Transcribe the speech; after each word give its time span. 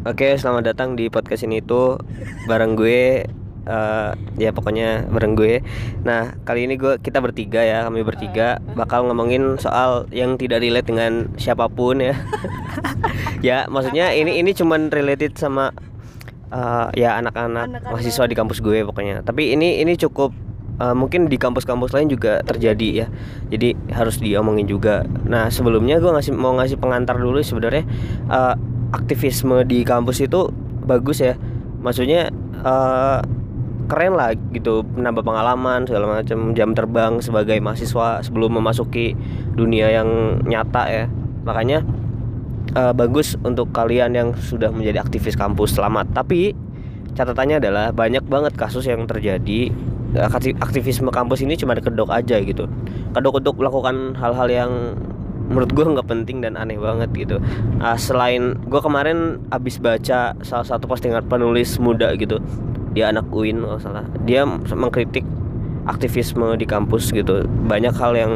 Oke, 0.00 0.32
selamat 0.40 0.72
datang 0.72 0.96
di 0.96 1.12
podcast 1.12 1.44
ini 1.44 1.60
itu 1.60 2.00
bareng 2.48 2.72
gue 2.72 3.28
eh 3.68 4.10
ya 4.40 4.48
pokoknya 4.48 5.04
bareng 5.12 5.36
gue. 5.36 5.60
Nah, 6.08 6.40
kali 6.40 6.64
ini 6.64 6.80
gue 6.80 6.96
kita 7.04 7.20
bertiga 7.20 7.60
ya, 7.60 7.84
kami 7.84 8.00
bertiga 8.00 8.64
bakal 8.72 9.04
ngomongin 9.04 9.60
soal 9.60 10.08
yang 10.08 10.40
tidak 10.40 10.64
relate 10.64 10.88
dengan 10.88 11.28
siapa 11.36 11.68
pun 11.68 12.00
ya. 12.00 12.16
ya, 13.44 13.68
maksudnya 13.68 14.16
ini 14.16 14.40
ini 14.40 14.56
cuman 14.56 14.88
related 14.88 15.36
sama 15.36 15.68
eh, 16.48 16.88
ya 16.96 17.20
anak-anak 17.20 17.84
mahasiswa 17.84 18.24
di 18.24 18.32
kampus 18.32 18.64
gue 18.64 18.80
pokoknya. 18.88 19.20
Tapi 19.20 19.52
ini 19.52 19.84
ini 19.84 20.00
cukup 20.00 20.32
eh, 20.80 20.96
mungkin 20.96 21.28
di 21.28 21.36
kampus-kampus 21.36 21.92
lain 21.92 22.08
juga 22.08 22.40
terjadi 22.40 23.04
ya. 23.04 23.06
Jadi 23.52 23.76
harus 23.92 24.16
diomongin 24.16 24.64
juga. 24.64 25.04
Nah, 25.28 25.52
sebelumnya 25.52 26.00
gue 26.00 26.08
ngasih 26.08 26.32
mau 26.32 26.56
ngasih 26.56 26.80
pengantar 26.80 27.20
dulu 27.20 27.44
sebenarnya 27.44 27.84
eh, 28.32 28.56
aktivisme 28.90 29.62
di 29.66 29.82
kampus 29.86 30.22
itu 30.22 30.50
bagus 30.84 31.22
ya. 31.22 31.34
Maksudnya 31.80 32.28
eh, 32.60 33.18
keren 33.90 34.14
lah 34.14 34.30
gitu 34.54 34.86
menambah 34.86 35.26
pengalaman 35.26 35.82
segala 35.82 36.22
macam 36.22 36.54
jam 36.54 36.70
terbang 36.78 37.18
sebagai 37.18 37.58
mahasiswa 37.58 38.22
sebelum 38.22 38.54
memasuki 38.62 39.18
dunia 39.58 39.90
yang 39.90 40.40
nyata 40.46 40.86
ya. 40.86 41.04
Makanya 41.42 41.82
eh, 42.74 42.92
bagus 42.94 43.34
untuk 43.42 43.74
kalian 43.74 44.14
yang 44.14 44.28
sudah 44.38 44.70
menjadi 44.70 45.02
aktivis 45.02 45.34
kampus 45.34 45.74
selamat. 45.74 46.10
Tapi 46.14 46.54
catatannya 47.14 47.58
adalah 47.58 47.90
banyak 47.90 48.22
banget 48.26 48.54
kasus 48.54 48.86
yang 48.86 49.06
terjadi. 49.10 49.70
Eh, 50.10 50.26
akti- 50.26 50.58
aktivisme 50.58 51.10
kampus 51.10 51.42
ini 51.42 51.54
cuma 51.54 51.78
kedok 51.78 52.10
aja 52.10 52.38
gitu. 52.42 52.66
Kedok 53.14 53.42
untuk 53.42 53.58
melakukan 53.58 54.14
hal-hal 54.18 54.48
yang 54.50 54.70
menurut 55.50 55.74
gue 55.74 55.82
nggak 55.82 56.06
penting 56.06 56.40
dan 56.40 56.54
aneh 56.54 56.78
banget 56.78 57.10
gitu. 57.12 57.36
Ah, 57.82 57.98
selain 57.98 58.54
gue 58.56 58.80
kemarin 58.80 59.42
abis 59.50 59.82
baca 59.82 60.32
salah 60.40 60.66
satu 60.66 60.86
postingan 60.86 61.26
penulis 61.26 61.76
muda 61.82 62.14
gitu 62.14 62.38
dia 62.90 63.10
anak 63.10 63.26
UIN 63.30 63.62
kalau 63.62 63.78
salah. 63.78 64.04
Dia 64.26 64.42
mengkritik 64.46 65.22
aktivisme 65.86 66.58
di 66.58 66.66
kampus 66.66 67.14
gitu. 67.14 67.46
Banyak 67.46 67.94
hal 67.94 68.12
yang 68.18 68.32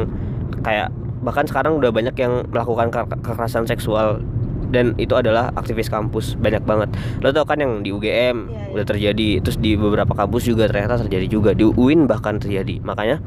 kayak 0.63 0.91
bahkan 1.23 1.43
sekarang 1.47 1.81
udah 1.81 1.91
banyak 1.91 2.15
yang 2.15 2.47
melakukan 2.51 2.91
ke- 2.91 3.19
kekerasan 3.23 3.67
seksual. 3.67 4.23
Dan 4.65 4.97
itu 4.97 5.13
adalah 5.15 5.53
aktivis 5.55 5.87
kampus 5.87 6.35
banyak 6.35 6.63
banget. 6.65 6.89
Lo 7.21 7.31
tau 7.31 7.45
kan 7.47 7.61
yang 7.61 7.79
di 7.85 7.93
UGM 7.95 8.49
Iya, 8.49 8.59
iya. 8.65 8.71
udah 8.75 8.85
terjadi 8.85 9.29
terus 9.39 9.57
di 9.61 9.77
beberapa 9.77 10.11
kampus 10.11 10.47
juga 10.49 10.67
ternyata 10.67 10.99
terjadi 11.05 11.27
juga. 11.31 11.51
Di 11.55 11.63
UIN 11.63 12.09
bahkan 12.09 12.41
terjadi. 12.41 12.81
Makanya 12.83 13.21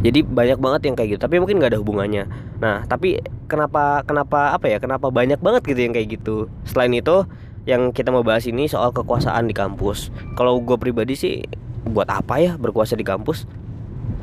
jadi 0.00 0.22
banyak 0.22 0.58
banget 0.58 0.80
yang 0.90 0.94
kayak 0.98 1.08
gitu. 1.16 1.20
Tapi 1.24 1.36
mungkin 1.42 1.58
nggak 1.58 1.76
ada 1.76 1.80
hubungannya. 1.80 2.24
Nah 2.62 2.84
tapi 2.86 3.22
kenapa 3.50 4.02
kenapa 4.04 4.54
apa 4.54 4.66
ya 4.68 4.78
kenapa 4.78 5.08
banyak 5.08 5.40
banget 5.40 5.62
gitu 5.66 5.80
yang 5.88 5.94
kayak 5.94 6.08
gitu? 6.20 6.36
Selain 6.68 6.92
itu 6.94 7.24
yang 7.68 7.92
kita 7.92 8.08
mau 8.08 8.24
bahas 8.24 8.48
ini 8.48 8.64
soal 8.64 8.96
kekuasaan 8.96 9.44
di 9.44 9.52
kampus. 9.52 10.08
Kalau 10.40 10.56
gue 10.64 10.80
pribadi 10.80 11.12
sih 11.12 11.44
buat 11.88 12.08
apa 12.08 12.40
ya 12.40 12.52
berkuasa 12.56 12.96
di 12.96 13.04
kampus? 13.04 13.44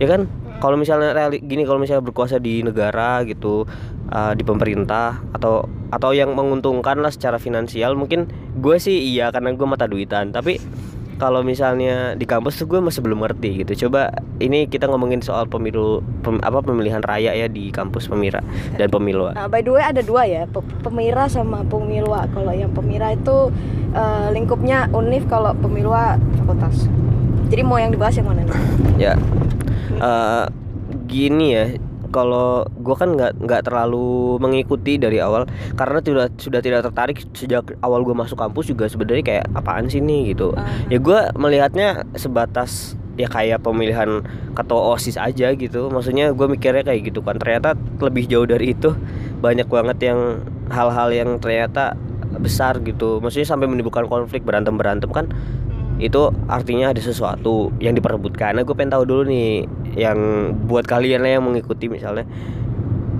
Ya 0.01 0.09
kan? 0.09 0.25
Kalau 0.63 0.79
misalnya 0.79 1.13
reali- 1.13 1.43
gini 1.43 1.67
kalau 1.67 1.77
misalnya 1.77 2.01
berkuasa 2.01 2.39
di 2.41 2.63
negara 2.63 3.21
gitu 3.27 3.67
uh, 4.09 4.33
di 4.33 4.41
pemerintah 4.41 5.21
atau 5.35 5.67
atau 5.93 6.09
yang 6.15 6.33
menguntungkan 6.33 7.03
lah 7.03 7.11
secara 7.11 7.37
finansial 7.37 7.93
mungkin 7.93 8.31
gue 8.57 8.75
sih 8.79 9.13
iya 9.13 9.29
karena 9.29 9.53
gue 9.53 9.67
mata 9.67 9.85
duitan. 9.85 10.33
Tapi 10.33 10.57
kalau 11.15 11.41
misalnya 11.41 12.11
di 12.13 12.23
kampus 12.23 12.59
tuh 12.59 12.67
gue 12.67 12.79
masih 12.79 12.99
belum 12.99 13.23
ngerti 13.23 13.63
gitu 13.63 13.87
coba 13.87 14.11
ini 14.37 14.67
kita 14.67 14.83
ngomongin 14.85 15.23
soal 15.23 15.47
pemilu 15.47 16.03
pem- 16.19 16.43
apa 16.43 16.59
pemilihan 16.59 16.99
raya 16.99 17.31
ya 17.31 17.47
di 17.47 17.71
kampus 17.71 18.05
pemira 18.05 18.43
dan 18.75 18.91
pemilu 18.91 19.31
Nah, 19.31 19.47
by 19.47 19.63
the 19.63 19.71
way 19.71 19.79
ada 19.79 20.03
dua 20.03 20.27
ya, 20.27 20.43
pe- 20.45 20.63
pemira 20.81 21.25
sama 21.25 21.63
pemilwa. 21.63 22.27
Kalau 22.29 22.51
yang 22.51 22.71
pemira 22.71 23.11
itu 23.11 23.47
eh, 23.91 24.27
lingkupnya 24.29 24.91
univ, 24.91 25.23
kalau 25.25 25.55
pemilwa 25.55 26.19
fakultas. 26.35 26.91
Jadi 27.47 27.61
mau 27.63 27.79
yang 27.79 27.95
dibahas 27.95 28.15
yang 28.15 28.27
mana 28.27 28.43
nih? 28.43 28.57
ya 28.97 29.13
eh, 29.95 30.45
gini 31.05 31.47
ya 31.51 31.65
kalau 32.09 32.65
gue 32.81 32.95
kan 32.95 33.13
nggak 33.13 33.41
nggak 33.41 33.61
terlalu 33.65 34.37
mengikuti 34.41 34.97
dari 34.99 35.21
awal. 35.21 35.47
Karena 35.73 35.99
sudah 36.01 36.27
sudah 36.35 36.59
tidak 36.61 36.85
tertarik 36.85 37.23
sejak 37.33 37.75
awal 37.81 38.01
gue 38.03 38.15
masuk 38.15 38.37
kampus 38.37 38.69
juga 38.69 38.85
sebenarnya 38.89 39.23
kayak 39.23 39.45
apaan 39.55 39.89
sih 39.89 40.01
nih 40.01 40.35
gitu. 40.35 40.53
Ah. 40.57 40.67
ya 40.89 40.97
gue 41.01 41.19
melihatnya 41.37 42.03
sebatas 42.17 42.99
ya 43.15 43.31
kayak 43.31 43.63
pemilihan 43.63 44.23
ketua 44.53 44.95
osis 44.95 45.15
aja 45.15 45.55
gitu. 45.55 45.87
Maksudnya 45.89 46.35
gue 46.35 46.47
mikirnya 46.49 46.83
kayak 46.83 47.13
gitu 47.13 47.23
kan. 47.23 47.39
Ternyata 47.39 47.77
lebih 48.01 48.27
jauh 48.27 48.47
dari 48.47 48.75
itu 48.75 48.93
banyak 49.39 49.67
banget 49.69 49.97
yang 50.11 50.43
hal-hal 50.71 51.09
yang 51.13 51.37
ternyata 51.39 51.95
besar 52.39 52.83
gitu. 52.83 53.23
Maksudnya 53.23 53.47
sampai 53.47 53.67
menimbulkan 53.71 54.07
konflik 54.11 54.43
berantem 54.43 54.75
berantem 54.75 55.07
kan 55.11 55.31
itu 55.95 56.27
artinya 56.51 56.91
ada 56.91 56.99
sesuatu 56.99 57.71
yang 57.79 57.95
diperebutkan. 57.95 58.59
Nah, 58.59 58.63
gue 58.67 58.75
pengen 58.75 58.91
tahu 58.91 59.03
dulu 59.07 59.23
nih 59.31 59.63
yang 59.95 60.51
buat 60.67 60.83
kalian 60.83 61.23
lah 61.23 61.39
yang 61.39 61.43
mengikuti 61.47 61.87
misalnya 61.87 62.27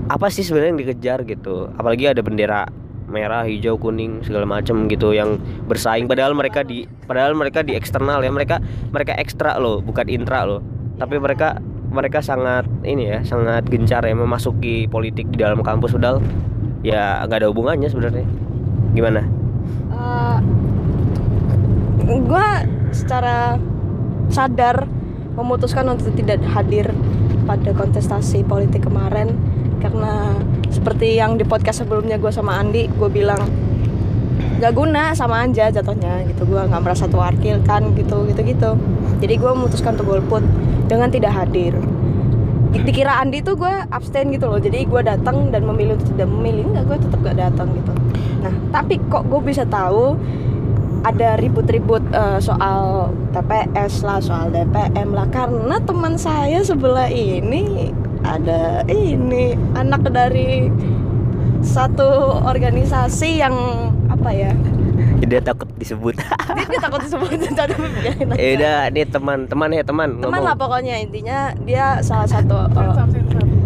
apa 0.06 0.28
sih 0.28 0.44
sebenarnya 0.44 0.76
yang 0.76 0.80
dikejar 0.84 1.18
gitu. 1.24 1.72
Apalagi 1.80 2.12
ada 2.12 2.20
bendera 2.20 2.68
merah, 3.06 3.46
hijau, 3.48 3.80
kuning 3.80 4.20
segala 4.26 4.44
macam 4.44 4.90
gitu 4.90 5.14
yang 5.14 5.40
bersaing 5.70 6.10
padahal 6.10 6.34
mereka 6.34 6.66
di 6.66 6.84
padahal 7.06 7.32
mereka 7.32 7.64
di 7.64 7.72
eksternal 7.72 8.20
ya. 8.20 8.28
Mereka 8.28 8.60
mereka 8.92 9.16
ekstra 9.16 9.56
loh, 9.56 9.80
bukan 9.80 10.06
intra 10.12 10.44
loh. 10.44 10.60
Tapi 11.00 11.16
mereka 11.16 11.56
mereka 11.88 12.20
sangat 12.20 12.68
ini 12.84 13.08
ya, 13.08 13.24
sangat 13.24 13.64
gencar 13.72 14.04
ya 14.04 14.12
memasuki 14.12 14.84
politik 14.84 15.32
di 15.32 15.40
dalam 15.40 15.64
kampus 15.64 15.96
padahal 15.96 16.20
ya 16.84 17.24
nggak 17.24 17.40
ada 17.40 17.48
hubungannya 17.48 17.88
sebenarnya. 17.88 18.26
Gimana? 18.92 19.24
Gue 22.04 22.48
secara 22.92 23.56
sadar 24.28 24.84
memutuskan 25.36 25.88
untuk 25.92 26.12
tidak 26.16 26.42
hadir 26.52 26.92
pada 27.48 27.70
kontestasi 27.72 28.44
politik 28.44 28.84
kemarin. 28.84 29.32
Karena 29.80 30.34
seperti 30.72 31.16
yang 31.16 31.38
di 31.38 31.44
podcast 31.46 31.84
sebelumnya 31.86 32.18
gue 32.18 32.32
sama 32.32 32.58
Andi 32.58 32.90
gue 32.90 33.10
bilang 33.12 33.38
gak 34.56 34.72
guna 34.72 35.12
sama 35.16 35.46
aja 35.46 35.72
jatuhnya 35.72 36.26
gitu. 36.28 36.48
Gue 36.48 36.60
nggak 36.64 36.82
merasa 36.82 37.06
terwakilkan 37.06 37.92
gitu 37.94 38.24
gitu 38.28 38.40
gitu 38.42 38.70
jadi 39.20 39.34
gue 39.40 39.50
memutuskan 39.52 39.96
untuk 39.96 40.08
golput 40.16 40.44
dengan 40.86 41.08
tidak 41.08 41.32
hadir. 41.32 41.72
Di- 42.72 42.84
dikira 42.84 43.16
Andi 43.22 43.40
tuh 43.40 43.56
gue 43.56 43.74
abstain 43.88 44.28
gitu 44.28 44.48
loh. 44.50 44.60
Jadi 44.60 44.84
gue 44.84 45.00
datang 45.00 45.48
dan 45.48 45.64
memilih 45.64 45.96
untuk 45.96 46.12
tidak 46.12 46.28
memilih. 46.28 46.64
Enggak 46.68 46.84
gue 46.84 46.96
tetap 47.08 47.18
gak 47.24 47.38
datang 47.40 47.68
gitu. 47.72 47.92
Nah 48.44 48.52
tapi 48.72 49.00
kok 49.08 49.24
gue 49.24 49.40
bisa 49.40 49.64
tahu 49.64 50.20
ada 51.06 51.38
ribut-ribut 51.38 52.02
eh, 52.10 52.38
soal 52.42 53.14
TPS 53.30 54.02
lah, 54.02 54.18
soal 54.18 54.50
DPM 54.50 55.14
lah 55.14 55.30
karena 55.30 55.78
teman 55.86 56.18
saya 56.18 56.58
sebelah 56.66 57.06
ini 57.06 57.94
ada 58.26 58.82
ini 58.90 59.54
anak 59.78 60.10
dari 60.10 60.66
satu 61.62 62.42
organisasi 62.42 63.38
yang 63.38 63.54
apa 64.10 64.30
ya? 64.34 64.52
Dia 65.30 65.40
takut 65.42 65.66
disebut. 65.80 66.14
Dia, 66.18 66.64
dia 66.70 66.78
takut 66.78 67.00
disebut. 67.02 67.28
Eh 68.40 68.54
udah, 68.60 68.92
ini 68.92 69.02
teman-teman 69.08 69.68
ya 69.72 69.82
teman. 69.82 70.20
Teman 70.20 70.28
ngomong. 70.28 70.44
lah 70.44 70.54
pokoknya 70.54 71.00
intinya 71.00 71.50
dia 71.64 71.98
salah 72.04 72.28
satu 72.28 72.54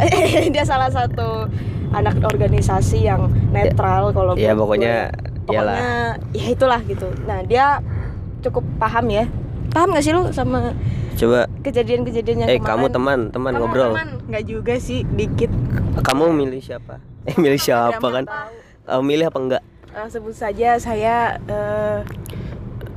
eh, 0.00 0.48
dia 0.48 0.62
salah 0.62 0.88
satu 0.88 1.50
anak 1.90 2.22
organisasi 2.22 3.02
yang 3.10 3.28
netral 3.50 4.14
kalau 4.14 4.38
Ya 4.38 4.54
pokoknya 4.54 5.10
gue. 5.10 5.29
Pokoknya 5.52 5.92
ya 6.30 6.46
itulah 6.48 6.80
gitu 6.82 7.06
nah 7.22 7.38
dia 7.40 7.66
cukup 8.40 8.64
paham 8.76 9.06
ya 9.08 9.24
paham 9.68 9.90
gak 9.90 10.02
sih 10.02 10.10
lu 10.10 10.30
sama 10.30 10.72
Coba 11.12 11.44
kejadian-kejadian 11.60 12.36
yang 12.38 12.48
eh 12.48 12.56
kamu 12.56 12.88
kemarin? 12.88 12.94
teman, 12.94 13.20
teman 13.30 13.52
Kamu 13.52 13.60
ngobrol. 13.62 13.92
teman? 13.92 14.08
nggak 14.24 14.44
juga 14.46 14.74
sih 14.76 15.04
dikit 15.06 15.52
Kamu 16.00 16.32
milih 16.32 16.58
siapa? 16.58 16.96
Eh 17.28 17.36
milih 17.36 17.60
siapa 17.60 17.92
Tidak 17.94 18.14
kan? 18.14 18.24
tahu. 18.24 18.52
Kamu 18.88 19.02
milih 19.04 19.24
apa 19.28 19.38
enggak? 19.38 19.62
Eh, 19.90 20.06
sebut 20.08 20.32
saja 20.32 20.68
saya 20.74 21.36
eh 21.44 21.98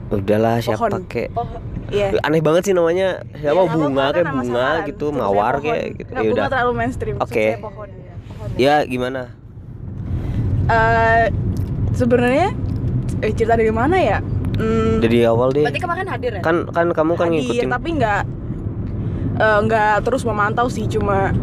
Udahlah 0.09 0.61
siapa 0.61 0.88
pohon 0.88 1.03
kek. 1.03 1.33
oh 1.33 1.44
iya 1.89 2.15
Aneh 2.21 2.39
banget 2.39 2.63
sih 2.63 2.71
namanya. 2.71 3.27
Siapa 3.33 3.59
Ya, 3.59 3.67
bunga 3.67 4.05
kayak 4.05 4.15
kan 4.15 4.25
bunga 4.31 4.47
samaran. 4.71 4.88
gitu, 4.88 5.05
Sebut 5.05 5.19
mawar 5.19 5.53
kayak 5.59 5.85
gitu. 5.97 6.11
Ya 6.13 6.21
udah. 6.31 6.45
terlalu 6.47 6.71
mainstream 6.75 7.15
Oke. 7.19 7.45
pohon 7.57 7.89
Pohon. 7.91 8.50
Ya 8.55 8.75
gimana? 8.83 9.35
Eh, 10.65 11.25
sebenarnya 11.93 12.51
eh, 13.21 13.31
cerita 13.31 13.53
dari 13.53 13.69
mana 13.69 13.95
ya? 13.95 14.19
Hmm, 14.53 15.01
Dari 15.01 15.25
awal 15.25 15.49
deh. 15.49 15.65
berarti 15.65 15.81
kemarin 15.81 16.05
hadir 16.05 16.31
ya? 16.33 16.41
Kan 16.41 16.69
kan 16.69 16.89
kamu 16.89 17.11
kan 17.15 17.27
hadir 17.27 17.41
ngikutin. 17.41 17.69
tapi 17.69 17.89
nggak 17.95 18.21
eh, 19.35 19.59
nggak 19.63 19.95
terus 20.03 20.21
memantau 20.23 20.67
sih 20.67 20.85
cuma 20.87 21.33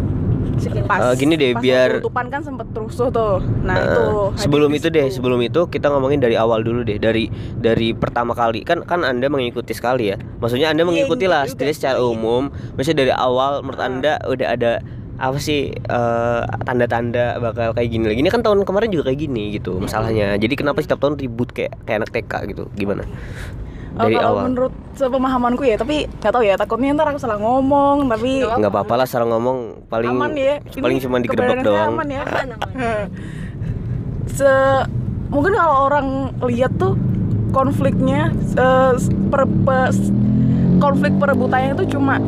pas. 0.85 1.01
Eh, 1.03 1.15
gini 1.17 1.35
deh, 1.35 1.57
pas 1.57 1.63
biar- 1.65 1.99
penutupan 1.99 2.29
kan 2.29 2.45
sempet 2.45 2.69
rusuh 2.71 3.09
tuh. 3.09 3.41
Nah 3.65 3.75
Eh, 3.75 3.83
itu 3.83 4.03
hadir 4.05 4.39
sebelum 4.39 4.71
itu 4.71 4.89
deh, 4.89 5.07
sebelum 5.09 5.41
itu 5.41 5.61
kita 5.67 5.89
ngomongin 5.89 6.21
dari 6.21 6.37
awal 6.37 6.61
dulu 6.61 6.85
deh, 6.85 7.01
dari 7.01 7.33
dari 7.57 7.91
pertama 7.93 8.31
kali. 8.33 8.61
Kan 8.61 8.85
kan 8.85 9.01
anda 9.03 9.27
mengikuti 9.27 9.73
sekali 9.73 10.13
ya, 10.13 10.21
maksudnya 10.37 10.69
anda 10.69 10.85
Iya, 10.85 10.89
mengikuti 10.91 11.25
lah, 11.25 11.49
setidaknya 11.49 11.75
secara 11.75 11.99
sih. 11.99 12.07
umum, 12.07 12.43
maksudnya 12.77 12.99
dari 13.01 13.15
awal 13.17 13.65
menurut 13.65 13.81
Ah. 13.81 13.89
anda 13.89 14.13
udah 14.23 14.49
ada 14.51 14.73
apa 15.21 15.37
sih 15.37 15.69
eh, 15.77 16.43
tanda-tanda 16.65 17.37
bakal 17.39 17.77
kayak 17.77 17.89
gini 17.93 18.09
lagi? 18.09 18.21
Ini 18.25 18.31
kan 18.33 18.41
tahun 18.41 18.65
kemarin 18.65 18.89
juga 18.89 19.13
kayak 19.13 19.21
gini 19.21 19.53
gitu 19.53 19.77
masalahnya. 19.77 20.41
Jadi 20.41 20.55
kenapa 20.57 20.81
setiap 20.81 21.05
tahun 21.05 21.21
ribut 21.21 21.53
kayak 21.53 21.77
kayak 21.85 21.99
anak 22.03 22.11
TK 22.17 22.33
gitu? 22.57 22.65
Gimana? 22.73 23.05
Oh, 23.91 24.07
dari 24.07 24.17
kalau 24.17 24.39
awal. 24.39 24.43
menurut 24.47 24.73
sepemahamanku 24.95 25.67
ya 25.67 25.75
tapi 25.75 26.07
nggak 26.07 26.31
tahu 26.31 26.45
ya 26.47 26.55
takutnya 26.55 26.95
ntar 26.95 27.11
aku 27.11 27.19
salah 27.19 27.43
ngomong 27.43 28.07
tapi 28.07 28.47
nggak 28.47 28.71
apa-apa 28.71 29.03
lah 29.03 29.07
secara 29.07 29.27
ngomong 29.27 29.83
paling 29.91 30.15
aman 30.15 30.31
ya. 30.39 30.63
paling 30.79 31.03
cuma 31.03 31.19
digerebek 31.19 31.59
keberadaannya 31.59 31.67
doang. 31.67 31.93
aman 31.99 32.07
ya. 32.07 32.23
Aman, 32.23 32.49
aman. 32.55 32.71
se 34.39 34.53
mungkin 35.27 35.53
kalau 35.59 35.75
orang 35.91 36.07
lihat 36.47 36.71
tuh 36.79 36.95
konfliknya 37.51 38.31
eh, 38.55 38.93
per, 39.27 39.43
pe- 39.67 39.93
konflik 40.79 41.13
perebutannya 41.19 41.75
itu 41.75 41.99
cuma 41.99 42.23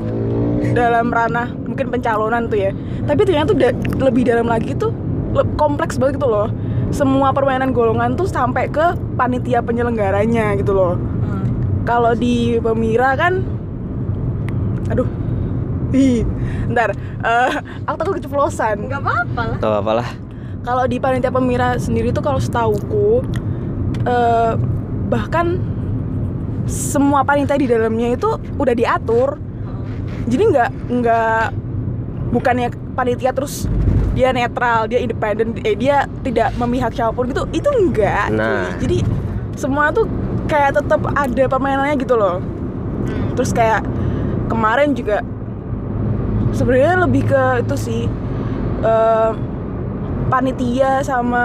dalam 0.71 1.11
ranah 1.11 1.51
mungkin 1.53 1.91
pencalonan 1.91 2.47
tuh 2.47 2.59
ya. 2.59 2.71
Tapi 3.03 3.21
ternyata 3.23 3.51
tuh 3.51 3.59
da- 3.59 3.77
lebih 3.99 4.23
dalam 4.23 4.47
lagi 4.47 4.73
tuh 4.73 4.95
le- 5.33 5.51
kompleks 5.55 5.99
banget 5.99 6.23
gitu 6.23 6.27
loh. 6.27 6.47
Semua 6.89 7.33
permainan 7.33 7.73
golongan 7.73 8.15
tuh 8.15 8.25
sampai 8.25 8.69
ke 8.69 8.83
panitia 9.15 9.59
penyelenggaranya 9.61 10.55
gitu 10.55 10.73
loh. 10.73 10.95
Hmm. 10.95 11.45
kalau 11.83 12.15
di 12.15 12.57
Pemira 12.59 13.13
kan 13.13 13.43
aduh 14.87 15.09
Ih, 15.93 16.25
ntar 16.73 16.97
eh, 17.21 17.53
aku 17.85 17.97
takut 17.99 18.15
keceplosan. 18.17 18.89
Nggak 18.89 19.03
apa-apa 19.03 19.43
lah. 19.45 19.57
Gak 19.59 19.69
apa-apa 19.69 19.93
lah. 20.01 20.09
Kalau 20.63 20.85
di 20.87 20.97
panitia 20.97 21.29
pemira 21.29 21.77
sendiri 21.77 22.09
tuh 22.11 22.25
kalau 22.25 22.41
setauku 22.41 23.21
eh, 24.03 24.53
bahkan 25.07 25.61
semua 26.65 27.21
panitia 27.23 27.59
di 27.59 27.69
dalamnya 27.69 28.15
itu 28.15 28.25
udah 28.57 28.73
diatur 28.73 29.37
jadi 30.27 30.43
nggak 30.49 30.71
nggak 30.91 31.45
bukannya 32.33 32.69
panitia 32.93 33.33
terus 33.33 33.67
dia 34.13 34.29
netral 34.31 34.85
dia 34.87 35.01
independen 35.01 35.57
eh 35.61 35.73
dia 35.73 36.05
tidak 36.21 36.53
memihak 36.57 36.93
siapa 36.93 37.13
pun 37.13 37.29
gitu 37.29 37.49
itu 37.51 37.69
enggak 37.69 38.29
Nah. 38.29 38.77
cuy. 38.77 38.85
jadi 38.85 38.99
semua 39.57 39.89
tuh 39.89 40.05
kayak 40.47 40.77
tetap 40.77 41.01
ada 41.13 41.45
permainannya 41.47 41.97
gitu 41.97 42.17
loh 42.17 42.41
Hmm. 43.03 43.35
terus 43.35 43.51
kayak 43.51 43.83
kemarin 44.47 44.95
juga 44.95 45.27
sebenarnya 46.53 47.03
lebih 47.03 47.27
ke 47.27 47.43
itu 47.67 47.75
sih 47.75 48.03
eh, 48.81 49.31
panitia 50.29 51.03
sama 51.03 51.45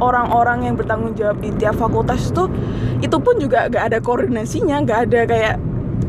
orang-orang 0.00 0.66
yang 0.66 0.74
bertanggung 0.74 1.14
jawab 1.14 1.38
di 1.38 1.54
tiap 1.54 1.76
fakultas 1.76 2.32
itu 2.32 2.50
itu 3.00 3.16
pun 3.20 3.38
juga 3.38 3.70
gak 3.70 3.92
ada 3.92 3.98
koordinasinya 4.00 4.82
gak 4.82 5.00
ada 5.06 5.20
kayak 5.28 5.56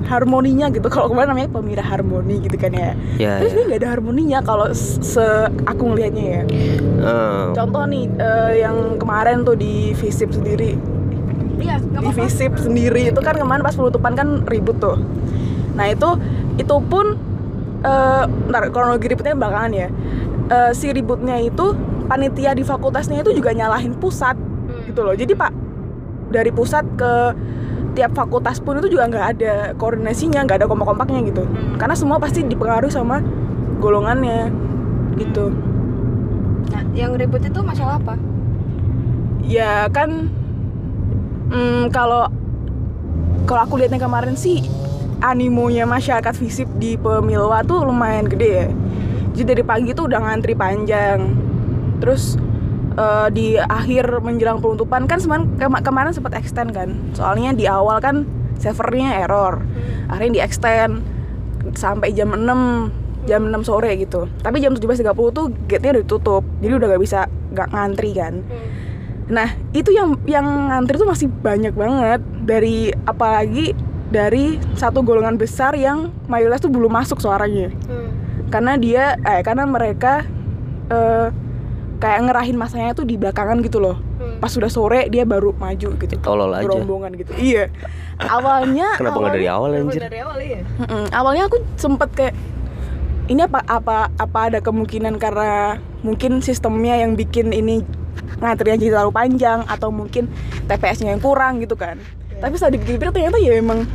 harmoninya 0.07 0.67
gitu. 0.71 0.88
Kalau 0.91 1.07
kemarin 1.07 1.31
namanya 1.31 1.49
pemira 1.51 1.83
harmoni 1.83 2.43
gitu 2.43 2.57
kan 2.59 2.71
ya. 2.73 2.91
Ya, 3.15 3.39
terus 3.39 3.53
ya. 3.53 3.57
ini 3.57 3.61
gak 3.71 3.79
ada 3.83 3.89
harmoninya 3.97 4.39
kalau 4.43 4.67
se 4.75 5.23
aku 5.67 5.83
ngelihatnya 5.93 6.25
ya. 6.25 6.43
Eh, 7.01 7.45
contoh 7.55 7.83
nih 7.88 8.05
eh, 8.19 8.51
yang 8.63 8.99
kemarin 8.99 9.47
tuh 9.47 9.55
di 9.55 9.95
visip 9.95 10.35
sendiri. 10.35 10.75
Iya 11.61 11.77
nggak 11.77 12.01
di 12.01 12.11
visip 12.17 12.51
sendiri 12.57 13.13
itu 13.13 13.19
kan 13.21 13.38
kemarin 13.38 13.61
pas 13.61 13.77
penutupan 13.77 14.17
kan 14.17 14.27
ribut 14.49 14.81
tuh. 14.81 14.97
Nah 15.77 15.85
itu 15.88 16.09
itu 16.57 16.75
pun 16.89 17.15
eh 17.81 18.23
ntar 18.49 18.69
kronologi 18.69 19.07
ributnya 19.09 19.38
belakangan 19.38 19.71
ya. 19.73 19.88
Eh, 20.51 20.71
si 20.75 20.91
ributnya 20.91 21.38
itu 21.39 21.77
panitia 22.09 22.51
di 22.51 22.65
fakultasnya 22.65 23.23
itu 23.23 23.31
juga 23.31 23.55
nyalahin 23.55 23.95
pusat 23.95 24.35
Hmm. 24.35 24.88
gitu 24.88 25.01
loh. 25.03 25.15
Jadi 25.15 25.33
pak 25.35 25.51
dari 26.31 26.51
pusat 26.51 26.83
ke 26.95 27.13
tiap 27.91 28.15
fakultas 28.15 28.63
pun 28.63 28.79
itu 28.79 28.95
juga 28.95 29.11
nggak 29.11 29.25
ada 29.38 29.53
koordinasinya 29.75 30.47
nggak 30.47 30.63
ada 30.63 30.67
kompak-kompaknya 30.67 31.19
gitu. 31.27 31.43
Hmm. 31.43 31.75
karena 31.75 31.95
semua 31.95 32.17
pasti 32.17 32.43
dipengaruhi 32.43 32.91
sama 32.91 33.19
golongannya 33.81 34.53
gitu. 35.19 35.51
Nah 36.71 36.83
yang 36.95 37.17
ribut 37.19 37.43
itu 37.43 37.59
masalah 37.59 37.99
apa? 37.99 38.15
Ya 39.43 39.89
kan 39.91 40.31
hmm, 41.51 41.91
kalau 41.91 42.31
kalau 43.49 43.61
aku 43.67 43.75
lihatnya 43.81 43.99
kemarin 43.99 44.39
sih 44.39 44.63
animonya 45.21 45.83
masyarakat 45.85 46.33
visip 46.39 46.67
di 46.81 46.95
Pemilwa 46.95 47.61
tuh 47.67 47.83
lumayan 47.83 48.29
gede 48.31 48.49
ya. 48.49 48.67
Jadi 49.31 49.45
dari 49.57 49.63
pagi 49.63 49.91
tuh 49.91 50.07
udah 50.07 50.19
ngantri 50.23 50.53
panjang. 50.55 51.35
Terus 51.99 52.35
eh, 52.95 53.27
di 53.31 53.47
akhir 53.57 54.23
menjelang 54.23 54.59
penutupan 54.59 55.07
kan 55.07 55.19
semen, 55.19 55.55
kema- 55.57 55.83
kemarin 55.83 56.11
sempat 56.11 56.35
extend 56.35 56.75
kan. 56.75 56.95
Soalnya 57.15 57.55
di 57.55 57.65
awal 57.65 57.99
kan 57.99 58.23
servernya 58.57 59.25
error. 59.25 59.63
Akhirnya 60.11 60.31
di 60.38 60.41
extend 60.43 61.01
sampai 61.73 62.11
jam 62.13 62.33
6 62.33 63.27
jam 63.29 63.41
6 63.47 63.61
sore 63.65 63.93
gitu. 64.01 64.25
Tapi 64.41 64.61
jam 64.61 64.73
17.30 64.73 65.13
tuh 65.33 65.53
gate-nya 65.69 65.97
udah 65.97 66.03
ditutup 66.03 66.43
jadi 66.57 66.73
udah 66.77 66.88
gak 66.97 67.03
bisa 67.03 67.19
gak 67.53 67.69
ngantri 67.69 68.11
kan. 68.17 68.41
Nah, 69.31 69.47
itu 69.71 69.93
yang 69.95 70.19
yang 70.27 70.43
ngantri 70.43 70.99
tuh 70.99 71.07
masih 71.07 71.27
banyak 71.29 71.71
banget. 71.71 72.19
Dari 72.43 72.91
apalagi 73.05 73.77
dari 74.11 74.59
satu 74.75 75.05
golongan 75.05 75.39
besar 75.39 75.71
yang 75.77 76.11
mayoritas 76.27 76.59
tuh 76.59 76.73
belum 76.73 76.91
masuk 76.91 77.23
suaranya. 77.23 77.71
Hmm. 77.88 78.09
Karena 78.51 78.75
dia 78.75 79.15
eh 79.23 79.39
karena 79.39 79.63
mereka 79.63 80.27
eh, 80.91 81.31
kayak 82.01 82.19
ngerahin 82.25 82.57
masanya 82.57 82.98
tuh 82.98 83.06
di 83.06 83.15
belakangan 83.15 83.62
gitu 83.62 83.77
loh. 83.77 84.01
Hmm. 84.18 84.42
Pas 84.42 84.50
sudah 84.50 84.68
sore 84.74 85.06
dia 85.13 85.21
baru 85.21 85.53
maju 85.53 85.89
gitu. 86.01 86.13
tolol 86.18 86.50
aja 86.57 86.65
Berombongan 86.65 87.13
gitu. 87.13 87.31
Iya. 87.38 87.69
Awalnya 88.18 88.88
kenapa 89.00 89.18
nggak 89.21 89.36
dari 89.38 89.48
awal 89.48 89.69
Kenapa 89.69 89.86
anjir 89.86 90.01
dari 90.01 90.19
awal 90.19 90.38
ya 90.42 90.62
Mm-mm. 90.81 91.03
Awalnya 91.13 91.44
aku 91.45 91.57
sempet 91.77 92.09
kayak 92.18 92.36
ini 93.30 93.45
apa 93.45 93.62
apa 93.69 94.09
apa 94.18 94.39
ada 94.50 94.59
kemungkinan 94.59 95.21
karena 95.21 95.77
mungkin 96.01 96.42
sistemnya 96.42 96.98
yang 96.98 97.13
bikin 97.13 97.53
ini 97.53 97.86
ngantrinya 98.42 98.81
jadi 98.81 98.92
terlalu 98.98 99.13
panjang 99.13 99.62
atau 99.69 99.94
mungkin 99.94 100.25
TPS-nya 100.65 101.13
yang 101.13 101.21
kurang 101.21 101.62
gitu 101.62 101.77
kan. 101.77 102.01
Iya. 102.33 102.42
Tapi 102.42 102.53
setelah 102.57 102.74
dipikir-pikir 102.81 103.13
ternyata 103.13 103.38
ya 103.38 103.62
emang 103.62 103.86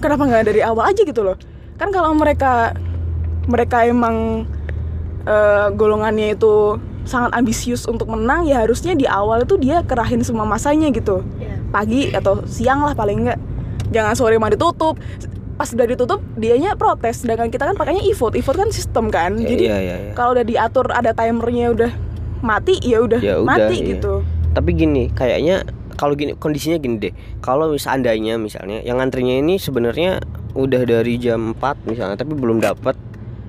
kenapa 0.00 0.24
nggak 0.24 0.48
dari 0.48 0.64
awal 0.64 0.88
aja 0.88 1.04
gitu 1.04 1.20
loh. 1.20 1.36
Kan 1.76 1.92
kalau 1.92 2.16
mereka 2.16 2.72
mereka 3.44 3.84
emang 3.84 4.48
eh, 5.28 5.68
golongannya 5.76 6.32
itu 6.40 6.80
sangat 7.10 7.34
ambisius 7.34 7.90
untuk 7.90 8.06
menang 8.06 8.46
ya 8.46 8.62
harusnya 8.62 8.94
di 8.94 9.02
awal 9.10 9.42
itu 9.42 9.58
dia 9.58 9.82
kerahin 9.82 10.22
semua 10.22 10.46
masanya 10.46 10.94
gitu. 10.94 11.26
Iya. 11.42 11.58
pagi 11.70 12.10
atau 12.14 12.42
siang 12.46 12.86
lah 12.86 12.94
paling 12.94 13.26
enggak 13.26 13.38
jangan 13.90 14.14
sore 14.14 14.38
mah 14.38 14.54
ditutup. 14.54 14.94
Pas 15.58 15.68
udah 15.68 15.86
ditutup 15.90 16.22
dianya 16.38 16.72
protes. 16.78 17.20
Sedangkan 17.20 17.52
kita 17.52 17.68
kan 17.68 17.76
pakainya 17.76 18.00
e-vote. 18.06 18.38
E-vote 18.38 18.56
kan 18.56 18.70
sistem 18.72 19.10
kan. 19.12 19.36
Ya, 19.36 19.52
jadi 19.52 19.64
iya 19.66 19.78
iya 19.82 19.96
iya. 20.08 20.12
kalau 20.14 20.32
udah 20.32 20.46
diatur 20.46 20.86
ada 20.88 21.10
timernya 21.12 21.74
udah 21.74 21.90
mati 22.40 22.80
ya 22.80 23.04
udah 23.04 23.20
Ya 23.20 23.42
udah, 23.42 23.44
mati 23.44 23.76
iya. 23.82 23.88
gitu. 23.98 24.24
Tapi 24.56 24.70
gini 24.72 25.12
kayaknya 25.12 25.68
kalau 26.00 26.16
gini 26.16 26.32
kondisinya 26.32 26.80
gini 26.80 26.96
deh. 26.96 27.12
Kalau 27.44 27.76
seandainya 27.76 28.40
misalnya 28.40 28.80
yang 28.80 29.02
ngantrinya 29.02 29.36
ini 29.36 29.60
sebenarnya 29.60 30.24
udah 30.56 30.82
dari 30.88 31.14
jam 31.20 31.52
4 31.54 31.86
misalnya 31.86 32.16
tapi 32.18 32.34
belum 32.34 32.58
dapat 32.58 32.96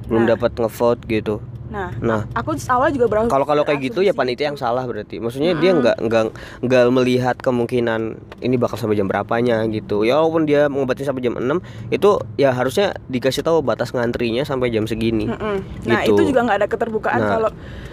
belum 0.06 0.28
Nah. 0.28 0.36
dapat 0.36 0.52
ngevote 0.60 1.02
gitu 1.08 1.40
nah 1.72 1.90
nah 1.98 2.22
aku 2.36 2.52
awalnya 2.68 2.94
juga 2.94 3.08
berasumsi 3.08 3.32
kalau 3.32 3.46
kalau 3.48 3.64
kayak 3.64 3.80
gitu 3.82 4.04
ya 4.04 4.12
panitia 4.12 4.52
yang 4.52 4.60
salah 4.60 4.84
berarti 4.84 5.18
maksudnya 5.18 5.56
dia 5.56 5.72
nggak 5.72 5.98
nggak 6.04 6.24
nggak 6.62 6.86
melihat 6.92 7.36
kemungkinan 7.40 8.02
ini 8.40 8.56
bakal 8.56 8.76
sampai 8.76 8.94
jam 8.94 9.08
berapanya 9.08 9.64
gitu 9.66 10.04
ya 10.04 10.20
walaupun 10.20 10.44
dia 10.44 10.68
ngobatin 10.68 11.08
sampai 11.08 11.24
jam 11.24 11.40
6 11.40 11.48
itu 11.90 12.10
ya 12.36 12.52
harusnya 12.52 12.92
dikasih 13.08 13.42
tahu 13.42 13.64
batas 13.64 13.90
ngantrinya 13.90 14.44
sampai 14.44 14.68
jam 14.68 14.84
segini 14.84 15.32
Mm-mm. 15.32 15.88
nah 15.88 16.04
Gitu. 16.04 16.20
itu 16.20 16.30
juga 16.30 16.44
nggak 16.44 16.58
ada 16.60 16.68
keterbukaan 16.68 17.18
Nah, 17.18 17.30
kalau 17.32 17.50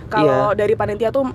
kalau 0.08 0.42
iya. 0.50 0.56
dari 0.56 0.74
panitia 0.74 1.08
tuh 1.08 1.28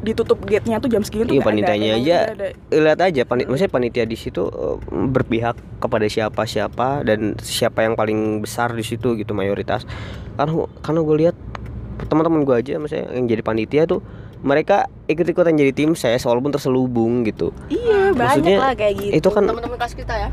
ditutup 0.00 0.36
gate-nya 0.44 0.76
tuh 0.76 0.86
jam 0.86 1.00
segini 1.00 1.24
tuh 1.24 1.32
Iya 1.32 1.40
ada. 1.40 1.48
panitianya 1.48 1.88
Emang 1.90 2.04
aja 2.04 2.16
ada. 2.28 2.46
lihat 2.70 3.00
aja 3.00 3.22
panit 3.24 3.44
maksudnya 3.44 3.72
panitia 3.72 4.04
di 4.04 4.14
situ 4.14 4.44
eh, 4.44 4.76
berpihak 4.86 5.56
kepada 5.80 6.06
siapa 6.06 6.44
siapa 6.44 7.00
dan 7.02 7.34
siapa 7.40 7.82
yang 7.82 7.96
paling 7.96 8.40
besar 8.40 8.70
di 8.70 8.84
situ 8.84 9.16
gitu 9.16 9.32
mayoritas 9.32 9.88
karena 10.34 10.52
karena 10.78 11.00
gue 11.00 11.16
lihat 11.18 11.36
teman-teman 12.10 12.42
gue 12.42 12.56
aja 12.58 12.72
misalnya 12.82 13.14
yang 13.14 13.26
jadi 13.30 13.42
panitia 13.46 13.82
tuh 13.86 14.02
mereka 14.44 14.92
ikut-ikutan 15.08 15.56
jadi 15.56 15.72
tim 15.72 15.96
saya 15.96 16.20
walaupun 16.20 16.52
terselubung 16.52 17.24
gitu. 17.24 17.50
Iya 17.72 18.12
banyak 18.12 18.44
Maksudnya, 18.44 18.58
lah 18.60 18.72
kayak 18.76 18.94
gitu. 19.00 19.12
itu 19.16 19.28
kan 19.32 19.42
teman-teman 19.48 19.76
kelas 19.80 19.94
kita 19.96 20.14
ya? 20.14 20.28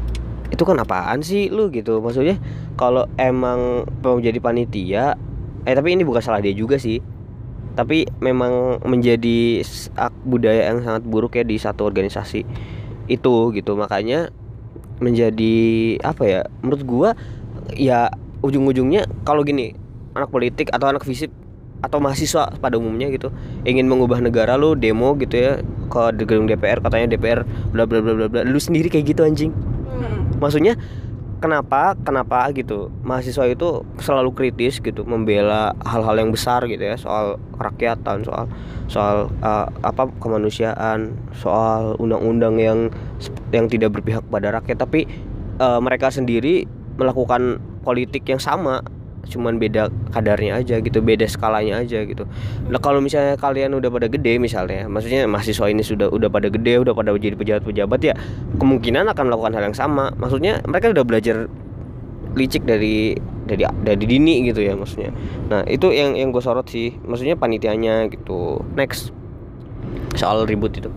Itu 0.51 0.67
kan 0.67 0.75
apaan 0.83 1.23
sih 1.23 1.47
lu 1.47 1.71
gitu? 1.71 2.03
Maksudnya 2.03 2.35
kalau 2.75 3.07
emang 3.15 3.87
mau 4.03 4.19
jadi 4.19 4.35
panitia 4.43 5.15
eh 5.63 5.73
tapi 5.77 5.95
ini 5.95 6.03
bukan 6.03 6.19
salah 6.19 6.43
dia 6.43 6.51
juga 6.51 6.75
sih. 6.75 6.99
Tapi 7.71 8.03
memang 8.19 8.83
menjadi 8.83 9.63
budaya 10.27 10.75
yang 10.75 10.83
sangat 10.83 11.07
buruk 11.07 11.39
ya 11.39 11.47
di 11.47 11.55
satu 11.55 11.87
organisasi 11.87 12.43
itu 13.07 13.35
gitu. 13.55 13.79
Makanya 13.79 14.27
menjadi 14.99 15.55
apa 16.03 16.23
ya 16.27 16.41
menurut 16.59 16.83
gua 16.83 17.09
ya 17.71 18.11
ujung-ujungnya 18.43 19.07
kalau 19.23 19.47
gini 19.47 19.71
anak 20.19 20.27
politik 20.35 20.67
atau 20.75 20.91
anak 20.91 21.07
fisip 21.07 21.31
atau 21.81 21.97
mahasiswa 21.97 22.53
pada 22.61 22.77
umumnya 22.77 23.09
gitu 23.09 23.33
ingin 23.65 23.89
mengubah 23.89 24.21
negara 24.21 24.53
lu 24.55 24.77
demo 24.77 25.17
gitu 25.17 25.33
ya 25.33 25.51
ke 25.89 26.01
gedung 26.23 26.45
DPR 26.45 26.79
katanya 26.81 27.17
DPR 27.17 27.41
bla 27.73 27.89
bla 27.89 27.99
bla 27.99 28.13
bla 28.13 28.27
bla 28.29 28.41
lu 28.45 28.57
sendiri 28.61 28.87
kayak 28.87 29.17
gitu 29.17 29.25
anjing 29.25 29.53
Mm. 29.91 30.39
maksudnya 30.41 30.73
kenapa 31.41 31.97
kenapa 32.05 32.53
gitu 32.53 32.93
mahasiswa 33.01 33.49
itu 33.49 33.81
selalu 33.97 34.29
kritis 34.31 34.77
gitu 34.77 35.01
membela 35.03 35.73
hal-hal 35.81 36.21
yang 36.21 36.29
besar 36.29 36.63
gitu 36.69 36.79
ya 36.79 36.95
soal 36.95 37.41
kerakyatan 37.57 38.21
soal 38.21 38.45
soal 38.85 39.33
uh, 39.41 39.67
apa 39.81 40.07
kemanusiaan 40.21 41.17
soal 41.33 41.97
undang-undang 41.97 42.61
yang 42.61 42.79
yang 43.49 43.65
tidak 43.65 43.97
berpihak 43.97 44.21
pada 44.29 44.53
rakyat 44.53 44.77
tapi 44.77 45.09
uh, 45.57 45.81
mereka 45.81 46.13
sendiri 46.13 46.69
melakukan 47.01 47.57
politik 47.81 48.21
yang 48.29 48.39
sama 48.39 48.85
cuman 49.27 49.61
beda 49.61 49.93
kadarnya 50.11 50.59
aja 50.59 50.81
gitu 50.81 50.99
beda 50.99 51.25
skalanya 51.29 51.81
aja 51.81 52.03
gitu. 52.03 52.25
Nah 52.67 52.79
kalau 52.81 52.99
misalnya 52.99 53.37
kalian 53.37 53.77
udah 53.77 53.89
pada 53.93 54.07
gede 54.09 54.41
misalnya 54.41 54.89
maksudnya 54.89 55.29
mahasiswa 55.29 55.65
ini 55.69 55.85
sudah 55.85 56.09
udah 56.09 56.27
pada 56.27 56.49
gede 56.49 56.81
udah 56.81 56.93
pada 56.95 57.13
jadi 57.15 57.37
pejabat-pejabat 57.37 57.99
ya 58.01 58.13
kemungkinan 58.57 59.07
akan 59.11 59.23
melakukan 59.29 59.53
hal 59.53 59.63
yang 59.71 59.77
sama. 59.77 60.09
Maksudnya 60.17 60.63
mereka 60.65 60.91
udah 60.91 61.05
belajar 61.05 61.45
licik 62.35 62.63
dari 62.63 63.15
dari 63.45 63.67
dari 63.83 64.05
dini 64.07 64.47
gitu 64.47 64.63
ya 64.63 64.73
maksudnya. 64.73 65.11
Nah 65.51 65.67
itu 65.67 65.91
yang 65.91 66.15
yang 66.15 66.31
gue 66.31 66.43
sorot 66.43 66.67
sih. 66.67 66.95
Maksudnya 67.03 67.35
panitianya 67.35 68.07
gitu. 68.07 68.63
Next. 68.73 69.11
Soal 70.15 70.47
ribut 70.47 70.75
itu. 70.75 70.91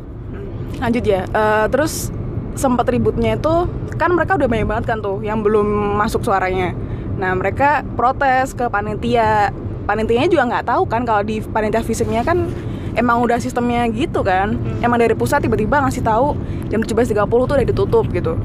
Lanjut 0.79 1.05
ya. 1.07 1.27
Eh, 1.27 1.67
terus 1.71 2.11
sempat 2.55 2.87
ributnya 2.87 3.35
itu 3.35 3.67
kan 3.99 4.11
mereka 4.15 4.39
udah 4.39 4.47
banyak 4.47 4.67
banget 4.67 4.85
kan 4.95 4.99
tuh 5.03 5.23
yang 5.23 5.43
belum 5.43 5.99
masuk 5.99 6.23
suaranya 6.23 6.75
nah 7.19 7.33
mereka 7.35 7.87
protes 7.95 8.53
ke 8.55 8.67
panitia. 8.69 9.51
Panitianya 9.85 10.33
juga 10.33 10.49
nggak 10.49 10.65
tahu 10.65 10.89
kan 10.89 11.05
kalau 11.05 11.21
di 11.21 11.45
panitia 11.45 11.85
fisiknya 11.85 12.25
kan 12.25 12.49
emang 12.97 13.21
udah 13.21 13.37
sistemnya 13.37 13.85
gitu 13.93 14.25
kan. 14.25 14.57
Emang 14.81 14.97
dari 14.97 15.13
pusat 15.13 15.45
tiba-tiba 15.45 15.83
ngasih 15.85 16.01
tahu 16.01 16.33
jam 16.73 16.81
17.30 16.81 17.29
tuh 17.29 17.55
udah 17.55 17.67
ditutup 17.69 18.05
gitu. 18.15 18.41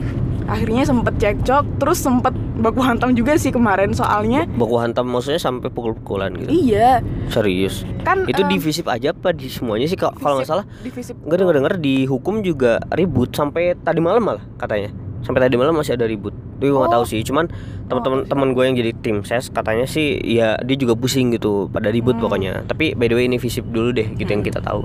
Akhirnya 0.49 0.81
sempet 0.81 1.13
cekcok 1.21 1.77
terus 1.77 2.01
sempet 2.01 2.33
baku 2.59 2.81
hantam 2.81 3.13
juga 3.13 3.37
sih 3.37 3.53
kemarin. 3.53 3.93
Soalnya 3.93 4.49
baku 4.49 4.81
hantam 4.81 5.07
maksudnya 5.07 5.39
sampai 5.39 5.69
pukul-pukulan 5.69 6.33
gitu? 6.35 6.49
Iya. 6.49 7.05
Serius? 7.29 7.85
Kan 8.01 8.25
itu 8.25 8.41
eh, 8.41 8.49
divisif 8.49 8.89
aja 8.89 9.13
apa 9.13 9.31
di 9.31 9.47
semuanya 9.47 9.85
sih 9.85 9.95
kalau 9.95 10.41
nggak 10.41 10.49
salah? 10.49 10.65
divisif 10.81 11.15
Gue 11.21 11.37
denger 11.37 11.61
denger 11.61 11.77
di 11.77 12.09
hukum 12.09 12.41
juga 12.41 12.81
ribut 12.91 13.31
sampai 13.31 13.77
tadi 13.79 14.01
malam 14.01 14.25
malah 14.25 14.43
katanya. 14.57 14.89
Sampai 15.19 15.39
tadi 15.41 15.55
malam 15.55 15.73
masih 15.73 15.93
ada 15.93 16.03
ribut. 16.03 16.31
Tapi 16.31 16.65
gue 16.65 16.75
nggak 16.75 16.91
tahu 16.91 17.03
Oh. 17.03 17.07
sih. 17.07 17.19
Cuman 17.21 17.45
teman-teman 17.85 18.19
teman 18.25 18.47
gue 18.51 18.63
yang 18.63 18.75
jadi 18.75 18.91
tim 18.95 19.21
ses 19.21 19.47
katanya 19.47 19.83
sih 19.83 20.15
ya 20.19 20.55
dia 20.57 20.75
juga 20.75 20.93
pusing 20.93 21.31
gitu 21.31 21.67
pada 21.67 21.87
ribut 21.87 22.15
Hmm. 22.15 22.23
pokoknya. 22.23 22.53
Tapi 22.63 22.93
by 22.93 23.05
the 23.05 23.15
way 23.15 23.25
ini 23.25 23.35
visip 23.35 23.63
dulu 23.65 23.91
deh 23.91 24.07
gitu 24.13 24.27
yang 24.27 24.41
kita 24.41 24.59
tahu. 24.59 24.83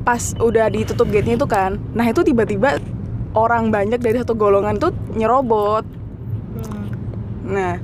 pas 0.00 0.32
udah 0.34 0.72
ditutup 0.72 1.04
gate-nya 1.06 1.36
itu 1.36 1.44
kan 1.44 1.76
nah 1.92 2.00
itu 2.02 2.24
tiba-tiba 2.24 2.80
orang 3.34 3.68
banyak 3.68 4.00
dari 4.00 4.16
satu 4.16 4.32
golongan 4.32 4.80
tuh 4.80 4.88
nyerobot 5.12 5.84
nah 7.44 7.76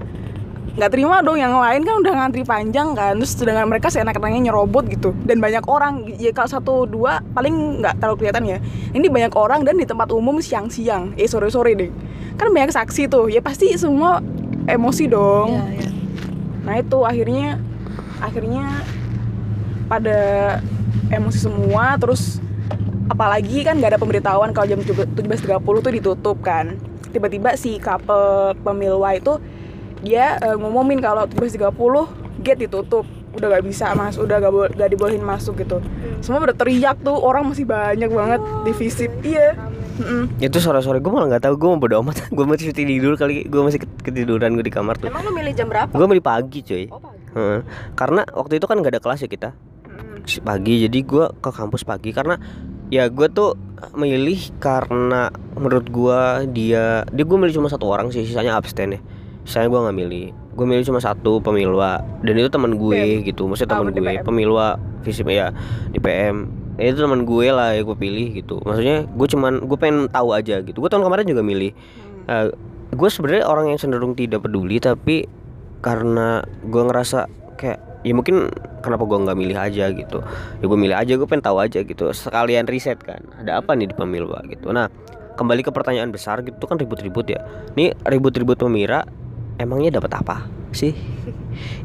nggak 0.74 0.90
terima 0.90 1.22
dong 1.22 1.38
yang 1.38 1.54
lain 1.54 1.86
kan 1.86 2.02
udah 2.02 2.12
ngantri 2.18 2.42
panjang 2.42 2.98
kan 2.98 3.14
terus 3.14 3.38
sedangkan 3.38 3.70
mereka 3.70 3.94
seenak-enaknya 3.94 4.50
nyerobot 4.50 4.90
gitu. 4.90 5.14
Dan 5.22 5.38
banyak 5.38 5.62
orang 5.70 6.08
ya 6.18 6.34
kalau 6.34 6.50
satu 6.50 6.74
dua 6.88 7.22
paling 7.36 7.84
nggak 7.84 8.02
terlalu 8.02 8.26
kelihatan 8.26 8.44
ya. 8.48 8.58
Ini 8.90 9.06
banyak 9.06 9.32
orang 9.38 9.62
dan 9.62 9.78
di 9.78 9.86
tempat 9.86 10.10
umum 10.10 10.42
siang-siang. 10.42 11.14
Eh 11.14 11.30
sore-sore 11.30 11.78
deh. 11.78 11.90
Kan 12.34 12.50
banyak 12.50 12.74
saksi 12.74 13.06
tuh. 13.06 13.30
Ya 13.30 13.38
pasti 13.38 13.70
semua 13.78 14.18
emosi 14.66 15.06
dong. 15.06 15.54
Iya, 15.54 15.64
iya. 15.78 15.90
Nah 16.66 16.74
itu 16.80 16.98
akhirnya 17.06 17.62
akhirnya 18.18 18.64
pada 19.86 20.18
emosi 21.12 21.38
semua 21.38 21.94
terus 22.00 22.42
apalagi 23.06 23.62
kan 23.62 23.78
nggak 23.78 23.94
ada 23.94 24.00
pemberitahuan 24.00 24.50
kalau 24.56 24.66
jam 24.66 24.80
17.30 24.82 25.62
tuh 25.62 25.92
ditutup 25.94 26.36
kan. 26.42 26.74
Tiba-tiba 27.14 27.54
si 27.54 27.78
couple 27.78 28.58
pemilwa 28.66 29.14
itu 29.14 29.38
dia 30.04 30.36
eh, 30.38 30.54
ngumumin 30.54 31.00
kalau 31.00 31.24
17.30 31.26 31.72
gate 32.40 32.60
ditutup 32.60 33.02
udah 33.34 33.46
gak 33.50 33.64
bisa 33.66 33.90
mas 33.92 34.14
udah 34.14 34.38
gak, 34.38 34.52
bo- 34.52 34.70
gak 34.70 34.86
dibolehin 34.86 35.24
masuk 35.24 35.58
gitu 35.58 35.82
semua 36.20 36.38
udah 36.40 36.54
teriak 36.54 37.02
tuh 37.02 37.16
orang 37.16 37.48
masih 37.48 37.64
banyak 37.64 38.06
banget 38.06 38.40
di 38.62 38.72
visip 38.72 39.10
iya 39.24 39.56
Mm-mm. 39.94 40.42
Itu 40.42 40.58
sore-sore 40.58 40.98
gue 40.98 41.06
malah 41.06 41.30
nggak 41.30 41.46
tahu 41.46 41.54
gue 41.54 41.68
mau 41.70 41.78
bodo 41.78 42.02
amat. 42.02 42.26
gue 42.34 42.42
masih 42.42 42.74
tidur 42.74 43.14
kali. 43.14 43.46
Gue 43.46 43.62
masih 43.62 43.78
ket- 43.78 44.02
ketiduran 44.02 44.58
gue 44.58 44.66
di 44.66 44.74
kamar 44.74 44.98
tuh. 44.98 45.06
Emang 45.06 45.22
lu 45.22 45.30
milih 45.30 45.54
jam 45.54 45.70
berapa? 45.70 45.86
Gue 45.86 46.06
beli 46.10 46.18
pagi 46.18 46.66
cuy. 46.66 46.90
Oh, 46.90 46.98
pagi. 46.98 47.22
Heeh. 47.30 47.58
Karena 47.94 48.26
waktu 48.26 48.58
itu 48.58 48.66
kan 48.66 48.82
nggak 48.82 48.90
ada 48.90 48.98
kelas 48.98 49.22
ya 49.22 49.30
kita. 49.30 49.54
Mm-mm. 49.86 50.42
pagi 50.42 50.82
jadi 50.82 50.98
gua 50.98 51.30
ke 51.30 51.46
kampus 51.46 51.86
pagi 51.86 52.10
karena 52.10 52.42
ya 52.90 53.06
gue 53.06 53.30
tuh 53.30 53.54
milih 53.94 54.58
karena 54.58 55.30
menurut 55.54 55.86
gua 55.86 56.42
dia 56.42 57.06
dia 57.06 57.22
gue 57.22 57.38
milih 57.38 57.54
cuma 57.54 57.70
satu 57.70 57.86
orang 57.86 58.10
sih 58.10 58.26
sisanya 58.26 58.58
abstain 58.58 58.98
ya 58.98 59.00
sisanya 59.44 59.68
gua 59.68 59.80
nggak 59.88 59.98
milih 59.98 60.26
gue 60.54 60.62
milih 60.62 60.86
cuma 60.86 61.02
satu 61.02 61.42
pemilwa. 61.42 61.98
Dan 62.22 62.38
itu 62.38 62.46
teman 62.46 62.78
gue 62.78 63.26
gitu 63.26 63.50
maksudnya 63.50 63.74
Oh, 63.74 63.82
teman 63.82 63.90
di 63.90 63.98
gue. 63.98 64.06
PM. 64.06 64.22
pemilwa 64.22 64.66
visip 65.02 65.26
ya 65.26 65.50
di 65.90 65.98
PM 65.98 66.46
ya, 66.78 66.94
itu 66.94 67.02
teman 67.02 67.26
gue 67.26 67.46
lah 67.50 67.74
yang 67.74 67.84
gue 67.84 67.98
pilih 67.98 68.26
gitu. 68.38 68.62
Maksudnya 68.62 69.02
gue 69.02 69.26
cuman 69.34 69.66
gue 69.66 69.74
pengen 69.74 70.06
tahu 70.06 70.30
aja 70.30 70.62
gitu. 70.62 70.78
Gue 70.78 70.86
tahun 70.86 71.02
kemarin 71.02 71.26
juga 71.26 71.42
milih. 71.42 71.74
Hmm. 72.24 72.54
gue 72.94 73.08
sebenarnya 73.10 73.44
orang 73.44 73.74
yang 73.74 73.76
cenderung 73.76 74.14
tidak 74.14 74.46
peduli 74.46 74.78
tapi 74.78 75.26
karena 75.82 76.40
gue 76.62 76.82
ngerasa 76.86 77.26
kayak 77.58 78.06
ya 78.06 78.14
mungkin 78.14 78.46
kenapa 78.78 79.02
gue 79.02 79.18
nggak 79.26 79.34
milih 79.34 79.58
aja 79.58 79.90
gitu. 79.90 80.22
Ya 80.62 80.64
gue 80.64 80.78
milih 80.78 80.94
aja 80.94 81.12
gue 81.18 81.26
pengen 81.26 81.42
tahu 81.42 81.58
aja 81.58 81.82
gitu. 81.82 82.14
Sekalian 82.14 82.70
riset 82.70 83.02
kan 83.02 83.18
ada 83.34 83.58
apa 83.58 83.74
nih 83.74 83.90
di 83.90 83.94
pemilwa 83.98 84.38
gitu. 84.46 84.70
Nah 84.70 84.86
kembali 85.34 85.66
ke 85.66 85.74
pertanyaan 85.74 86.14
besar 86.14 86.46
gitu 86.46 86.62
kan 86.62 86.78
ribut-ribut 86.78 87.26
ya. 87.26 87.42
Nih 87.74 87.90
ribut-ribut 88.06 88.54
pemira 88.54 89.02
emangnya 89.58 90.00
dapat 90.00 90.12
apa 90.18 90.36
sih? 90.74 90.94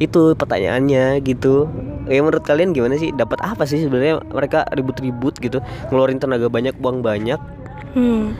Itu 0.01 0.33
pertanyaannya 0.33 1.21
gitu. 1.23 1.69
Ya 2.09 2.19
menurut 2.25 2.41
kalian 2.41 2.73
gimana 2.73 2.97
sih? 2.97 3.13
Dapat 3.13 3.39
apa 3.45 3.63
sih 3.69 3.85
sebenarnya? 3.85 4.25
Mereka 4.25 4.73
ribut-ribut 4.73 5.37
gitu 5.37 5.61
ngeluarin 5.93 6.17
tenaga 6.17 6.49
banyak 6.49 6.73
uang 6.81 7.05
banyak. 7.05 7.37
Hmm. 7.93 8.33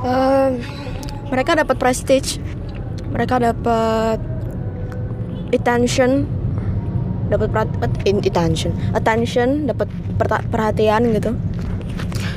Em, 0.00 0.60
mereka 1.28 1.52
dapat 1.52 1.76
prestige, 1.76 2.40
mereka 3.12 3.36
dapat 3.36 4.16
attention, 5.52 6.24
dapat 7.28 7.52
attention, 8.04 8.72
attention, 8.96 9.68
dapat 9.68 9.88
perhatian 10.48 11.12
gitu, 11.12 11.36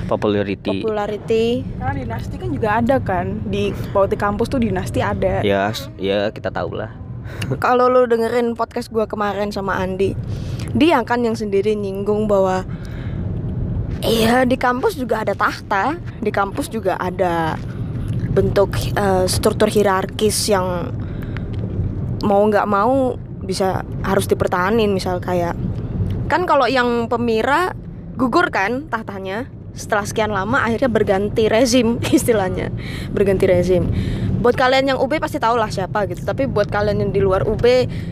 popularity 0.05 0.83
popularity. 0.83 1.63
Karena 1.79 1.93
dinasti 1.95 2.35
kan 2.37 2.49
juga 2.51 2.69
ada 2.83 2.95
kan 2.99 3.39
di 3.47 3.71
politik 3.91 4.19
kampus 4.19 4.47
tuh 4.51 4.61
dinasti 4.61 4.99
ada. 4.99 5.41
ya 5.41 5.71
ya 5.97 6.29
kita 6.29 6.51
tahu 6.51 6.77
lah 6.77 7.03
Kalau 7.63 7.87
lu 7.87 8.05
dengerin 8.07 8.55
podcast 8.55 8.91
gua 8.91 9.07
kemarin 9.07 9.49
sama 9.51 9.79
Andi, 9.79 10.15
dia 10.75 10.99
kan 11.07 11.23
yang 11.23 11.35
sendiri 11.35 11.75
nyinggung 11.75 12.27
bahwa 12.27 12.67
iya 14.03 14.43
di 14.43 14.59
kampus 14.59 14.99
juga 14.99 15.23
ada 15.23 15.33
tahta, 15.35 15.97
di 16.19 16.31
kampus 16.31 16.67
juga 16.67 16.99
ada 16.99 17.55
bentuk 18.33 18.75
eh, 18.97 19.25
struktur 19.29 19.69
hierarkis 19.69 20.49
yang 20.49 20.89
mau 22.23 22.41
nggak 22.47 22.67
mau 22.67 23.19
bisa 23.43 23.83
harus 24.07 24.25
dipertahanin 24.31 24.95
misal 24.95 25.19
kayak 25.19 25.59
kan 26.31 26.47
kalau 26.47 26.63
yang 26.63 27.11
pemira 27.11 27.75
gugur 28.15 28.47
kan 28.47 28.87
tahtanya 28.87 29.51
setelah 29.73 30.05
sekian 30.05 30.29
lama 30.29 30.61
akhirnya 30.61 30.87
berganti 30.87 31.45
rezim 31.45 31.97
istilahnya. 32.13 32.69
Berganti 33.09 33.45
rezim. 33.45 33.89
Buat 34.37 34.53
kalian 34.53 34.85
yang 34.85 34.99
UB 34.99 35.17
pasti 35.17 35.39
tahu 35.39 35.55
lah 35.55 35.71
siapa 35.71 36.03
gitu. 36.05 36.21
Tapi 36.21 36.45
buat 36.45 36.67
kalian 36.67 36.99
yang 36.99 37.11
di 37.11 37.19
luar 37.19 37.43
UB 37.43 37.63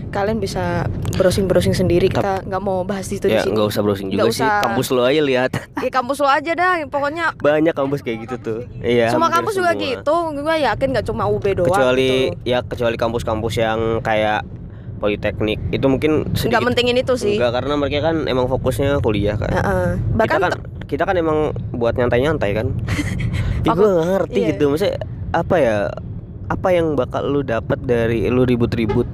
kalian 0.10 0.40
bisa 0.40 0.88
browsing 1.14 1.46
browsing 1.46 1.76
sendiri. 1.76 2.08
Kita 2.08 2.42
nggak 2.42 2.62
mau 2.62 2.82
bahas 2.82 3.06
itu 3.08 3.28
ya 3.28 3.44
di 3.44 3.46
sini 3.46 3.54
nggak 3.54 3.68
usah 3.68 3.82
browsing 3.82 4.08
juga 4.08 4.24
Nggak 4.24 4.32
sih. 4.32 4.42
usah. 4.42 4.64
kampus 4.64 4.88
lo 4.90 5.02
aja 5.04 5.22
lihat. 5.22 5.52
Di 5.76 5.90
kampus 5.92 6.18
lo 6.18 6.30
aja 6.32 6.52
dah. 6.56 6.74
Pokoknya 6.88 7.36
banyak 7.44 7.76
kampus 7.76 8.00
kayak 8.00 8.18
gitu 8.26 8.36
tuh. 8.40 8.60
Iya 8.80 9.12
semua 9.12 9.28
kampus 9.28 9.54
juga 9.54 9.76
semua. 9.76 9.84
gitu. 9.84 10.16
Gue 10.40 10.56
yakin 10.58 10.88
nggak 10.90 11.06
cuma 11.06 11.24
UB 11.28 11.46
doang 11.52 11.68
kecuali 11.68 12.32
gitu. 12.32 12.48
ya 12.48 12.60
kecuali 12.64 12.96
kampus-kampus 12.96 13.54
yang 13.58 13.80
kayak 14.00 14.42
politeknik. 15.02 15.58
Itu 15.74 15.90
mungkin 15.90 16.30
nggak 16.30 16.38
sedikit 16.38 16.62
mentingin 16.62 17.02
itu 17.02 17.14
sih. 17.18 17.36
Enggak 17.42 17.58
karena 17.58 17.74
mereka 17.76 18.14
kan 18.14 18.30
emang 18.30 18.46
fokusnya 18.46 19.02
kuliah 19.02 19.36
kan. 19.36 19.50
Heeh. 19.50 19.88
bahkan 20.14 20.38
kita 20.38 20.48
kan 20.48 20.54
kita 20.86 21.04
kan 21.10 21.16
emang 21.18 21.38
buat 21.74 21.98
nyantai-nyantai 21.98 22.52
kan. 22.54 22.68
Ya, 23.62 23.78
gue 23.78 23.86
nggak 23.86 24.08
ngerti 24.10 24.40
Iya. 24.42 24.50
gitu. 24.58 24.74
Maksudnya 24.74 24.98
apa 25.38 25.56
ya 25.62 25.78
apa 26.50 26.68
yang 26.74 26.98
bakal 26.98 27.30
lu 27.30 27.46
dapat 27.46 27.78
dari 27.86 28.26
lu 28.26 28.42
ribut-ribut 28.42 29.06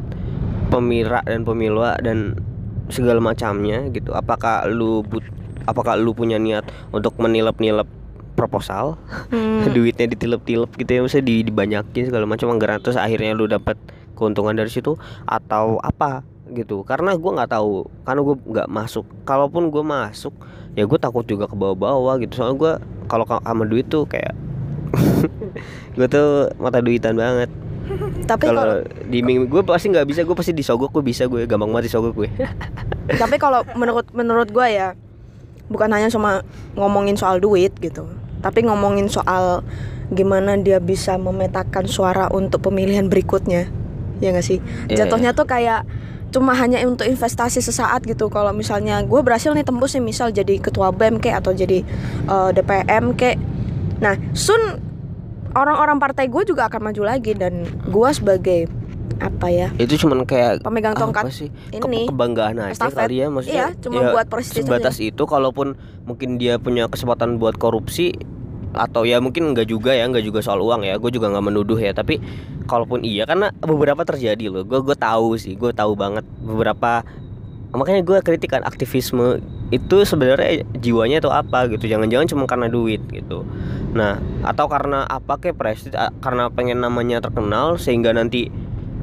pemira 0.72 1.20
dan 1.28 1.44
pemilwa 1.44 2.00
dan 2.00 2.40
segala 2.88 3.20
macamnya 3.20 3.92
gitu. 3.92 4.16
Apakah 4.16 4.64
lu 4.72 5.04
but 5.04 5.20
apakah 5.68 6.00
lu 6.00 6.16
punya 6.16 6.40
niat 6.40 6.64
untuk 6.96 7.20
menilep-nilep 7.20 7.92
proposal? 8.40 8.96
Hmm, 9.36 9.68
duitnya 9.76 10.08
ditilep-tilep 10.08 10.72
gitu 10.80 10.92
ya 10.96 11.00
maksudnya 11.04 11.28
di, 11.28 11.36
dibanyakin 11.44 12.08
segala 12.08 12.24
macam 12.24 12.48
anggaran 12.48 12.80
terus 12.80 12.96
akhirnya 12.96 13.36
lu 13.36 13.52
dapat 13.52 13.76
keuntungan 14.18 14.58
dari 14.58 14.74
situ 14.74 14.98
atau 15.24 15.78
apa 15.80 16.26
gitu. 16.52 16.82
Karena 16.82 17.14
gua 17.14 17.44
nggak 17.44 17.52
tahu 17.54 17.86
karena 18.04 18.22
gue 18.26 18.36
nggak 18.42 18.70
masuk. 18.74 19.06
Kalaupun 19.24 19.70
gue 19.70 19.84
masuk 19.86 20.34
ya 20.74 20.90
gue 20.90 21.00
takut 21.00 21.24
juga 21.24 21.46
ke 21.46 21.54
bawah-bawah 21.54 22.18
gitu. 22.26 22.42
Soalnya 22.42 22.58
gue 22.58 22.74
kalau 23.06 23.26
ka- 23.30 23.46
sama 23.46 23.64
duit 23.70 23.86
tuh 23.86 24.10
kayak 24.10 24.34
gue 25.98 26.08
tuh 26.10 26.50
mata 26.58 26.82
duitan 26.82 27.14
banget. 27.14 27.54
Tapi 28.28 28.52
kalau 28.52 28.84
di 29.08 29.24
ming 29.24 29.48
gue 29.48 29.64
pasti 29.64 29.88
nggak 29.88 30.08
bisa 30.10 30.22
gue 30.28 30.36
pasti 30.36 30.52
disogok 30.52 30.92
gue 30.92 31.04
bisa 31.06 31.24
gue 31.32 31.48
gampang 31.48 31.72
banget 31.72 31.88
disogok 31.88 32.20
gue 32.20 32.30
tapi 33.22 33.40
kalau 33.40 33.64
menurut 33.80 34.04
menurut 34.12 34.52
gue 34.52 34.68
ya 34.68 34.92
bukan 35.72 35.88
hanya 35.96 36.12
cuma 36.12 36.44
ngomongin 36.76 37.16
soal 37.16 37.40
duit 37.40 37.72
gitu 37.80 38.04
tapi 38.44 38.68
ngomongin 38.68 39.08
soal 39.08 39.64
gimana 40.12 40.56
dia 40.60 40.80
bisa 40.80 41.20
memetakan 41.20 41.88
suara 41.88 42.32
untuk 42.32 42.68
pemilihan 42.68 43.08
berikutnya 43.08 43.68
ya 44.20 44.30
nggak 44.34 44.46
sih? 44.46 44.60
Iya, 44.88 45.06
jatuhnya 45.06 45.32
tuh 45.34 45.46
kayak 45.46 45.84
cuma 46.28 46.52
hanya 46.54 46.84
untuk 46.84 47.08
investasi 47.08 47.64
sesaat 47.64 48.04
gitu. 48.04 48.28
Kalau 48.28 48.52
misalnya 48.52 49.00
gue 49.02 49.22
berhasil 49.24 49.56
nih 49.56 49.64
tembus 49.64 49.96
nih 49.96 50.04
misal 50.04 50.28
jadi 50.30 50.60
ketua 50.60 50.92
bem 50.92 51.18
kek 51.18 51.40
atau 51.40 51.56
jadi 51.56 51.82
eh, 52.28 52.50
DPM 52.52 53.16
kek. 53.16 53.40
Nah 54.04 54.20
soon 54.36 54.84
orang-orang 55.56 55.98
partai 55.98 56.28
gue 56.28 56.44
juga 56.44 56.68
akan 56.68 56.92
maju 56.92 57.02
lagi 57.08 57.34
dan 57.34 57.66
gue 57.66 58.10
sebagai 58.14 58.68
apa 59.18 59.50
ya 59.50 59.74
itu 59.82 59.98
cuman 60.06 60.30
kayak 60.30 60.62
pemegang 60.62 60.94
apa 60.94 61.02
tongkat 61.10 61.24
sih? 61.34 61.50
Ini, 61.74 61.82
Ke- 61.82 62.12
kebanggaan 62.14 62.62
aja 62.62 62.70
estafet. 62.70 63.08
kali 63.10 63.16
ya 63.18 63.28
maksudnya. 63.34 63.74
Iya, 63.74 63.82
cuma 63.82 64.00
buat 64.14 64.28
prestis 64.30 64.62
sebatas 64.62 65.02
itu 65.02 65.24
kalaupun 65.26 65.74
mungkin 66.06 66.38
dia 66.38 66.62
punya 66.62 66.86
kesempatan 66.86 67.42
buat 67.42 67.58
korupsi 67.58 68.14
atau 68.76 69.08
ya 69.08 69.22
mungkin 69.24 69.54
enggak 69.54 69.70
juga 69.72 69.96
ya 69.96 70.08
enggak 70.08 70.26
juga 70.28 70.40
soal 70.44 70.60
uang 70.60 70.84
ya 70.84 71.00
gue 71.00 71.12
juga 71.12 71.32
nggak 71.32 71.46
menuduh 71.46 71.80
ya. 71.80 71.92
Tapi 71.96 72.20
kalaupun 72.68 73.04
iya 73.06 73.24
karena 73.24 73.54
beberapa 73.64 74.04
terjadi 74.04 74.52
loh. 74.52 74.64
Gue 74.68 74.84
gue 74.84 74.98
tahu 74.98 75.40
sih 75.40 75.56
gue 75.56 75.72
tahu 75.72 75.96
banget 75.96 76.26
beberapa 76.44 77.06
makanya 77.76 78.02
gue 78.02 78.18
kritik 78.24 78.56
kan 78.56 78.64
aktivisme 78.64 79.44
itu 79.70 79.98
sebenarnya 80.08 80.64
jiwanya 80.80 81.20
itu 81.20 81.30
apa 81.32 81.68
gitu. 81.72 81.88
Jangan-jangan 81.88 82.28
cuma 82.32 82.44
karena 82.48 82.68
duit 82.72 83.04
gitu. 83.12 83.44
Nah 83.94 84.20
atau 84.44 84.66
karena 84.68 85.08
apa 85.08 85.40
kayak 85.40 85.56
prestis 85.60 85.94
karena 86.24 86.50
pengen 86.52 86.84
namanya 86.84 87.24
terkenal 87.24 87.76
sehingga 87.76 88.16
nanti 88.16 88.48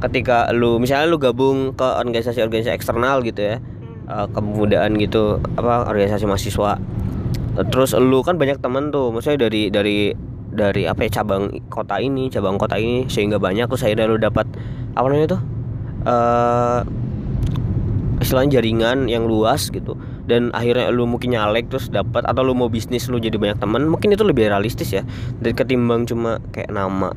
ketika 0.03 0.51
lu 0.53 0.77
misalnya 0.83 1.09
lu 1.09 1.17
gabung 1.17 1.73
ke 1.73 1.87
organisasi-organisasi 1.87 2.73
eksternal 2.75 3.23
gitu 3.25 3.41
ya 3.41 3.57
eh, 4.11 4.27
kepemudaan 4.33 4.99
gitu 5.01 5.41
apa 5.57 5.89
organisasi 5.89 6.29
mahasiswa 6.29 6.77
terus 7.55 7.95
lu 7.95 8.23
kan 8.27 8.35
banyak 8.35 8.59
temen 8.59 8.91
tuh 8.91 9.15
maksudnya 9.15 9.47
dari 9.47 9.71
dari 9.71 10.11
dari 10.55 10.83
apa 10.87 11.07
ya 11.07 11.23
cabang 11.23 11.51
kota 11.71 11.99
ini 12.03 12.31
cabang 12.31 12.59
kota 12.59 12.79
ini 12.79 13.07
sehingga 13.07 13.39
banyak 13.39 13.67
terus 13.71 13.83
akhirnya 13.87 14.07
lu 14.11 14.19
dapat 14.19 14.47
apa 14.95 15.07
namanya 15.07 15.39
tuh 15.39 15.41
eh 16.07 16.81
istilahnya 18.25 18.61
jaringan 18.61 19.11
yang 19.11 19.27
luas 19.29 19.69
gitu. 19.69 19.99
Dan 20.25 20.49
akhirnya 20.57 20.89
lu 20.89 21.05
mungkin 21.05 21.37
nyalek 21.37 21.69
terus 21.69 21.93
dapat 21.93 22.25
atau 22.25 22.41
lu 22.41 22.57
mau 22.57 22.73
bisnis 22.73 23.13
lu 23.13 23.21
jadi 23.21 23.37
banyak 23.37 23.61
teman 23.61 23.85
mungkin 23.85 24.09
itu 24.17 24.25
lebih 24.25 24.49
realistis 24.49 24.89
ya 24.89 25.05
dari 25.45 25.53
ketimbang 25.53 26.09
cuma 26.09 26.41
kayak 26.55 26.73
nama 26.73 27.13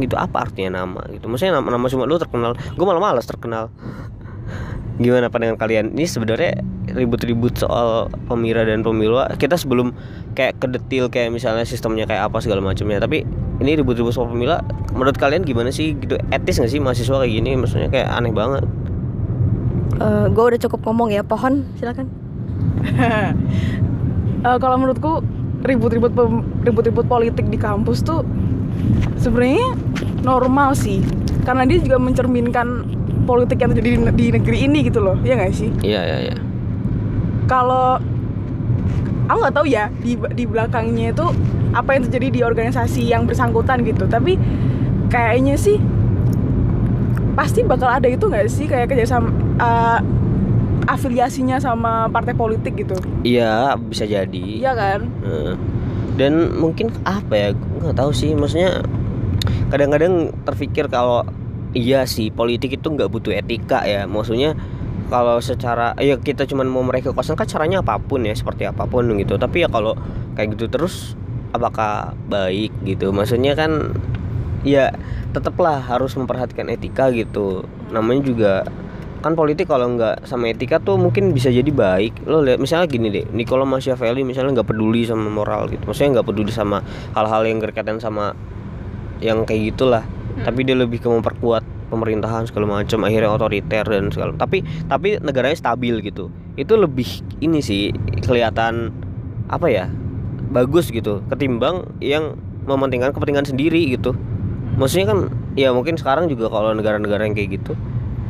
gitu. 0.00 0.16
Apa 0.16 0.48
artinya 0.48 0.80
nama 0.80 1.04
gitu? 1.12 1.28
Maksudnya 1.28 1.60
nama, 1.60 1.68
nama 1.76 1.84
cuma 1.92 2.08
lu 2.08 2.16
terkenal 2.16 2.56
gue 2.56 2.84
malah 2.88 3.12
malas 3.12 3.28
terkenal 3.28 3.68
gimana 5.02 5.26
pandangan 5.26 5.58
kalian? 5.58 5.90
Ini 5.96 6.06
sebenarnya 6.06 6.62
ribut-ribut 6.94 7.58
soal 7.58 8.06
pemira 8.30 8.62
dan 8.62 8.86
pemilu. 8.86 9.18
Kita 9.34 9.58
sebelum 9.58 9.90
kayak 10.38 10.62
ke 10.62 10.66
detail 10.70 11.10
kayak 11.10 11.34
misalnya 11.34 11.66
sistemnya 11.66 12.06
kayak 12.06 12.30
apa 12.30 12.38
segala 12.38 12.62
macamnya. 12.62 13.02
Tapi 13.02 13.26
ini 13.58 13.70
ribut-ribut 13.74 14.14
soal 14.14 14.30
pemilu 14.30 14.54
menurut 14.94 15.18
kalian 15.18 15.42
gimana 15.42 15.74
sih? 15.74 15.98
Gitu 15.98 16.14
etis 16.30 16.62
gak 16.62 16.70
sih 16.70 16.78
mahasiswa 16.78 17.26
kayak 17.26 17.32
gini? 17.32 17.58
Maksudnya 17.58 17.90
kayak 17.90 18.08
aneh 18.14 18.30
banget. 18.30 18.62
Gue 20.30 20.44
udah 20.54 20.60
cukup 20.62 20.80
ngomong 20.86 21.10
ya 21.10 21.22
pohon 21.26 21.66
silakan. 21.78 22.06
Eh, 24.44 24.58
kalau 24.60 24.76
menurutku 24.76 25.24
ribut-ribut 25.64 26.12
pem- 26.12 26.44
ribut-ribut 26.68 27.08
politik 27.08 27.48
di 27.48 27.56
kampus 27.56 28.04
tuh 28.04 28.20
sebenarnya 29.16 29.72
normal 30.20 30.76
sih. 30.76 31.00
Karena 31.48 31.64
dia 31.64 31.80
juga 31.80 31.96
mencerminkan 31.96 32.84
politik 33.24 33.58
yang 33.60 33.72
terjadi 33.72 33.88
di, 33.96 33.98
di 34.14 34.26
negeri 34.36 34.58
ini 34.68 34.78
gitu 34.86 35.00
loh 35.00 35.16
ya 35.24 35.34
nggak 35.36 35.52
sih? 35.52 35.72
Iya 35.82 36.00
iya 36.04 36.18
iya. 36.30 36.36
Kalau 37.44 38.00
aku 39.28 39.38
nggak 39.40 39.56
tahu 39.56 39.66
ya 39.68 39.88
di 40.04 40.16
di 40.36 40.44
belakangnya 40.44 41.16
itu 41.16 41.26
apa 41.74 41.96
yang 41.96 42.02
terjadi 42.08 42.28
di 42.30 42.40
organisasi 42.44 43.02
yang 43.08 43.24
bersangkutan 43.24 43.82
gitu. 43.82 44.04
Tapi 44.06 44.36
kayaknya 45.08 45.56
sih 45.58 45.80
pasti 47.34 47.66
bakal 47.66 47.90
ada 47.90 48.06
itu 48.06 48.28
nggak 48.28 48.46
sih? 48.46 48.68
Kayak 48.68 48.94
kerjasama 48.94 49.28
eh, 49.58 49.98
afiliasinya 50.84 51.56
sama 51.58 52.12
partai 52.12 52.36
politik 52.36 52.76
gitu. 52.76 52.96
Iya 53.24 53.76
bisa 53.80 54.04
jadi. 54.04 54.46
Iya 54.60 54.72
kan? 54.76 55.00
Dan 56.14 56.54
mungkin 56.60 56.92
apa 57.02 57.34
ya? 57.34 57.48
Gue 57.56 57.90
nggak 57.90 57.98
tahu 57.98 58.12
sih. 58.14 58.36
Maksudnya 58.36 58.84
kadang-kadang 59.72 60.30
terpikir 60.46 60.86
kalau 60.86 61.26
iya 61.74 62.06
sih 62.06 62.30
politik 62.30 62.78
itu 62.78 62.86
nggak 62.88 63.10
butuh 63.10 63.34
etika 63.34 63.82
ya. 63.84 64.06
Maksudnya 64.06 64.54
kalau 65.12 65.36
secara 65.42 65.92
ya 66.00 66.16
kita 66.16 66.48
cuman 66.48 66.64
mau 66.70 66.80
mereka 66.80 67.12
kosong 67.12 67.36
kan 67.36 67.44
caranya 67.44 67.84
apa 67.84 68.00
pun 68.00 68.24
ya 68.24 68.32
seperti 68.32 68.64
apa 68.64 68.88
pun 68.88 69.04
gitu. 69.20 69.36
Tapi 69.36 69.66
ya 69.66 69.68
kalau 69.68 69.98
kayak 70.38 70.56
gitu 70.56 70.70
terus 70.70 71.18
apakah 71.52 72.16
baik 72.30 72.72
gitu? 72.88 73.12
Maksudnya 73.12 73.52
kan 73.58 73.92
ya 74.64 74.94
tetaplah 75.36 75.82
harus 75.82 76.16
memperhatikan 76.16 76.72
etika 76.72 77.12
gitu. 77.12 77.68
Namanya 77.92 78.22
juga 78.24 78.52
kan 79.24 79.32
politik 79.32 79.72
kalau 79.72 79.88
nggak 79.96 80.28
sama 80.28 80.52
etika 80.52 80.80
tuh 80.80 80.96
mungkin 80.96 81.34
bisa 81.36 81.52
jadi 81.52 81.68
baik. 81.68 82.24
Lo 82.24 82.40
lihat 82.40 82.62
misalnya 82.62 82.88
gini 82.88 83.08
deh 83.12 83.24
Niccolo 83.32 83.64
Machiavelli 83.68 84.24
misalnya 84.24 84.62
nggak 84.62 84.68
peduli 84.72 85.04
sama 85.04 85.28
moral 85.28 85.68
gitu. 85.68 85.84
Maksudnya 85.84 86.20
nggak 86.20 86.26
peduli 86.32 86.52
sama 86.54 86.80
hal-hal 87.12 87.42
yang 87.44 87.58
berkaitan 87.60 88.00
sama 88.00 88.32
yang 89.22 89.46
kayak 89.48 89.74
gitulah 89.74 90.04
tapi 90.42 90.66
dia 90.66 90.74
lebih 90.74 90.98
ke 90.98 91.06
memperkuat 91.06 91.62
pemerintahan 91.94 92.50
segala 92.50 92.82
macam 92.82 93.06
akhirnya 93.06 93.30
otoriter 93.30 93.86
dan 93.86 94.10
segala 94.10 94.34
tapi 94.34 94.66
tapi 94.90 95.22
negaranya 95.22 95.54
stabil 95.54 96.02
gitu. 96.02 96.32
Itu 96.58 96.74
lebih 96.74 97.06
ini 97.38 97.62
sih 97.62 97.94
kelihatan 98.24 98.90
apa 99.46 99.70
ya 99.70 99.86
bagus 100.50 100.90
gitu 100.90 101.22
ketimbang 101.30 101.86
yang 102.02 102.34
mementingkan 102.66 103.14
kepentingan 103.14 103.46
sendiri 103.46 103.94
gitu. 103.94 104.18
Maksudnya 104.74 105.14
kan 105.14 105.18
ya 105.54 105.70
mungkin 105.70 105.94
sekarang 105.94 106.26
juga 106.26 106.50
kalau 106.50 106.74
negara-negara 106.74 107.30
yang 107.30 107.38
kayak 107.38 107.62
gitu 107.62 107.78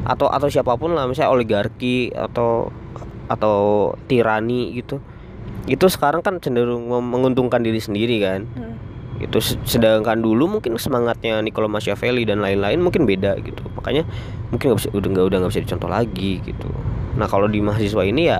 atau 0.04 0.28
atau 0.28 0.52
siapa 0.52 0.76
pun 0.76 0.92
lah 0.92 1.08
misalnya 1.08 1.32
oligarki 1.32 2.12
atau 2.12 2.68
atau 3.24 3.96
tirani 4.04 4.76
gitu 4.76 5.00
itu 5.64 5.88
sekarang 5.88 6.20
kan 6.20 6.36
cenderung 6.44 6.84
menguntungkan 6.92 7.64
diri 7.64 7.80
sendiri 7.80 8.20
kan. 8.20 8.44
Itu 8.44 8.68
se- 9.40 9.60
sedangkan 9.64 10.20
dulu 10.20 10.58
mungkin 10.58 10.76
semangatnya 10.76 11.40
Niccolo 11.40 11.70
Machiavelli 11.70 12.26
dan 12.28 12.42
lain-lain 12.44 12.80
mungkin 12.80 13.08
beda 13.08 13.38
gitu. 13.40 13.62
Makanya 13.78 14.04
mungkin 14.50 14.72
nggak 14.72 14.78
bisa 14.80 14.88
udah 14.92 15.08
nggak 15.14 15.24
udah 15.30 15.38
nggak 15.44 15.52
bisa 15.52 15.62
dicontoh 15.64 15.90
lagi 15.90 16.32
gitu. 16.42 16.68
Nah 17.14 17.26
kalau 17.30 17.46
di 17.46 17.62
mahasiswa 17.62 18.02
ini 18.04 18.28
ya 18.28 18.38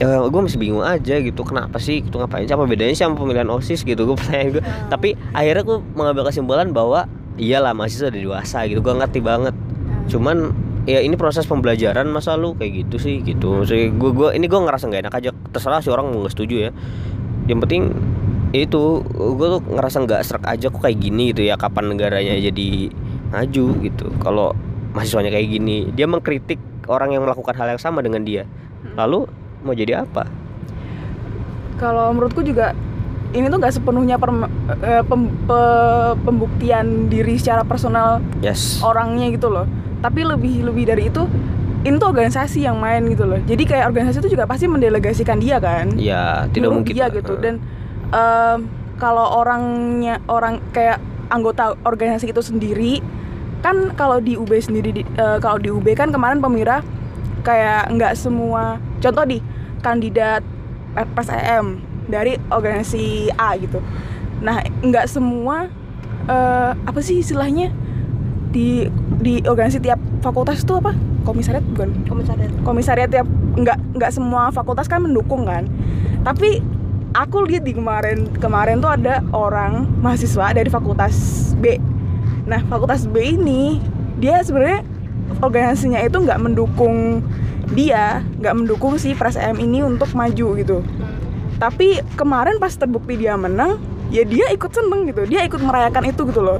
ya 0.00 0.16
gue 0.24 0.40
masih 0.40 0.56
bingung 0.56 0.80
aja 0.80 1.20
gitu 1.20 1.44
kenapa 1.44 1.76
sih 1.76 2.00
itu 2.00 2.16
ngapain 2.16 2.48
sih 2.48 2.56
apa 2.56 2.64
bedanya 2.64 2.96
sih 2.96 3.04
sama 3.04 3.20
pemilihan 3.20 3.48
osis 3.52 3.84
gitu? 3.84 4.08
Gue 4.08 4.16
pertanyaan 4.16 4.60
gue 4.60 4.62
tapi 4.88 5.08
akhirnya 5.36 5.62
gue 5.64 5.78
mengambil 5.92 6.22
kesimpulan 6.28 6.72
bahwa 6.72 7.04
iyalah 7.36 7.76
mahasiswa 7.76 8.08
udah 8.08 8.20
dewasa 8.20 8.64
gitu 8.68 8.80
gue 8.80 8.94
ngerti 8.96 9.20
banget. 9.20 9.52
Cuman 10.08 10.56
ya 10.88 11.04
ini 11.04 11.14
proses 11.14 11.44
pembelajaran 11.44 12.08
masa 12.08 12.34
lu 12.40 12.56
kayak 12.56 12.88
gitu 12.88 12.96
sih 12.96 13.20
gitu. 13.20 13.60
Maksudnya 13.60 13.92
gue 13.92 14.10
gua 14.16 14.32
ini 14.32 14.48
gue 14.48 14.60
ngerasa 14.60 14.88
nggak 14.88 15.02
enak 15.04 15.14
aja. 15.20 15.30
Terserah 15.52 15.80
sih 15.84 15.92
orang 15.92 16.08
mau 16.08 16.24
nggak 16.24 16.32
setuju 16.32 16.56
ya. 16.68 16.70
Yang 17.44 17.58
penting 17.68 17.82
itu 18.50 19.06
gue 19.14 19.48
tuh 19.58 19.62
ngerasa 19.62 19.96
nggak 20.02 20.22
serak 20.26 20.44
aja 20.50 20.66
kok 20.74 20.82
kayak 20.82 20.98
gini 20.98 21.30
gitu 21.30 21.46
ya 21.46 21.54
kapan 21.54 21.94
negaranya 21.94 22.34
jadi 22.34 22.90
maju 23.30 23.64
gitu. 23.86 24.06
Kalau 24.18 24.54
mahasiswanya 24.90 25.30
kayak 25.30 25.48
gini 25.54 25.86
dia 25.94 26.10
mengkritik 26.10 26.58
orang 26.90 27.14
yang 27.14 27.22
melakukan 27.22 27.54
hal 27.54 27.70
yang 27.70 27.80
sama 27.80 28.02
dengan 28.02 28.26
dia. 28.26 28.42
Lalu 28.98 29.30
mau 29.62 29.70
jadi 29.70 30.02
apa? 30.02 30.26
Kalau 31.78 32.10
menurutku 32.10 32.42
juga 32.42 32.74
ini 33.30 33.46
tuh 33.46 33.58
nggak 33.62 33.74
sepenuhnya 33.78 34.18
perm- 34.18 34.50
eh, 34.82 35.02
pem- 35.06 35.32
pe- 35.46 36.14
pembuktian 36.26 37.06
diri 37.06 37.38
secara 37.38 37.62
personal 37.62 38.18
yes. 38.42 38.82
orangnya 38.82 39.30
gitu 39.30 39.46
loh. 39.46 39.70
Tapi 40.02 40.26
lebih 40.26 40.66
lebih 40.66 40.90
dari 40.90 41.06
itu 41.06 41.22
ini 41.86 41.96
tuh 41.96 42.10
organisasi 42.12 42.66
yang 42.66 42.82
main 42.82 43.06
gitu 43.06 43.24
loh. 43.24 43.38
Jadi 43.46 43.62
kayak 43.64 43.94
organisasi 43.94 44.26
itu 44.26 44.34
juga 44.34 44.44
pasti 44.50 44.66
mendelegasikan 44.66 45.38
dia 45.38 45.62
kan? 45.62 45.94
Ya 45.96 46.50
tidak 46.50 46.68
Nyuruh 46.68 46.76
mungkin 46.82 46.92
dia 46.92 47.06
gitu. 47.08 47.38
Dan 47.38 47.62
em, 48.10 48.58
kalau 49.00 49.40
orangnya 49.40 50.20
orang 50.28 50.60
kayak 50.70 51.00
anggota 51.30 51.78
organisasi 51.86 52.30
itu 52.30 52.42
sendiri 52.42 53.00
kan 53.60 53.92
kalau 53.94 54.18
di 54.18 54.34
UB 54.36 54.50
sendiri 54.56 54.90
di- 54.90 55.08
eh, 55.16 55.38
kalau 55.38 55.60
di 55.60 55.68
UB 55.68 55.86
kan 55.92 56.10
kemarin 56.10 56.40
pemira 56.40 56.80
kayak 57.44 57.92
nggak 57.92 58.12
semua 58.16 58.76
contoh 59.00 59.24
di 59.24 59.40
kandidat 59.80 60.44
PSM 60.92 61.80
dari 62.10 62.36
organisasi 62.50 63.30
A 63.38 63.54
gitu. 63.56 63.78
Nah 64.42 64.60
nggak 64.82 65.06
semua 65.06 65.70
eh, 66.26 66.70
apa 66.74 67.00
sih 67.00 67.22
istilahnya? 67.22 67.70
Di 68.50 68.90
di 69.22 69.38
organisasi 69.46 69.78
tiap 69.78 70.00
fakultas 70.26 70.66
itu 70.66 70.74
apa? 70.74 70.90
Komisariat 71.22 71.62
bukan? 71.62 71.94
Komisariat. 72.10 72.50
Komisariat 72.66 73.08
tiap 73.12 73.28
nggak 73.54 73.78
nggak 73.94 74.10
semua 74.10 74.50
fakultas 74.50 74.90
kan 74.90 75.04
mendukung 75.04 75.46
kan? 75.46 75.70
Tapi 76.26 76.58
aku 77.16 77.46
lihat 77.48 77.66
di 77.66 77.74
kemarin 77.74 78.30
kemarin 78.38 78.78
tuh 78.78 78.92
ada 78.94 79.24
orang 79.34 79.86
mahasiswa 79.98 80.54
dari 80.54 80.70
fakultas 80.70 81.14
B 81.58 81.78
Nah, 82.50 82.60
Fakultas 82.66 83.06
B 83.06 83.38
ini 83.38 83.78
dia 84.18 84.42
sebenarnya 84.42 84.82
organisasinya 85.38 86.02
itu 86.02 86.18
nggak 86.18 86.40
mendukung 86.42 87.22
dia, 87.70 88.26
nggak 88.42 88.54
mendukung 88.58 88.98
si 88.98 89.14
Pres 89.14 89.38
M 89.38 89.62
ini 89.62 89.86
untuk 89.86 90.10
maju 90.18 90.58
gitu. 90.58 90.82
Tapi 91.62 92.02
kemarin 92.18 92.58
pas 92.58 92.74
terbukti 92.74 93.14
dia 93.14 93.38
menang, 93.38 93.78
ya 94.10 94.26
dia 94.26 94.50
ikut 94.50 94.72
seneng 94.74 95.06
gitu, 95.06 95.28
dia 95.30 95.46
ikut 95.46 95.62
merayakan 95.62 96.10
itu 96.10 96.26
gitu 96.26 96.42
loh. 96.42 96.58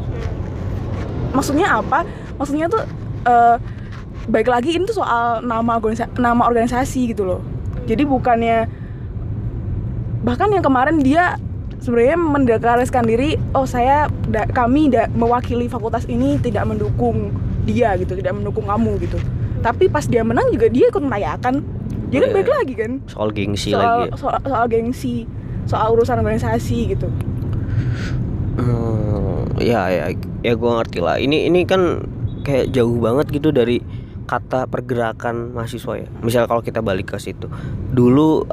Maksudnya 1.35 1.83
apa? 1.83 2.07
Maksudnya 2.39 2.71
tuh 2.71 2.87
eh, 3.27 3.57
baik 4.31 4.47
lagi 4.47 4.79
ini 4.79 4.87
tuh 4.87 5.03
soal 5.03 5.43
nama 5.43 5.81
organisasi, 5.83 6.15
nama 6.23 6.47
organisasi 6.47 7.01
gitu 7.11 7.27
loh. 7.27 7.41
Jadi 7.91 8.07
bukannya 8.07 8.71
bahkan 10.21 10.49
yang 10.49 10.61
kemarin 10.61 11.01
dia 11.01 11.37
sebenarnya 11.79 12.17
mendeklarasikan 12.17 13.05
diri 13.05 13.41
oh 13.53 13.65
saya 13.65 14.05
da- 14.29 14.45
kami 14.47 14.89
da- 14.89 15.09
mewakili 15.11 15.65
fakultas 15.65 16.05
ini 16.05 16.37
tidak 16.37 16.65
mendukung 16.65 17.33
dia 17.65 17.97
gitu 17.97 18.13
tidak 18.13 18.35
mendukung 18.35 18.65
kamu 18.65 19.01
gitu. 19.01 19.17
Tapi 19.61 19.89
pas 19.89 20.05
dia 20.05 20.21
menang 20.21 20.49
juga 20.49 20.69
dia 20.69 20.89
ikut 20.89 21.01
merayakan. 21.01 21.61
Dia 22.11 22.21
kan 22.21 22.29
Iya. 22.29 22.37
baik 22.37 22.51
lagi 22.51 22.75
kan? 22.75 22.93
Soal 23.07 23.29
gengsi 23.31 23.71
soal, 23.71 24.09
lagi. 24.09 24.17
soal 24.17 24.39
soal 24.43 24.65
gengsi 24.67 25.17
soal 25.65 25.89
urusan 25.95 26.19
organisasi 26.19 26.79
gitu. 26.91 27.09
Hmm, 28.57 29.47
ya 29.57 29.89
ya 29.89 30.05
ya 30.43 30.53
gue 30.53 30.71
ngerti 30.75 30.99
lah. 31.01 31.17
Ini 31.17 31.49
ini 31.49 31.65
kan 31.65 32.05
kayak 32.43 32.73
jauh 32.73 32.99
banget 32.99 33.31
gitu 33.31 33.53
dari 33.53 33.81
kata 34.31 34.71
pergerakan 34.71 35.51
mahasiswa 35.51 36.07
ya. 36.07 36.09
Misal 36.23 36.47
kalau 36.47 36.63
kita 36.63 36.79
balik 36.79 37.11
ke 37.11 37.19
situ. 37.19 37.51
Dulu 37.91 38.47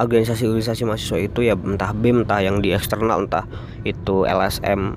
organisasi-organisasi 0.00 0.88
mahasiswa 0.88 1.20
itu 1.20 1.44
ya 1.44 1.52
entah 1.52 1.92
BEM 1.92 2.24
entah 2.24 2.40
yang 2.40 2.64
di 2.64 2.72
eksternal 2.72 3.28
entah 3.28 3.44
itu 3.84 4.24
LSM 4.24 4.96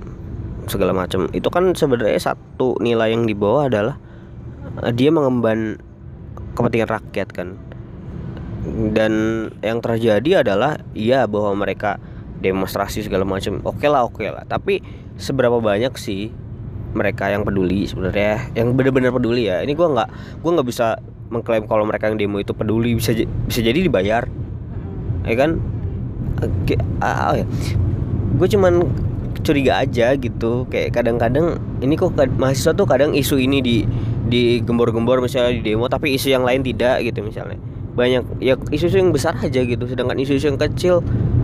segala 0.72 0.96
macam. 0.96 1.28
Itu 1.36 1.52
kan 1.52 1.76
sebenarnya 1.76 2.32
satu 2.32 2.80
nilai 2.80 3.12
yang 3.12 3.28
dibawa 3.28 3.68
adalah 3.68 4.00
eh, 4.88 4.94
dia 4.96 5.12
mengemban 5.12 5.76
kepentingan 6.56 6.88
rakyat 6.88 7.28
kan. 7.36 7.60
Dan 8.96 9.14
yang 9.60 9.84
terjadi 9.84 10.48
adalah 10.48 10.80
iya 10.96 11.28
bahwa 11.28 11.52
mereka 11.60 12.00
demonstrasi 12.40 13.04
segala 13.04 13.28
macam. 13.28 13.60
Oke 13.68 13.92
lah 13.92 14.08
oke 14.08 14.24
lah. 14.24 14.48
Tapi 14.48 14.80
seberapa 15.20 15.60
banyak 15.60 15.92
sih 16.00 16.32
mereka 16.94 17.30
yang 17.30 17.42
peduli 17.42 17.90
sebenarnya 17.90 18.54
yang 18.54 18.78
benar-benar 18.78 19.12
peduli 19.14 19.50
ya. 19.50 19.62
Ini 19.66 19.74
gua 19.74 19.92
nggak 19.94 20.10
gua 20.42 20.52
nggak 20.58 20.68
bisa 20.70 20.98
mengklaim 21.34 21.66
kalau 21.66 21.84
mereka 21.90 22.06
yang 22.08 22.22
demo 22.22 22.38
itu 22.38 22.54
peduli 22.54 22.94
bisa 22.94 23.18
bisa 23.50 23.60
jadi 23.66 23.82
dibayar. 23.82 24.30
Ya 25.26 25.36
kan? 25.36 25.58
Oke, 26.44 26.76
ah, 27.00 27.34
ya. 27.38 27.46
gue 28.34 28.48
cuman 28.50 28.86
curiga 29.42 29.82
aja 29.82 30.14
gitu. 30.14 30.70
Kayak 30.70 31.02
kadang-kadang 31.02 31.58
ini 31.82 31.98
kok 31.98 32.14
mahasiswa 32.38 32.78
tuh 32.78 32.86
kadang 32.86 33.18
isu 33.18 33.42
ini 33.42 33.60
di 33.64 33.78
di 34.28 34.60
gembor-gembor 34.64 35.20
misalnya 35.20 35.60
di 35.60 35.74
demo 35.74 35.86
tapi 35.90 36.16
isu 36.16 36.32
yang 36.32 36.46
lain 36.46 36.62
tidak 36.62 37.02
gitu 37.02 37.26
misalnya. 37.26 37.58
Banyak 37.94 38.42
ya 38.42 38.58
isu-isu 38.74 38.98
yang 39.02 39.14
besar 39.14 39.38
aja 39.40 39.62
gitu. 39.62 39.84
Sedangkan 39.90 40.18
isu-isu 40.22 40.54
yang 40.54 40.60
kecil 40.60 41.02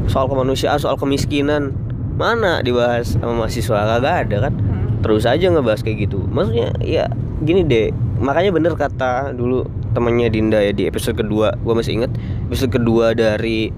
soal 0.09 0.25
kemanusiaan 0.29 0.81
soal 0.81 0.97
kemiskinan 0.97 1.73
mana 2.19 2.59
dibahas 2.59 3.15
sama 3.15 3.45
mahasiswa? 3.45 3.77
Kagak 3.95 4.15
ada 4.27 4.49
kan 4.49 4.53
terus 4.99 5.23
aja 5.23 5.47
ngebahas 5.51 5.81
kayak 5.83 6.09
gitu. 6.09 6.23
Maksudnya 6.29 6.75
ya 6.83 7.07
gini 7.43 7.63
deh. 7.63 7.91
Makanya 8.19 8.51
bener 8.51 8.73
kata 8.75 9.31
dulu 9.31 9.67
temannya 9.93 10.29
Dinda 10.29 10.61
ya 10.61 10.71
di 10.73 10.85
episode 10.85 11.17
kedua 11.17 11.57
gue 11.57 11.73
masih 11.73 11.97
inget 12.01 12.11
episode 12.45 12.71
kedua 12.77 13.17
dari 13.17 13.73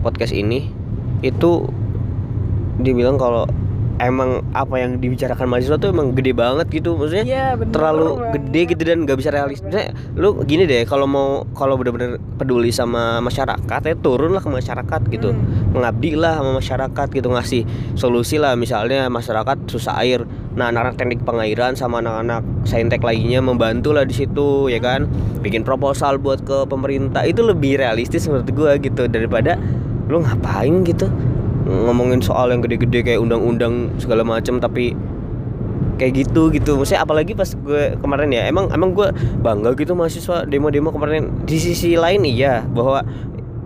podcast 0.00 0.32
ini 0.32 0.72
itu 1.20 1.68
dia 2.80 2.96
bilang 2.96 3.20
kalau 3.20 3.44
emang 4.00 4.40
apa 4.56 4.80
yang 4.80 4.96
dibicarakan 4.96 5.44
mahasiswa 5.44 5.76
tuh 5.76 5.92
emang 5.92 6.16
gede 6.16 6.32
banget 6.32 6.66
gitu. 6.72 6.96
Maksudnya 6.96 7.24
Iya, 7.28 7.46
bener 7.60 7.72
terlalu 7.76 8.08
banget. 8.16 8.32
gede 8.40 8.60
gitu 8.72 8.82
dan 8.88 8.98
nggak 9.04 9.18
bisa 9.20 9.30
realistis 9.30 9.68
Maksudnya, 9.68 9.92
lu 10.16 10.28
gini 10.48 10.64
deh 10.64 10.82
kalau 10.88 11.04
mau 11.04 11.44
kalau 11.52 11.76
bener-bener 11.76 12.16
peduli 12.40 12.72
sama 12.72 13.20
masyarakat 13.20 13.80
ya 13.84 13.94
turunlah 14.00 14.40
ke 14.40 14.50
masyarakat 14.50 15.00
gitu. 15.12 15.36
Hmm. 15.36 15.68
mengabdi 15.70 16.18
lah 16.18 16.40
sama 16.42 16.58
masyarakat 16.58 17.06
gitu 17.14 17.28
ngasih 17.30 17.62
solusi 17.94 18.40
lah. 18.40 18.56
Misalnya 18.56 19.06
masyarakat 19.12 19.68
susah 19.68 20.00
air. 20.02 20.24
Nah 20.56 20.72
anak-anak 20.72 20.96
teknik 20.98 21.20
pengairan 21.22 21.76
sama 21.78 22.00
anak-anak 22.02 22.42
saintek 22.66 23.04
lainnya 23.04 23.38
membantu 23.38 23.92
lah 23.94 24.08
di 24.08 24.16
situ 24.16 24.66
ya 24.72 24.80
kan? 24.82 25.06
Bikin 25.44 25.62
proposal 25.62 26.18
buat 26.18 26.42
ke 26.42 26.66
pemerintah. 26.66 27.22
Itu 27.28 27.44
lebih 27.46 27.78
realistis 27.78 28.26
menurut 28.26 28.48
gua 28.50 28.74
gitu 28.80 29.06
daripada 29.06 29.60
lu 30.10 30.18
ngapain 30.26 30.82
gitu 30.82 31.06
ngomongin 31.70 32.18
soal 32.18 32.50
yang 32.50 32.60
gede-gede 32.60 33.06
kayak 33.06 33.20
undang-undang 33.22 33.94
segala 34.02 34.26
macam 34.26 34.58
tapi 34.58 34.98
kayak 35.96 36.26
gitu 36.26 36.50
gitu. 36.50 36.74
Maksudnya 36.80 37.04
apalagi 37.04 37.36
pas 37.36 37.52
gue 37.52 37.94
kemarin 38.00 38.32
ya 38.32 38.48
emang 38.48 38.72
emang 38.74 38.96
gue 38.96 39.12
bangga 39.44 39.76
gitu 39.78 39.94
mahasiswa 39.94 40.48
demo-demo 40.48 40.90
kemarin. 40.90 41.30
Di 41.44 41.60
sisi 41.60 41.94
lain 41.94 42.26
iya 42.26 42.64
bahwa 42.64 43.04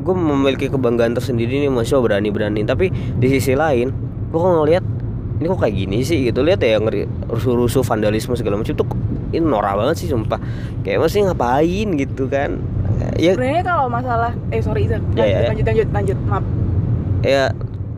gue 0.04 0.14
memiliki 0.14 0.68
kebanggaan 0.68 1.16
tersendiri 1.16 1.64
nih 1.64 1.70
mahasiswa 1.72 2.02
berani-berani. 2.02 2.66
Tapi 2.66 2.92
di 2.92 3.26
sisi 3.32 3.56
lain 3.56 3.88
gue 4.28 4.38
kok 4.38 4.50
ngeliat 4.50 4.84
ini 5.34 5.46
kok 5.50 5.60
kayak 5.62 5.74
gini 5.74 5.98
sih 6.02 6.28
gitu. 6.28 6.42
Lihat 6.42 6.60
ya 6.60 6.76
ngeri 6.82 7.06
rusuh-rusuh 7.30 7.86
vandalisme 7.86 8.34
segala 8.36 8.60
macam 8.60 8.74
tuh 8.74 8.86
ini 9.34 9.42
norak 9.42 9.74
banget 9.78 9.96
sih 10.04 10.08
sumpah. 10.10 10.38
Kayak 10.82 11.06
masih 11.06 11.30
ngapain 11.30 11.88
gitu 11.98 12.26
kan? 12.26 12.58
Ya 13.18 13.34
sebenarnya 13.34 13.62
kalau 13.62 13.86
masalah 13.86 14.34
eh 14.50 14.62
sorry 14.62 14.86
Izan 14.86 15.02
Ya, 15.14 15.26
ya, 15.26 15.38
ya. 15.46 15.48
lanjut 15.54 15.66
lanjut 15.66 15.88
lanjut. 15.94 16.18
Maaf. 16.30 16.44
Ya 17.22 17.44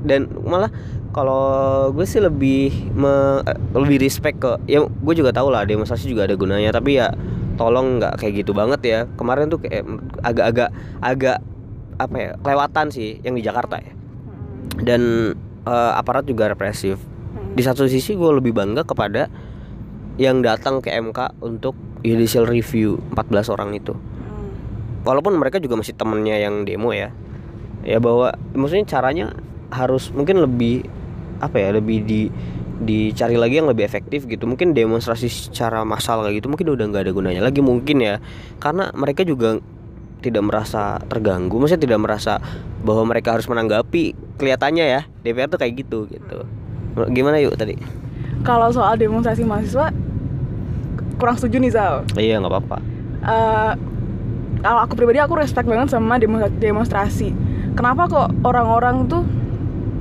dan 0.07 0.31
malah 0.47 0.71
kalau 1.11 1.91
gue 1.91 2.07
sih 2.07 2.23
lebih 2.23 2.71
me- 2.95 3.43
lebih 3.75 3.99
respect 3.99 4.39
ke 4.39 4.57
ya 4.71 4.85
gue 4.87 5.15
juga 5.17 5.35
tahu 5.35 5.51
lah 5.51 5.67
demonstrasi 5.67 6.07
juga 6.07 6.31
ada 6.31 6.39
gunanya 6.39 6.71
tapi 6.71 7.01
ya 7.01 7.11
tolong 7.57 7.99
nggak 7.99 8.21
kayak 8.21 8.45
gitu 8.45 8.53
banget 8.53 8.81
ya. 8.85 8.99
Kemarin 9.17 9.49
tuh 9.49 9.59
kayak 9.65 9.83
agak-agak 10.23 10.71
agak 11.01 11.39
apa 11.97 12.17
ya 12.21 12.31
kelewatan 12.45 12.87
sih 12.93 13.19
yang 13.25 13.35
di 13.35 13.43
Jakarta 13.43 13.81
ya. 13.81 13.93
Dan 14.77 15.33
eh, 15.65 15.93
aparat 15.97 16.29
juga 16.29 16.53
represif. 16.53 17.01
Di 17.57 17.65
satu 17.65 17.89
sisi 17.89 18.13
gue 18.13 18.31
lebih 18.37 18.53
bangga 18.53 18.85
kepada 18.85 19.33
yang 20.21 20.45
datang 20.45 20.85
ke 20.85 20.93
MK 20.93 21.41
untuk 21.41 21.73
judicial 22.05 22.45
review 22.45 23.01
14 23.17 23.53
orang 23.53 23.73
itu. 23.73 23.97
Walaupun 25.09 25.41
mereka 25.41 25.57
juga 25.57 25.81
masih 25.81 25.97
temennya 25.97 26.37
yang 26.37 26.69
demo 26.69 26.93
ya. 26.93 27.09
Ya 27.87 27.97
bahwa 28.03 28.37
maksudnya 28.53 28.85
caranya 28.85 29.33
harus 29.71 30.11
mungkin 30.15 30.43
lebih 30.43 30.87
apa 31.43 31.57
ya 31.61 31.69
lebih 31.77 32.07
di 32.07 32.21
dicari 32.77 33.41
lagi 33.41 33.61
yang 33.61 33.69
lebih 33.69 33.89
efektif 33.89 34.29
gitu. 34.29 34.45
Mungkin 34.45 34.77
demonstrasi 34.77 35.29
secara 35.29 35.81
massal 35.83 36.21
kayak 36.25 36.45
gitu 36.45 36.53
mungkin 36.53 36.69
udah 36.77 36.85
nggak 36.93 37.03
ada 37.09 37.13
gunanya 37.13 37.43
lagi 37.45 37.65
mungkin 37.65 38.05
ya. 38.05 38.21
Karena 38.61 38.93
mereka 38.93 39.25
juga 39.25 39.61
tidak 40.21 40.43
merasa 40.49 40.99
terganggu 41.07 41.61
maksudnya 41.61 41.87
tidak 41.87 42.01
merasa 42.03 42.41
bahwa 42.83 43.05
mereka 43.09 43.37
harus 43.37 43.49
menanggapi 43.49 44.13
kelihatannya 44.37 44.85
ya. 44.85 45.01
DPR 45.25 45.49
tuh 45.49 45.61
kayak 45.61 45.75
gitu 45.87 46.05
gitu. 46.13 46.39
Gimana 47.13 47.41
yuk 47.41 47.57
tadi? 47.57 47.77
Kalau 48.45 48.69
soal 48.71 49.01
demonstrasi 49.01 49.43
mahasiswa 49.43 49.91
kurang 51.17 51.37
setuju 51.41 51.57
nih 51.65 51.73
Zal. 51.73 52.05
Iya 52.17 52.41
nggak 52.45 52.53
apa-apa. 52.53 52.79
Eh, 53.25 53.73
kalau 54.61 54.81
aku 54.85 54.93
pribadi 54.97 55.19
aku 55.21 55.37
respect 55.41 55.65
banget 55.65 55.89
sama 55.89 56.21
demo- 56.21 56.53
demonstrasi. 56.61 57.33
Kenapa 57.77 58.09
kok 58.09 58.29
orang-orang 58.45 59.09
tuh 59.09 59.25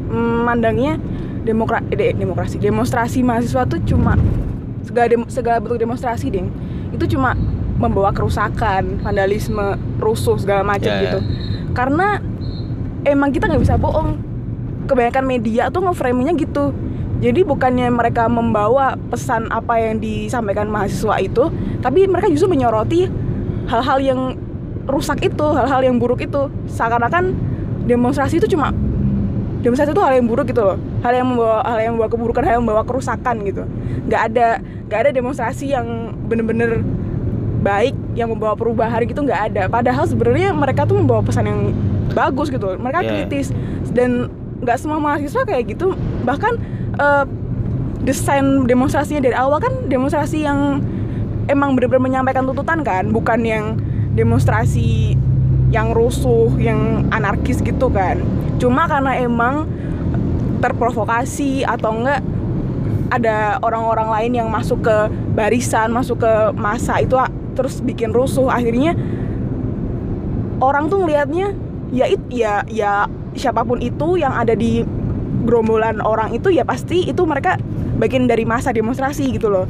mandangnya 0.09 0.97
demokra 1.41 1.81
eh, 1.89 1.97
de- 1.97 2.15
demokrasi 2.15 2.57
demonstrasi 2.57 3.21
mahasiswa 3.21 3.65
tuh 3.65 3.79
cuma 3.85 4.17
segala 4.81 5.07
dem- 5.09 5.29
segala 5.29 5.57
bentuk 5.61 5.77
demonstrasi 5.77 6.29
ding 6.29 6.49
itu 6.89 7.17
cuma 7.17 7.35
membawa 7.75 8.15
kerusakan, 8.15 9.03
vandalisme, 9.03 9.75
rusuh 9.99 10.39
segala 10.39 10.63
macam 10.63 10.87
Ya, 10.87 10.95
ya. 10.95 11.03
gitu. 11.03 11.19
Karena 11.75 12.23
emang 13.03 13.35
kita 13.35 13.51
nggak 13.51 13.59
bisa 13.59 13.75
bohong. 13.75 14.15
Kebanyakan 14.87 15.25
media 15.27 15.67
tuh 15.67 15.83
nge-framingnya 15.83 16.39
gitu. 16.39 16.71
Jadi 17.19 17.43
bukannya 17.43 17.91
mereka 17.91 18.31
membawa 18.31 18.95
pesan 19.11 19.51
apa 19.51 19.75
yang 19.75 19.99
disampaikan 19.99 20.71
mahasiswa 20.71 21.19
itu, 21.19 21.51
tapi 21.83 22.07
mereka 22.07 22.31
justru 22.31 22.47
menyoroti 22.47 23.11
hal-hal 23.67 23.99
yang 23.99 24.19
rusak 24.87 25.27
itu, 25.27 25.47
hal-hal 25.51 25.83
yang 25.83 25.99
buruk 25.99 26.23
itu. 26.23 26.47
Seakan-akan 26.71 27.35
demonstrasi 27.91 28.39
itu 28.39 28.47
cuma 28.47 28.71
demonstrasi 29.65 29.97
itu 29.97 30.04
hal 30.06 30.13
yang 30.13 30.30
buruk 30.30 30.45
gitu 30.54 30.62
loh, 30.62 30.78
hal 31.01 31.13
yang 31.17 31.28
membawa 31.34 31.65
hal 31.65 31.80
yang 31.82 31.93
membawa 31.97 32.10
keburukan, 32.13 32.41
hal 32.45 32.62
yang 32.62 32.63
membawa 32.69 32.86
kerusakan 32.86 33.36
gitu. 33.41 33.63
Nggak 34.06 34.21
ada 34.32 34.47
nggak 34.86 34.99
ada 35.01 35.12
demonstrasi 35.12 35.73
yang 35.73 36.13
bener-bener 36.30 36.86
baik 37.65 37.97
yang 38.13 38.30
membawa 38.30 38.54
perubahan 38.54 39.01
gitu 39.10 39.25
nggak 39.25 39.41
ada. 39.51 39.63
Padahal 39.65 40.06
sebenarnya 40.06 40.54
mereka 40.54 40.86
tuh 40.86 41.01
membawa 41.01 41.25
pesan 41.25 41.49
yang 41.49 41.62
bagus 42.13 42.54
gitu. 42.54 42.78
Mereka 42.78 43.01
Iya. 43.01 43.10
kritis 43.25 43.49
dan 43.89 44.30
nggak 44.62 44.78
semua 44.78 45.01
mahasiswa 45.01 45.41
kayak 45.41 45.73
gitu. 45.73 45.97
Bahkan 46.21 46.54
eh, 46.95 47.25
desain 48.06 48.69
demonstrasinya 48.69 49.25
dari 49.25 49.34
awal 49.34 49.58
kan 49.58 49.89
demonstrasi 49.89 50.45
yang 50.45 50.78
emang 51.49 51.73
benar-benar 51.73 52.06
menyampaikan 52.06 52.45
tuntutan 52.45 52.86
kan, 52.86 53.10
bukan 53.10 53.41
yang 53.41 53.63
demonstrasi 54.13 55.17
yang 55.75 55.91
rusuh, 55.91 56.55
yang 56.55 57.11
anarkis 57.11 57.59
gitu 57.59 57.91
kan. 57.91 58.23
Cuma 58.55 58.88
karena 58.88 59.19
emang 59.19 59.67
terprovokasi 60.63 61.67
atau 61.67 61.91
enggak 61.91 62.23
ada 63.11 63.61
orang-orang 63.61 64.09
lain 64.09 64.31
yang 64.43 64.47
masuk 64.49 64.81
ke 64.81 64.97
barisan 65.38 65.93
masuk 65.93 66.25
ke 66.25 66.33
masa 66.57 66.97
itu 67.03 67.13
terus 67.53 67.77
bikin 67.85 68.09
rusuh 68.09 68.49
akhirnya 68.49 68.97
orang 70.57 70.89
tuh 70.89 71.05
ngelihatnya 71.05 71.53
ya 71.93 72.09
it, 72.09 72.21
ya 72.33 72.65
ya 72.65 73.05
siapa 73.38 73.61
pun 73.61 73.77
itu 73.83 74.17
yang 74.17 74.33
ada 74.33 74.57
di 74.57 74.81
gerombolan 75.45 76.01
orang 76.01 76.33
itu 76.33 76.49
ya 76.49 76.65
pasti 76.65 77.05
itu 77.05 77.21
mereka 77.29 77.61
bagian 78.01 78.25
dari 78.25 78.43
masa 78.43 78.73
demonstrasi 78.73 79.29
gitu 79.38 79.53
loh 79.53 79.69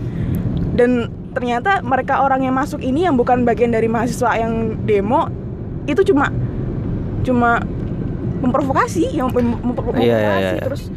dan 0.80 1.12
ternyata 1.36 1.84
mereka 1.84 2.24
orang 2.24 2.48
yang 2.48 2.56
masuk 2.56 2.80
ini 2.80 3.04
yang 3.04 3.20
bukan 3.20 3.44
bagian 3.44 3.76
dari 3.76 3.92
mahasiswa 3.92 4.40
yang 4.40 4.80
demo 4.88 5.28
itu 5.86 6.02
cuma 6.06 6.30
cuma 7.22 7.62
memprovokasi 8.42 9.10
yang 9.14 9.32
mem- 9.32 9.58
memprovokasi 9.64 10.06
Iya, 10.06 10.18
iya, 10.18 10.36
iya. 10.54 10.64
terus 10.64 10.90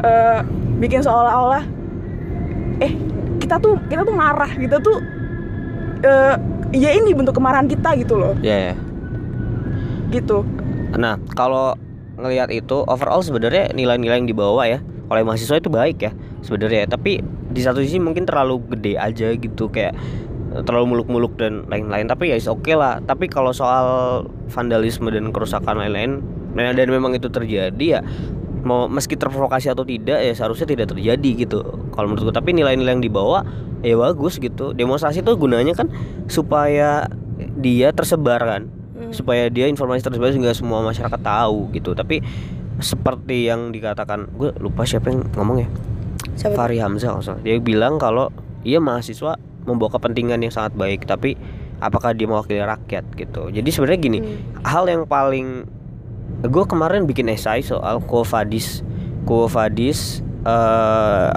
eh, 0.00 0.40
bikin 0.78 1.02
seolah-olah 1.02 1.62
eh 2.78 2.92
kita 3.38 3.58
tuh 3.58 3.78
kita 3.86 4.02
tuh 4.02 4.14
marah 4.14 4.50
kita 4.50 4.78
tuh 4.78 4.98
eh, 6.02 6.34
ya 6.70 6.90
ini 6.92 7.14
bentuk 7.14 7.34
kemarahan 7.34 7.66
kita 7.66 7.94
gitu 7.96 8.18
loh 8.18 8.34
ya 8.40 8.72
ya 8.72 8.74
gitu 10.08 10.42
Nah, 10.88 11.20
kalau 11.36 11.76
ngelihat 12.16 12.48
itu 12.48 12.80
overall 12.88 13.20
sebenarnya 13.20 13.76
nilai-nilai 13.76 14.18
yang 14.18 14.26
dibawa 14.26 14.64
ya 14.64 14.80
oleh 15.12 15.20
mahasiswa 15.20 15.60
itu 15.60 15.68
baik 15.68 16.00
ya 16.00 16.12
sebenarnya. 16.40 16.88
Tapi 16.88 17.20
di 17.52 17.60
satu 17.60 17.84
sisi 17.84 18.00
mungkin 18.00 18.24
terlalu 18.24 18.56
gede 18.72 18.96
aja 18.96 19.36
gitu 19.36 19.68
kayak 19.68 19.92
terlalu 20.64 20.96
muluk-muluk 20.96 21.36
dan 21.36 21.64
lain-lain. 21.68 22.08
Tapi 22.08 22.32
ya 22.32 22.36
is 22.38 22.48
oke 22.48 22.70
lah. 22.72 23.00
Tapi 23.04 23.28
kalau 23.28 23.52
soal 23.52 24.24
vandalisme 24.48 25.08
dan 25.12 25.30
kerusakan 25.32 25.80
lain-lain 25.80 26.20
nah, 26.56 26.72
dan 26.72 26.88
memang 26.88 27.14
itu 27.14 27.28
terjadi 27.28 27.86
ya 27.98 28.00
mau 28.58 28.90
meski 28.90 29.14
terprovokasi 29.14 29.70
atau 29.70 29.86
tidak 29.86 30.18
ya 30.18 30.32
seharusnya 30.34 30.66
tidak 30.68 30.92
terjadi 30.92 31.30
gitu. 31.46 31.60
Kalau 31.94 32.06
menurutku 32.10 32.34
tapi 32.34 32.52
nilai-nilai 32.52 32.98
yang 32.98 33.04
dibawa 33.04 33.46
ya 33.80 33.94
bagus 33.94 34.36
gitu. 34.42 34.74
Demonstrasi 34.74 35.22
itu 35.22 35.32
gunanya 35.38 35.72
kan 35.78 35.88
supaya 36.26 37.06
dia 37.58 37.94
tersebar 37.94 38.42
kan 38.42 38.78
Hmm. 38.98 39.14
supaya 39.14 39.46
dia 39.46 39.70
informasi 39.70 40.02
tersebar 40.02 40.34
sehingga 40.34 40.50
semua 40.52 40.82
masyarakat 40.82 41.20
tahu 41.22 41.70
gitu 41.70 41.94
tapi 41.94 42.18
seperti 42.82 43.46
yang 43.46 43.70
dikatakan 43.70 44.26
gue 44.34 44.50
lupa 44.58 44.82
siapa 44.82 45.14
yang 45.14 45.22
ngomong 45.38 45.62
ya 45.62 45.68
Siapa? 46.34 46.54
Fahri 46.58 46.82
Hamzah 46.82 47.14
dia 47.46 47.62
bilang 47.62 48.02
kalau 48.02 48.34
iya 48.66 48.82
mahasiswa 48.82 49.38
membawa 49.68 50.00
kepentingan 50.00 50.40
yang 50.40 50.50
sangat 50.50 50.72
baik 50.72 51.04
tapi 51.04 51.36
apakah 51.78 52.16
dia 52.16 52.26
mewakili 52.26 52.58
rakyat 52.58 53.04
gitu. 53.14 53.52
Jadi 53.52 53.68
sebenarnya 53.68 54.00
gini 54.00 54.18
Hmm. 54.18 54.64
hal 54.64 54.84
yang 54.88 55.04
paling 55.04 55.68
gue 56.42 56.64
kemarin 56.66 57.06
bikin 57.06 57.28
esai 57.28 57.60
soal 57.60 58.00
Quo 58.02 58.24
Vadis. 58.24 58.82
Quo 59.22 59.46
Vadis 59.46 60.24
eh 60.42 61.30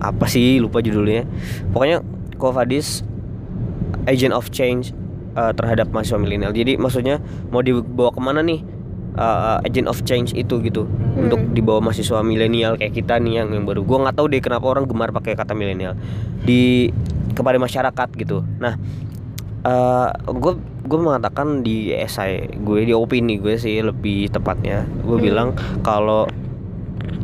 apa 0.00 0.26
sih 0.26 0.58
lupa 0.58 0.80
judulnya. 0.80 1.28
Pokoknya 1.70 2.00
Quo 2.40 2.50
Vadis 2.50 3.04
agent 4.06 4.32
of 4.32 4.48
change 4.50 4.90
eh, 5.36 5.52
terhadap 5.52 5.90
mahasiswa 5.92 6.18
milenial. 6.18 6.54
Jadi 6.54 6.78
maksudnya 6.80 7.20
mau 7.52 7.60
dibawa 7.60 8.10
ke 8.14 8.20
mana 8.22 8.40
nih 8.42 8.60
eh, 9.18 9.66
agent 9.66 9.90
of 9.90 10.02
change 10.06 10.32
itu 10.34 10.62
gitu 10.62 10.86
untuk 11.16 11.42
dibawa 11.52 11.80
mahasiswa 11.90 12.22
milenial 12.22 12.78
kayak 12.78 12.94
kita 12.94 13.18
nih 13.18 13.42
yang, 13.42 13.52
yang 13.52 13.64
baru. 13.66 13.82
Gue 13.82 13.98
nggak 13.98 14.14
tahu 14.16 14.26
deh 14.30 14.40
kenapa 14.40 14.66
orang 14.66 14.84
gemar 14.86 15.10
pakai 15.10 15.34
kata 15.34 15.52
milenial. 15.52 15.98
Di 16.46 16.90
kepada 17.36 17.60
masyarakat 17.60 18.08
gitu. 18.16 18.40
Nah 18.58 18.80
gue 20.24 20.52
gue 20.86 20.98
mengatakan 21.02 21.66
di 21.66 21.90
esai 21.90 22.46
gue 22.62 22.86
di 22.86 22.94
opini 22.94 23.42
gue 23.42 23.58
sih 23.58 23.82
lebih 23.82 24.30
tepatnya 24.30 24.86
gue 25.02 25.18
bilang 25.18 25.58
kalau 25.82 26.30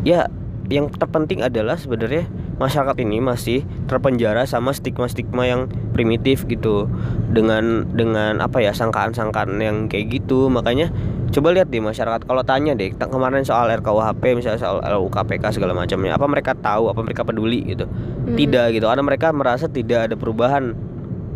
ya 0.03 0.27
yang 0.67 0.91
terpenting 0.91 1.47
adalah 1.47 1.79
sebenarnya 1.79 2.27
masyarakat 2.63 2.97
ini 3.03 3.19
masih 3.19 3.67
terpenjara 3.91 4.47
sama 4.47 4.71
stigma-stigma 4.71 5.43
yang 5.45 5.67
primitif 5.91 6.47
gitu. 6.47 6.87
Dengan 7.35 7.91
dengan 7.91 8.39
apa 8.39 8.63
ya 8.63 8.71
sangkaan-sangkaan 8.71 9.59
yang 9.59 9.91
kayak 9.91 10.23
gitu. 10.23 10.47
Makanya 10.47 10.95
coba 11.35 11.51
lihat 11.51 11.69
deh 11.75 11.83
masyarakat. 11.83 12.23
Kalau 12.23 12.43
tanya 12.47 12.79
deh 12.79 12.95
kemarin 12.95 13.43
soal 13.43 13.67
RKUHP 13.73 14.39
misalnya 14.39 14.61
soal 14.63 14.79
RUKPK 14.79 15.51
segala 15.51 15.75
macamnya 15.75 16.15
apa 16.15 16.31
mereka 16.31 16.55
tahu 16.55 16.93
apa 16.93 17.01
mereka 17.03 17.27
peduli 17.27 17.75
gitu? 17.75 17.91
Tidak 18.39 18.67
gitu. 18.79 18.87
Karena 18.87 19.03
mereka 19.03 19.35
merasa 19.35 19.67
tidak 19.67 20.13
ada 20.13 20.15
perubahan. 20.15 20.73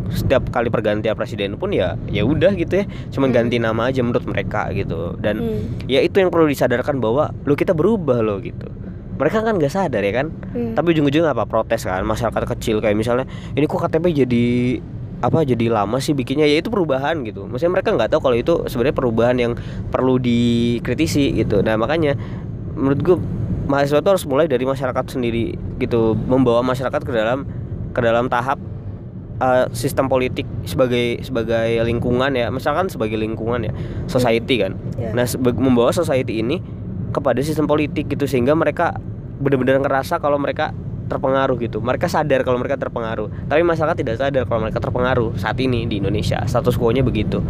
Setiap 0.06 0.54
kali 0.54 0.70
pergantian 0.70 1.18
presiden 1.18 1.58
pun 1.58 1.74
ya 1.74 1.98
ya 2.06 2.22
udah 2.22 2.54
gitu 2.54 2.78
ya. 2.78 2.84
Cuman 3.10 3.34
ganti 3.34 3.58
nama 3.58 3.90
aja 3.90 4.06
menurut 4.06 4.22
mereka 4.22 4.70
gitu. 4.70 5.18
Dan 5.18 5.42
Hmm. 5.42 5.60
ya 5.90 5.98
itu 5.98 6.22
yang 6.22 6.30
perlu 6.30 6.46
disadarkan 6.46 7.02
bahwa 7.02 7.34
lo 7.42 7.58
kita 7.58 7.74
berubah 7.74 8.22
lo 8.22 8.38
gitu 8.38 8.70
mereka 9.16 9.40
kan 9.40 9.56
nggak 9.56 9.72
sadar 9.72 10.02
ya 10.04 10.12
kan? 10.12 10.26
Hmm. 10.52 10.72
tapi 10.76 10.92
ujung-ujungnya 10.96 11.32
apa? 11.32 11.48
Protes 11.48 11.84
kan 11.84 12.04
masyarakat 12.04 12.44
kecil 12.56 12.84
kayak 12.84 12.96
misalnya 12.96 13.24
ini 13.56 13.64
kok 13.64 13.80
KTP 13.80 14.24
jadi 14.24 14.46
apa 15.24 15.48
jadi 15.48 15.72
lama 15.72 15.96
sih 15.96 16.12
bikinnya? 16.12 16.44
Ya 16.44 16.60
itu 16.60 16.68
perubahan 16.68 17.24
gitu. 17.24 17.48
Maksudnya 17.48 17.72
mereka 17.80 17.88
nggak 17.96 18.12
tahu 18.12 18.20
kalau 18.28 18.36
itu 18.36 18.54
sebenarnya 18.68 18.96
perubahan 18.96 19.36
yang 19.40 19.52
perlu 19.88 20.20
dikritisi 20.20 21.32
gitu. 21.40 21.64
Nah 21.64 21.80
makanya 21.80 22.14
menurut 22.76 23.00
gue 23.00 23.16
mahasiswa 23.66 24.04
itu 24.04 24.10
harus 24.12 24.24
mulai 24.28 24.46
dari 24.46 24.68
masyarakat 24.68 25.04
sendiri 25.08 25.56
gitu 25.80 26.14
membawa 26.14 26.60
masyarakat 26.60 27.00
ke 27.02 27.12
dalam 27.12 27.48
ke 27.96 28.00
dalam 28.04 28.28
tahap 28.28 28.60
eh, 29.40 29.66
sistem 29.72 30.12
politik 30.12 30.44
sebagai 30.68 31.24
sebagai 31.24 31.80
lingkungan 31.88 32.36
ya. 32.36 32.52
Misalkan 32.52 32.92
sebagai 32.92 33.16
lingkungan 33.16 33.64
ya 33.64 33.72
society 34.12 34.60
kan. 34.60 34.76
Ya. 35.00 35.16
nah 35.16 35.24
membawa 35.56 35.96
society 35.96 36.44
ini 36.44 36.60
kepada 37.14 37.40
sistem 37.42 37.68
politik 37.70 38.10
gitu 38.10 38.26
sehingga 38.26 38.54
mereka 38.54 38.96
benar-benar 39.36 39.84
ngerasa 39.84 40.18
kalau 40.18 40.40
mereka 40.40 40.72
terpengaruh 41.06 41.56
gitu. 41.62 41.78
Mereka 41.78 42.10
sadar 42.10 42.42
kalau 42.42 42.58
mereka 42.58 42.76
terpengaruh. 42.76 43.30
Tapi 43.46 43.62
masyarakat 43.62 43.96
tidak 43.96 44.16
sadar 44.18 44.42
kalau 44.44 44.66
mereka 44.66 44.82
terpengaruh 44.82 45.38
saat 45.38 45.56
ini 45.62 45.86
di 45.86 46.02
Indonesia. 46.02 46.42
Status 46.44 46.74
quo-nya 46.74 47.06
begitu. 47.06 47.40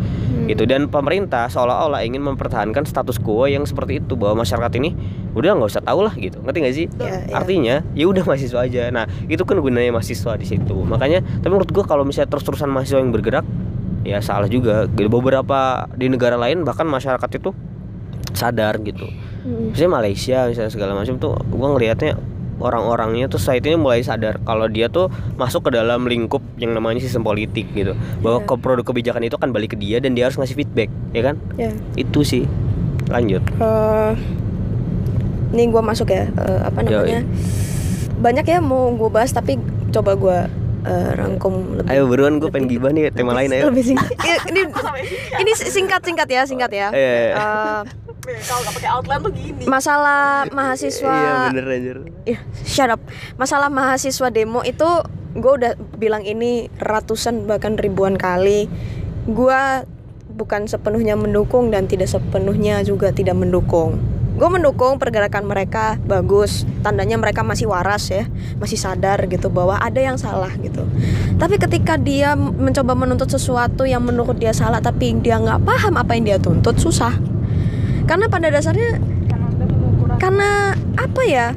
Gitu. 0.46 0.62
Dan 0.68 0.92
pemerintah 0.92 1.48
seolah-olah 1.48 2.04
ingin 2.04 2.22
mempertahankan 2.22 2.84
status 2.84 3.16
quo 3.18 3.48
yang 3.48 3.64
seperti 3.64 4.04
itu 4.04 4.14
bahwa 4.14 4.44
masyarakat 4.44 4.72
ini 4.78 4.92
udah 5.32 5.56
nggak 5.56 5.72
usah 5.72 5.82
tahu 5.82 6.04
lah 6.04 6.14
gitu. 6.14 6.38
Ngerti 6.44 6.58
nggak 6.62 6.76
sih? 6.76 6.86
Ya, 7.00 7.16
ya. 7.26 7.34
artinya 7.34 7.74
ya 7.96 8.04
udah 8.06 8.22
mahasiswa 8.28 8.60
aja. 8.62 8.82
Nah 8.92 9.04
itu 9.26 9.42
kan 9.42 9.58
gunanya 9.58 9.90
mahasiswa 9.90 10.36
di 10.36 10.46
situ. 10.46 10.76
Makanya 10.84 11.24
tapi 11.42 11.50
menurut 11.50 11.72
gua 11.72 11.84
kalau 11.88 12.04
misalnya 12.04 12.30
terus-terusan 12.36 12.68
mahasiswa 12.70 13.00
yang 13.00 13.10
bergerak 13.10 13.44
ya 14.06 14.20
salah 14.22 14.46
juga. 14.46 14.86
Gitu, 14.86 15.08
beberapa 15.08 15.90
di 15.96 16.06
negara 16.12 16.36
lain 16.38 16.62
bahkan 16.62 16.86
masyarakat 16.86 17.30
itu 17.40 17.50
sadar 18.36 18.76
gitu. 18.84 19.08
Hmm. 19.46 19.70
misalnya 19.70 20.02
Malaysia 20.02 20.38
misalnya 20.50 20.72
segala 20.74 20.92
macam 20.92 21.16
tuh 21.16 21.38
gua 21.48 21.70
ngelihatnya 21.72 22.18
orang-orangnya 22.56 23.28
tuh 23.28 23.36
saat 23.36 23.62
ini 23.62 23.76
mulai 23.76 24.00
sadar 24.00 24.40
kalau 24.42 24.66
dia 24.66 24.88
tuh 24.88 25.12
masuk 25.36 25.68
ke 25.68 25.76
dalam 25.76 26.08
lingkup 26.08 26.40
yang 26.56 26.72
namanya 26.72 26.98
sistem 26.98 27.20
politik 27.20 27.68
gitu. 27.72 27.92
Bahwa 28.24 28.40
Iya. 28.42 28.48
ke 28.48 28.54
produk 28.56 28.84
kebijakan 28.84 29.22
itu 29.22 29.36
akan 29.36 29.52
balik 29.52 29.76
ke 29.76 29.78
dia 29.78 30.00
dan 30.00 30.16
dia 30.16 30.28
harus 30.28 30.40
ngasih 30.40 30.56
feedback 30.56 30.88
ya 31.12 31.22
kan? 31.22 31.36
Ya. 31.56 31.70
itu 31.94 32.24
sih. 32.24 32.44
Lanjut. 33.06 33.44
Eh, 33.60 34.12
ini 35.52 35.68
gue 35.68 35.82
masuk 35.84 36.10
ya 36.10 36.26
eh, 36.26 36.60
apa 36.64 36.80
namanya? 36.80 37.22
Banyak 38.18 38.44
ya 38.48 38.58
mau 38.58 38.88
gue 38.96 39.10
bahas 39.12 39.30
tapi 39.30 39.60
coba 39.92 40.16
gue 40.16 40.38
eh, 40.88 41.10
rangkum 41.12 41.76
lebih 41.76 41.92
ayo 41.92 42.02
buruan 42.08 42.40
gue 42.40 42.48
pengen 42.48 42.72
gibah 42.72 42.90
nih 42.90 43.12
tema 43.12 43.36
lain 43.36 43.52
ayo. 43.52 43.68
lebih 43.68 43.84
singkat. 43.84 44.10
Ini 44.50 44.64
ini 45.36 45.52
singkat 45.52 46.00
singkat 46.00 46.28
ya 46.30 46.42
singkat 46.48 46.70
ya. 46.72 46.88
Iya, 46.88 47.36
iya. 48.26 48.40
Kalau 48.42 48.60
nggak 48.62 48.74
pakai 48.78 48.90
outline 48.90 49.22
tuh 49.22 49.32
gini 49.32 49.62
masalah 49.64 50.46
mahasiswa 50.50 51.14
iya 51.14 51.34
bener 51.50 51.66
anjir 51.70 51.96
Ih, 52.26 52.38
shut 52.66 52.90
up. 52.90 52.98
Masalah 53.38 53.70
mahasiswa 53.70 54.28
demo 54.34 54.66
itu 54.66 54.86
gue 55.38 55.52
udah 55.62 55.72
bilang 55.94 56.26
ini 56.26 56.66
ratusan 56.82 57.46
bahkan 57.46 57.78
ribuan 57.78 58.18
kali. 58.18 58.66
Gue 59.30 59.86
bukan 60.36 60.66
sepenuhnya 60.66 61.14
mendukung 61.14 61.70
dan 61.70 61.86
tidak 61.86 62.10
sepenuhnya 62.10 62.82
juga 62.82 63.14
tidak 63.14 63.38
mendukung. 63.38 63.96
Gue 64.36 64.52
mendukung 64.52 65.00
pergerakan 65.00 65.48
mereka 65.48 65.96
bagus, 66.04 66.68
tandanya 66.84 67.16
mereka 67.16 67.40
masih 67.40 67.72
waras 67.72 68.12
ya, 68.12 68.28
masih 68.60 68.76
sadar 68.76 69.24
gitu 69.32 69.48
bahwa 69.48 69.80
ada 69.80 69.96
yang 69.96 70.20
salah 70.20 70.52
gitu. 70.60 70.84
Tapi 71.40 71.56
ketika 71.56 71.96
dia 71.96 72.36
mencoba 72.36 72.92
menuntut 72.92 73.32
sesuatu 73.32 73.88
yang 73.88 74.04
menurut 74.04 74.36
dia 74.36 74.52
salah, 74.52 74.84
tapi 74.84 75.16
dia 75.24 75.40
nggak 75.40 75.64
paham 75.64 75.96
apa 75.96 76.12
yang 76.20 76.24
dia 76.28 76.38
tuntut, 76.42 76.76
susah. 76.76 77.16
Karena 78.06 78.30
pada 78.30 78.48
dasarnya 78.48 79.02
karena 80.16 80.72
apa 80.96 81.22
ya? 81.26 81.52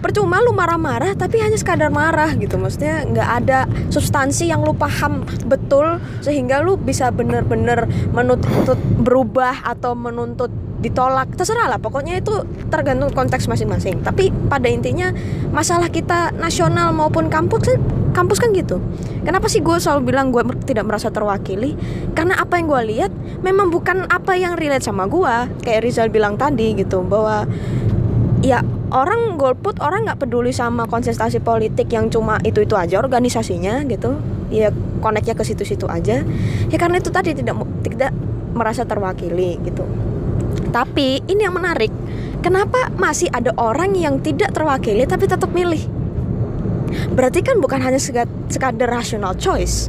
Percuma 0.00 0.40
lu 0.40 0.56
marah-marah 0.56 1.12
tapi 1.12 1.44
hanya 1.44 1.60
sekadar 1.60 1.92
marah 1.92 2.32
gitu. 2.32 2.56
Maksudnya 2.56 3.04
nggak 3.04 3.28
ada 3.44 3.68
substansi 3.92 4.48
yang 4.48 4.64
lu 4.64 4.72
paham 4.72 5.28
betul 5.44 6.00
sehingga 6.24 6.64
lu 6.64 6.80
bisa 6.80 7.12
bener-bener 7.12 7.84
menuntut 8.08 8.80
berubah 9.04 9.60
atau 9.60 9.92
menuntut 9.92 10.48
ditolak. 10.80 11.36
Terserah 11.36 11.68
lah 11.68 11.76
pokoknya 11.76 12.16
itu 12.16 12.32
tergantung 12.72 13.12
konteks 13.12 13.44
masing-masing. 13.44 14.00
Tapi 14.00 14.32
pada 14.48 14.72
intinya 14.72 15.12
masalah 15.52 15.92
kita 15.92 16.32
nasional 16.32 16.96
maupun 16.96 17.28
kampus 17.28 17.76
kampus 18.10 18.38
kan 18.42 18.50
gitu. 18.52 18.82
Kenapa 19.22 19.46
sih 19.46 19.62
gue 19.62 19.76
selalu 19.78 20.12
bilang 20.12 20.34
gue 20.34 20.42
tidak 20.66 20.86
merasa 20.86 21.08
terwakili? 21.08 21.74
Karena 22.14 22.38
apa 22.38 22.58
yang 22.58 22.66
gue 22.70 22.82
lihat 22.96 23.12
memang 23.42 23.70
bukan 23.70 24.06
apa 24.10 24.34
yang 24.36 24.58
relate 24.58 24.84
sama 24.84 25.06
gue 25.06 25.62
kayak 25.64 25.80
Rizal 25.84 26.08
bilang 26.10 26.34
tadi 26.36 26.74
gitu 26.74 27.02
bahwa 27.06 27.46
ya 28.40 28.64
orang 28.90 29.38
golput 29.38 29.78
orang 29.78 30.08
nggak 30.08 30.26
peduli 30.26 30.50
sama 30.50 30.90
kontestasi 30.90 31.38
politik 31.40 31.92
yang 31.92 32.10
cuma 32.10 32.42
itu 32.42 32.64
itu 32.64 32.74
aja 32.74 32.98
organisasinya 32.98 33.86
gitu. 33.86 34.18
Ya 34.50 34.74
koneknya 34.98 35.38
ke 35.38 35.46
situ-situ 35.46 35.86
aja. 35.86 36.26
Ya 36.68 36.76
karena 36.76 36.98
itu 36.98 37.14
tadi 37.14 37.36
tidak 37.36 37.54
tidak 37.86 38.10
merasa 38.50 38.82
terwakili 38.82 39.62
gitu. 39.62 39.86
Tapi 40.74 41.22
ini 41.30 41.46
yang 41.46 41.54
menarik. 41.54 41.90
Kenapa 42.40 42.88
masih 42.96 43.28
ada 43.30 43.52
orang 43.60 43.92
yang 43.92 44.16
tidak 44.24 44.56
terwakili 44.56 45.04
tapi 45.04 45.28
tetap 45.28 45.52
milih 45.52 45.99
berarti 47.12 47.40
kan 47.40 47.58
bukan 47.62 47.80
hanya 47.80 47.98
sekadar 48.50 48.88
rational 48.90 49.34
choice 49.36 49.88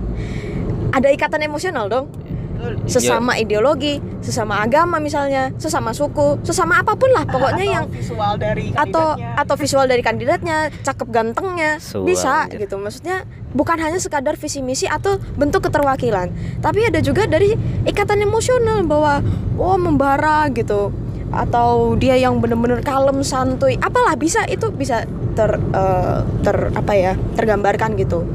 ada 0.91 1.07
ikatan 1.11 1.41
emosional 1.43 1.87
dong 1.87 2.07
sesama 2.85 3.33
ideologi, 3.41 3.97
sesama 4.21 4.61
agama 4.61 5.01
misalnya, 5.01 5.49
sesama 5.57 5.97
suku, 5.97 6.41
sesama 6.45 6.77
apa 6.81 6.93
pun 6.93 7.09
lah 7.09 7.25
pokoknya 7.25 7.65
Atau 7.65 7.73
yang 7.73 7.85
visual 7.89 8.33
dari 8.37 8.65
atau 8.69 9.05
kandidatnya. 9.17 9.41
atau 9.41 9.55
visual 9.57 9.85
dari 9.89 10.03
kandidatnya, 10.05 10.57
cakep 10.85 11.07
gantengnya 11.09 11.81
Sual, 11.81 12.05
bisa 12.05 12.45
anjir. 12.45 12.69
gitu. 12.69 12.77
Maksudnya 12.77 13.25
bukan 13.51 13.77
hanya 13.81 13.97
sekadar 13.97 14.37
visi 14.37 14.61
misi 14.61 14.85
atau 14.85 15.17
bentuk 15.35 15.67
keterwakilan, 15.67 16.29
tapi 16.61 16.85
ada 16.85 17.01
juga 17.01 17.25
dari 17.25 17.57
ikatan 17.89 18.21
emosional 18.21 18.85
bahwa 18.85 19.25
oh 19.57 19.77
membara 19.81 20.45
gitu 20.53 20.93
atau 21.31 21.95
dia 21.95 22.15
yang 22.15 22.37
bener-bener 22.37 22.79
kalem 22.79 23.23
santuy. 23.23 23.75
Apalah 23.77 24.15
bisa. 24.15 24.43
Itu 24.45 24.69
bisa 24.69 25.03
ter 25.31 25.55
eh, 25.55 26.19
ter 26.43 26.55
apa 26.71 26.93
ya 26.93 27.13
tergambarkan 27.33 27.95
gitu. 27.95 28.27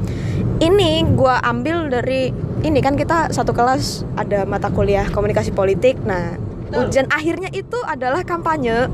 Ini 0.57 1.05
gua 1.13 1.37
ambil 1.39 1.87
dari 1.87 2.33
ini 2.59 2.81
kan 2.81 2.97
kita 2.97 3.29
satu 3.29 3.53
kelas 3.53 4.01
ada 4.13 4.41
mata 4.43 4.67
kuliah 4.67 5.05
komunikasi 5.05 5.53
politik. 5.53 6.01
Nah 6.01 6.33
ujian 6.67 7.05
akhirnya 7.07 7.47
itu 7.49 7.77
adalah 7.81 8.21
kampanye 8.21 8.89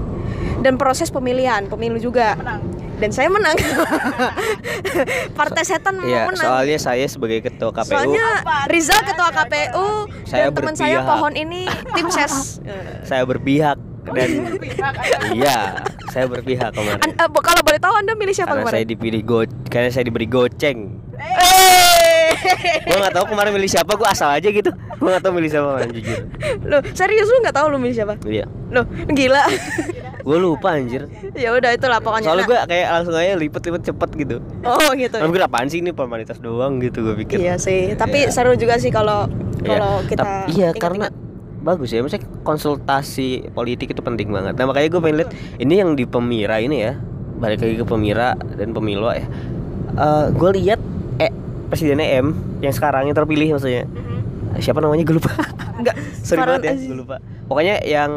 dan 0.59 0.75
proses 0.75 1.07
pemilihan 1.07 1.65
pemilu 1.65 1.97
juga. 1.97 2.35
Menang. 2.35 2.61
dan 2.93 3.09
saya 3.09 3.27
menang. 3.27 3.57
Partai 5.39 5.63
setan 5.65 5.97
mau 5.97 6.07
Iya, 6.07 6.29
menang. 6.29 6.45
soalnya 6.45 6.77
saya 6.77 7.03
sebagai 7.03 7.43
ketua 7.43 7.73
KPU 7.73 7.89
soalnya 7.89 8.25
Rizal 8.69 9.01
ketua 9.03 9.29
KPU 9.33 9.87
Saya 10.23 10.47
dan 10.47 10.55
teman 10.55 10.75
saya 10.77 10.99
pohon 11.01 11.33
ini 11.33 11.67
tim 11.67 12.07
ses. 12.15 12.63
Saya 13.03 13.23
berpihak 13.25 13.75
dan 14.05 14.29
iya, 15.37 15.79
saya 16.09 16.25
berpihak 16.25 16.71
kemarin. 16.71 16.99
An- 17.01 17.29
bo- 17.29 17.39
kalau 17.39 17.61
boleh 17.61 17.77
tahu 17.77 17.95
anda 17.95 18.13
milih 18.13 18.31
siapa 18.31 18.51
Karena 18.51 18.63
saya 18.65 18.83
kemarin 18.83 18.91
dipilih 18.91 19.21
go 19.23 19.39
karena 19.65 19.89
saya 19.89 20.03
diberi 20.03 20.27
goceng. 20.27 20.79
Eh. 21.15 22.29
Gua 22.83 22.97
nggak 22.99 23.15
tahu 23.15 23.25
kemarin 23.29 23.51
milih 23.51 23.69
siapa, 23.69 23.93
gua 23.93 24.09
asal 24.09 24.27
aja 24.29 24.45
gitu. 24.45 24.67
Gua 24.97 25.09
nggak 25.11 25.23
tahu 25.23 25.33
milih 25.33 25.49
siapa 25.49 25.69
man, 25.73 25.89
jujur. 25.89 26.19
Loh, 26.61 26.81
serius 26.91 27.25
lu 27.25 27.37
nggak 27.39 27.55
tahu 27.55 27.65
lu 27.69 27.77
milih 27.77 27.95
siapa? 27.95 28.13
Iya. 28.21 28.45
Loh, 28.69 28.83
gila. 29.07 29.43
Gua 30.21 30.37
lupa 30.37 30.73
anjir. 30.73 31.07
ya 31.33 31.51
udah 31.51 31.71
itulah 31.71 31.99
pokoknya. 31.99 32.25
Soalnya 32.25 32.45
gua 32.45 32.59
kayak 32.65 32.87
langsung 32.89 33.13
aja 33.13 33.35
lipet-lipet 33.35 33.81
cepet 33.85 34.09
gitu. 34.17 34.35
Oh, 34.61 34.89
gitu. 34.93 35.15
Kan 35.15 35.29
gue 35.29 35.39
apaan 35.39 35.67
sih 35.67 35.79
ini 35.79 35.91
formalitas 35.91 36.37
doang 36.37 36.79
gitu 36.79 36.99
gue 37.01 37.15
pikir. 37.17 37.37
Iya 37.37 37.55
sih, 37.55 37.93
tapi 37.93 38.23
Iya. 38.23 38.31
seru 38.31 38.55
juga 38.55 38.75
sih 38.75 38.89
kalau 38.89 39.27
Iya. 39.57 39.67
kalau 39.69 39.93
kita 40.03 40.21
Tap- 40.21 40.47
iya 40.49 40.71
ingat-ingat. 40.71 40.79
karena 40.79 41.05
bagus 41.63 41.89
ya 41.89 42.03
maksudnya 42.03 42.27
konsultasi 42.43 43.47
politik 43.49 43.89
itu 43.89 43.99
penting 43.99 44.29
banget. 44.29 44.53
Nah 44.53 44.67
makanya 44.67 44.87
gue 44.89 45.01
pengen 45.01 45.17
lihat 45.19 45.31
ini 45.57 45.73
yang 45.79 45.95
di 45.95 46.03
pemira 46.03 46.59
ini 46.59 46.83
ya 46.83 46.99
balik 47.33 47.59
lagi 47.59 47.75
ke 47.75 47.85
pemira 47.85 48.35
dan 48.53 48.71
pemilu 48.71 49.07
ya. 49.09 49.23
Eh 49.93 50.25
gue 50.29 50.49
lihat 50.59 50.79
eh 51.17 51.31
presidennya 51.67 52.19
M 52.19 52.31
yang 52.59 52.71
sekarang 52.71 53.07
yang 53.07 53.15
terpilih 53.15 53.55
maksudnya. 53.55 53.87
Siapa 54.55 54.77
namanya? 54.77 55.01
Gue 55.01 55.17
lupa. 55.17 55.31
Enggak 55.79 55.95
sorry 56.27 56.39
Farhan 56.39 56.51
banget 56.53 56.63
ya 56.63 56.73
Aziz. 56.75 56.85
gue 56.85 56.97
lupa. 56.99 57.15
Pokoknya 57.47 57.75
yang 57.81 58.11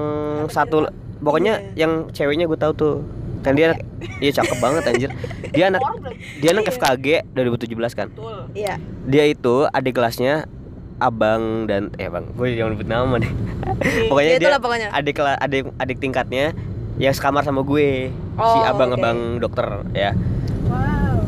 satu 0.46 0.76
pokoknya 1.16 1.54
Iya. 1.72 1.86
yang 1.86 1.92
ceweknya 2.10 2.44
gue 2.44 2.58
tahu 2.58 2.72
tuh. 2.74 2.94
Kan 3.40 3.54
dia 3.54 3.70
anak 3.70 3.86
iya 4.18 4.34
cakep 4.34 4.58
banget 4.58 4.82
anjir. 4.84 5.10
Dia 5.54 5.70
anak 5.70 5.82
dia 6.42 6.50
anak 6.50 6.66
FKG 6.68 7.06
2017 7.32 7.72
kan? 7.94 8.10
Betul. 8.10 8.50
Iya. 8.52 8.74
dia 9.06 9.24
itu 9.24 9.70
adik 9.70 9.94
kelasnya 9.94 10.50
abang 10.98 11.66
dan 11.66 11.92
eh 11.96 12.08
bang 12.08 12.24
gue 12.30 12.46
jangan 12.52 12.70
nyebut 12.72 12.88
nama 12.88 13.14
deh 13.18 13.32
pokoknya 14.10 14.30
Ya, 14.30 14.38
dia 14.38 14.56
pokoknya. 14.56 14.88
adik 14.90 15.16
adik 15.18 15.64
adik 15.76 15.98
tingkatnya 15.98 16.56
yang 16.96 17.12
sekamar 17.12 17.42
sama 17.42 17.60
gue 17.60 18.08
si 18.08 18.40
Oh, 18.40 18.64
abang-abang 18.64 19.36
dokter 19.36 19.64
ya. 19.92 20.12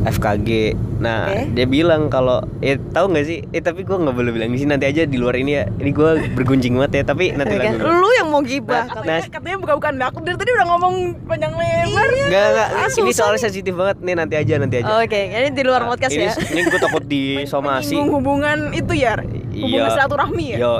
FKG 0.04 0.48
nah 0.98 1.30
Oke. 1.30 1.54
dia 1.54 1.66
bilang 1.66 2.06
kalau 2.06 2.38
eh 2.58 2.74
tahu 2.74 3.10
nggak 3.10 3.24
sih 3.24 3.38
eh 3.48 3.62
tapi 3.62 3.82
gue 3.82 3.94
nggak 3.94 4.12
boleh 4.12 4.30
bilang 4.30 4.50
di 4.50 4.58
sini 4.58 4.74
nanti 4.74 4.86
aja 4.86 5.02
di 5.02 5.14
luar 5.14 5.34
ini 5.34 5.54
ya 5.54 5.64
ini 5.78 5.90
gue 5.90 6.10
bergunjing 6.34 6.74
banget 6.74 7.02
ya 7.02 7.02
tapi 7.06 7.30
nanti 7.30 7.54
lagi. 7.54 7.78
Lu 7.78 8.10
yang 8.14 8.28
mau 8.28 8.42
gibah. 8.42 8.84
Nah, 8.84 8.94
Katanya, 8.98 9.22
katanya 9.30 9.56
buka-bukaan 9.58 9.96
aku 10.00 10.18
dari 10.20 10.36
tadi 10.36 10.50
udah 10.50 10.66
ngomong 10.66 10.94
panjang 11.24 11.54
lebar. 11.54 12.08
Nggak, 12.28 12.46
nggak, 12.50 12.68
Ah, 12.74 12.88
ini 12.90 13.10
soalnya 13.14 13.40
sensitif 13.40 13.72
banget 13.72 13.96
nih 14.00 14.14
nanti 14.14 14.34
aja 14.34 14.54
nanti 14.58 14.74
aja 14.82 14.90
Oke, 14.98 15.20
ini 15.28 15.48
di 15.50 15.62
luar 15.62 15.86
podcast 15.86 16.12
ini, 16.12 16.26
ya. 16.26 16.34
ini 16.34 16.60
gue 16.64 16.80
takut 16.80 17.04
disomasi 17.04 17.94
Menyinggung 17.94 18.10
hubungan 18.12 18.58
itu 18.70 18.92
ya. 18.94 19.14
Hubungan 19.18 19.86
Iya. 19.86 19.94
silaturahmi 19.94 20.44
ya. 20.54 20.56
yo 20.58 20.72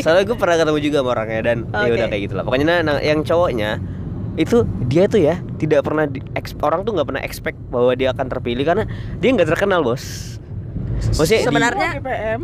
Soalnya 0.00 0.24
gue 0.24 0.36
pernah 0.36 0.56
ketemu 0.56 0.78
juga 0.80 0.96
sama 1.00 1.10
orangnya 1.12 1.40
dan 1.44 1.58
ya 1.66 1.78
Oke. 1.78 1.92
udah 1.94 2.06
kayak 2.08 2.22
gitulah. 2.28 2.42
Pokoknya 2.44 2.66
nah, 2.66 2.78
nah, 2.84 2.96
yang 3.00 3.20
cowoknya 3.22 3.70
itu 4.38 4.56
dia 4.86 5.04
tuh 5.04 5.18
ya 5.18 5.36
tidak 5.58 5.82
pernah 5.82 6.06
di, 6.06 6.22
orang 6.60 6.80
tuh 6.80 6.94
nggak 6.94 7.06
pernah 7.06 7.22
expect 7.22 7.58
bahwa 7.68 7.90
dia 7.92 8.08
akan 8.08 8.26
terpilih 8.28 8.62
karena 8.62 8.84
dia 9.18 9.28
nggak 9.28 9.50
terkenal 9.50 9.82
bos. 9.82 10.38
Maksudnya 11.10 11.40
di- 11.40 11.46
Sebenarnya- 11.46 11.92
Semua 11.92 12.06
DPM. 12.06 12.42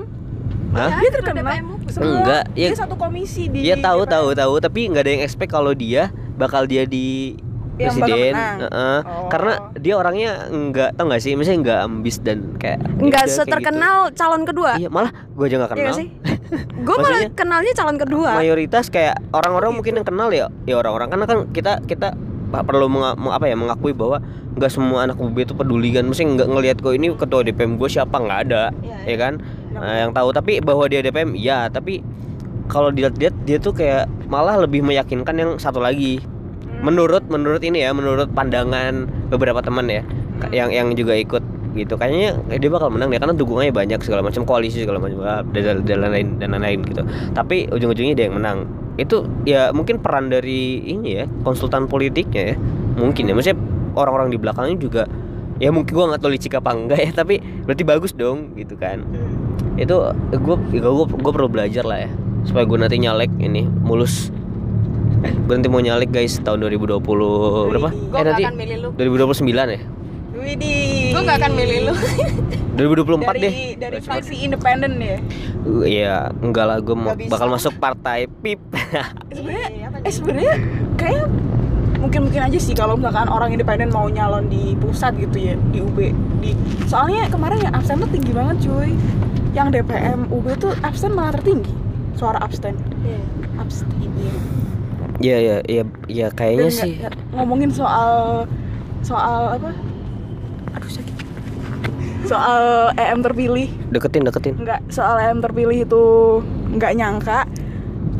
Hah? 0.75 0.91
Dia 0.99 1.11
terkenal. 1.13 1.45
Semua. 1.87 2.11
Enggak, 2.19 2.43
Dia 2.51 2.67
ya- 2.67 2.75
satu 2.77 2.95
komisi 2.95 3.47
di 3.47 3.63
Dia 3.63 3.79
tahu 3.79 4.03
DPM. 4.03 4.11
tahu 4.11 4.29
tahu 4.35 4.55
tapi 4.59 4.81
nggak 4.91 5.03
ada 5.03 5.13
yang 5.13 5.23
expect 5.23 5.49
kalau 5.49 5.71
dia 5.71 6.11
bakal 6.35 6.67
dia 6.67 6.83
di 6.83 7.39
Yang 7.75 7.95
presiden. 7.97 8.33
menang. 8.33 8.59
Heeh. 8.61 8.99
Oh. 9.05 9.29
Karena 9.29 9.53
dia 9.75 9.95
orangnya 9.95 10.31
nggak 10.47 10.91
tau 10.95 11.05
nggak 11.05 11.19
sih, 11.21 11.33
misalnya 11.35 11.61
nggak 11.61 11.81
ambis 11.85 12.17
dan 12.19 12.39
kayak 12.57 12.79
ya 12.79 12.87
Enggak 12.97 12.99
udah, 12.99 13.11
kayak 13.21 13.31
seterkenal 13.37 13.97
calon 14.11 14.43
kedua. 14.43 14.71
gitu. 14.73 14.81
Iya 14.81 14.91
malah 14.91 15.11
gue 15.13 15.45
aja 15.45 15.57
nggak 15.57 15.69
Iya 15.69 15.75
kenal. 15.77 15.85
nggak 15.85 15.95
sih? 15.97 16.09
Gue 16.79 16.97
malah 16.97 17.25
kenalnya 17.33 17.73
calon 17.73 17.97
kedua. 17.97 18.37
mayoritas 18.37 18.87
kayak 18.87 19.17
orang-orang 19.31 19.73
mungkin 19.73 19.97
yang 19.97 20.07
kenal 20.07 20.29
ya 20.29 20.47
ya 20.65 20.77
orang-orang. 20.77 21.09
Karena 21.09 21.25
kan 21.25 21.39
kita 21.51 21.81
kita 21.83 22.13
perlu 22.55 22.87
menga- 22.87 23.17
meng- 23.17 23.35
apa 23.35 23.47
ya 23.47 23.57
mengakui 23.57 23.91
bahwa 23.91 24.23
nggak 24.55 24.71
semua 24.71 25.05
anak 25.05 25.17
UB 25.17 25.35
itu 25.41 25.53
peduli 25.53 25.91
kan. 25.91 26.05
Mesti 26.05 26.23
nggak 26.23 26.49
ngelihat 26.49 26.77
kok 26.79 26.93
ini 26.93 27.11
ketua 27.13 27.43
DPM 27.43 27.75
gue 27.75 27.89
siapa? 27.89 28.15
Nggak 28.15 28.41
ada 28.45 28.63
Iya, 28.77 28.97
ya 29.05 29.17
kan? 29.19 29.33
Nah, 29.73 29.95
yang 30.01 30.13
tahu. 30.13 30.31
Tapi 30.31 30.61
bahwa 30.61 30.85
dia 30.87 31.01
DPM 31.01 31.35
ya 31.35 31.67
tapi 31.67 32.05
kalau 32.65 32.89
dilihat-lihat 32.89 33.35
dia 33.43 33.59
tuh 33.59 33.73
kayak 33.73 34.07
malah 34.25 34.57
lebih 34.57 34.81
meyakinkan 34.81 35.35
yang 35.35 35.51
satu 35.57 35.79
lagi. 35.79 36.23
Menurut 36.81 37.25
menurut 37.27 37.61
ini 37.61 37.81
ya 37.81 37.91
menurut 37.91 38.29
pandangan 38.31 39.05
beberapa 39.29 39.59
teman 39.59 39.89
ya 39.89 40.05
ka- 40.39 40.53
yang 40.53 40.69
yang 40.69 40.93
juga 40.93 41.17
ikut 41.17 41.41
gitu. 41.75 41.99
Kayaknya 41.99 42.39
dia 42.59 42.71
bakal 42.71 42.89
menang 42.95 43.11
deh 43.11 43.19
karena 43.19 43.35
dukungannya 43.35 43.75
banyak 43.75 44.01
segala 44.01 44.23
macam 44.23 44.47
koalisi 44.47 44.87
segala 44.87 45.03
macam 45.03 45.19
ah, 45.27 45.43
dan 45.53 45.83
dan 45.83 45.99
lain 46.01 46.39
dan 46.39 46.55
lain-lain 46.55 46.81
gitu. 46.87 47.03
Tapi 47.35 47.69
ujung-ujungnya 47.69 48.15
dia 48.15 48.31
yang 48.31 48.39
menang. 48.39 48.65
Itu 48.95 49.27
ya 49.43 49.75
mungkin 49.75 49.99
peran 49.99 50.31
dari 50.31 50.81
ini 50.87 51.23
ya 51.23 51.25
konsultan 51.43 51.91
politiknya 51.91 52.55
ya 52.55 52.57
mungkin 52.97 53.29
ya. 53.29 53.35
Maksudnya 53.35 53.59
orang-orang 53.99 54.31
di 54.31 54.39
belakangnya 54.39 54.79
juga 54.79 55.03
ya 55.63 55.71
mungkin 55.71 55.95
gua 55.95 56.15
nggak 56.15 56.23
tahu 56.23 56.35
licik 56.35 56.59
apa 56.59 56.71
enggak 56.75 56.99
ya 56.99 57.11
tapi 57.15 57.39
berarti 57.67 57.83
bagus 57.83 58.15
dong 58.15 58.55
gitu 58.55 58.79
kan. 58.79 59.03
Itu 59.75 60.15
gue 60.31 60.57
gue 60.71 61.05
gue 61.11 61.33
perlu 61.35 61.51
belajar 61.51 61.83
lah 61.83 62.07
ya 62.07 62.11
supaya 62.47 62.63
gue 62.69 62.79
nanti 62.79 62.97
nyalek 63.03 63.31
ini 63.43 63.67
mulus. 63.67 64.31
Gue 65.25 65.57
nanti 65.57 65.73
mau 65.73 65.81
nyalek 65.81 66.13
guys 66.13 66.37
tahun 66.45 66.63
2020 66.69 67.01
berapa? 67.01 67.89
Gue 67.91 68.19
eh 68.21 68.25
nanti 68.29 68.43
akan 68.45 68.57
milih 68.61 68.77
lu. 68.77 68.89
2029 69.33 69.41
ya 69.73 69.81
Widih. 70.45 71.17
Gue 71.17 71.23
gak 71.25 71.39
akan 71.41 71.53
milih 71.57 71.79
lu. 71.91 71.95
2024 72.75 73.23
dari, 73.25 73.41
deh. 73.41 73.55
Dari 73.79 73.99
fraksi 73.99 74.35
independen 74.43 74.99
ya. 74.99 75.19
Uh, 75.63 75.85
Iya 75.87 76.17
enggak 76.39 76.65
lah 76.67 76.79
gue 76.79 76.95
bisa. 77.17 77.31
bakal 77.31 77.49
masuk 77.49 77.73
partai 77.79 78.27
pip 78.43 78.59
Sebenarnya 79.31 79.89
eh 80.03 80.13
sebenarnya 80.13 80.55
kayak 80.95 81.25
mungkin 81.97 82.29
mungkin 82.29 82.43
aja 82.45 82.59
sih 82.61 82.77
kalau 82.77 83.01
misalkan 83.01 83.33
orang 83.33 83.49
independen 83.49 83.89
mau 83.89 84.05
nyalon 84.07 84.53
di 84.53 84.77
pusat 84.77 85.17
gitu 85.17 85.41
ya 85.41 85.55
di 85.73 85.81
UB 85.81 86.13
di 86.45 86.53
soalnya 86.85 87.25
kemarin 87.33 87.65
yang 87.65 87.73
absen 87.73 87.97
tuh 87.97 88.11
tinggi 88.13 88.35
banget 88.35 88.57
cuy. 88.61 88.93
Yang 89.55 89.81
DPM 89.81 90.27
UB 90.29 90.47
tuh 90.59 90.75
absen 90.83 91.15
malah 91.15 91.33
tertinggi 91.33 91.73
suara 92.19 92.43
absen. 92.43 92.75
Absen. 93.57 93.87
Iya 95.23 95.37
iya 95.39 95.57
iya 95.65 95.83
iya 96.11 96.27
kayaknya 96.29 96.69
Dan 96.69 96.75
sih. 96.75 96.93
ngomongin 97.33 97.71
soal 97.71 98.45
soal 99.01 99.55
apa 99.55 99.71
soal 102.25 102.91
EM 102.97 103.21
terpilih. 103.21 103.69
Deketin 103.93 104.25
deketin. 104.25 104.55
Nggak 104.61 104.81
soal 104.91 105.21
EM 105.21 105.41
terpilih 105.45 105.85
itu 105.85 106.05
nggak 106.77 106.93
nyangka. 106.97 107.41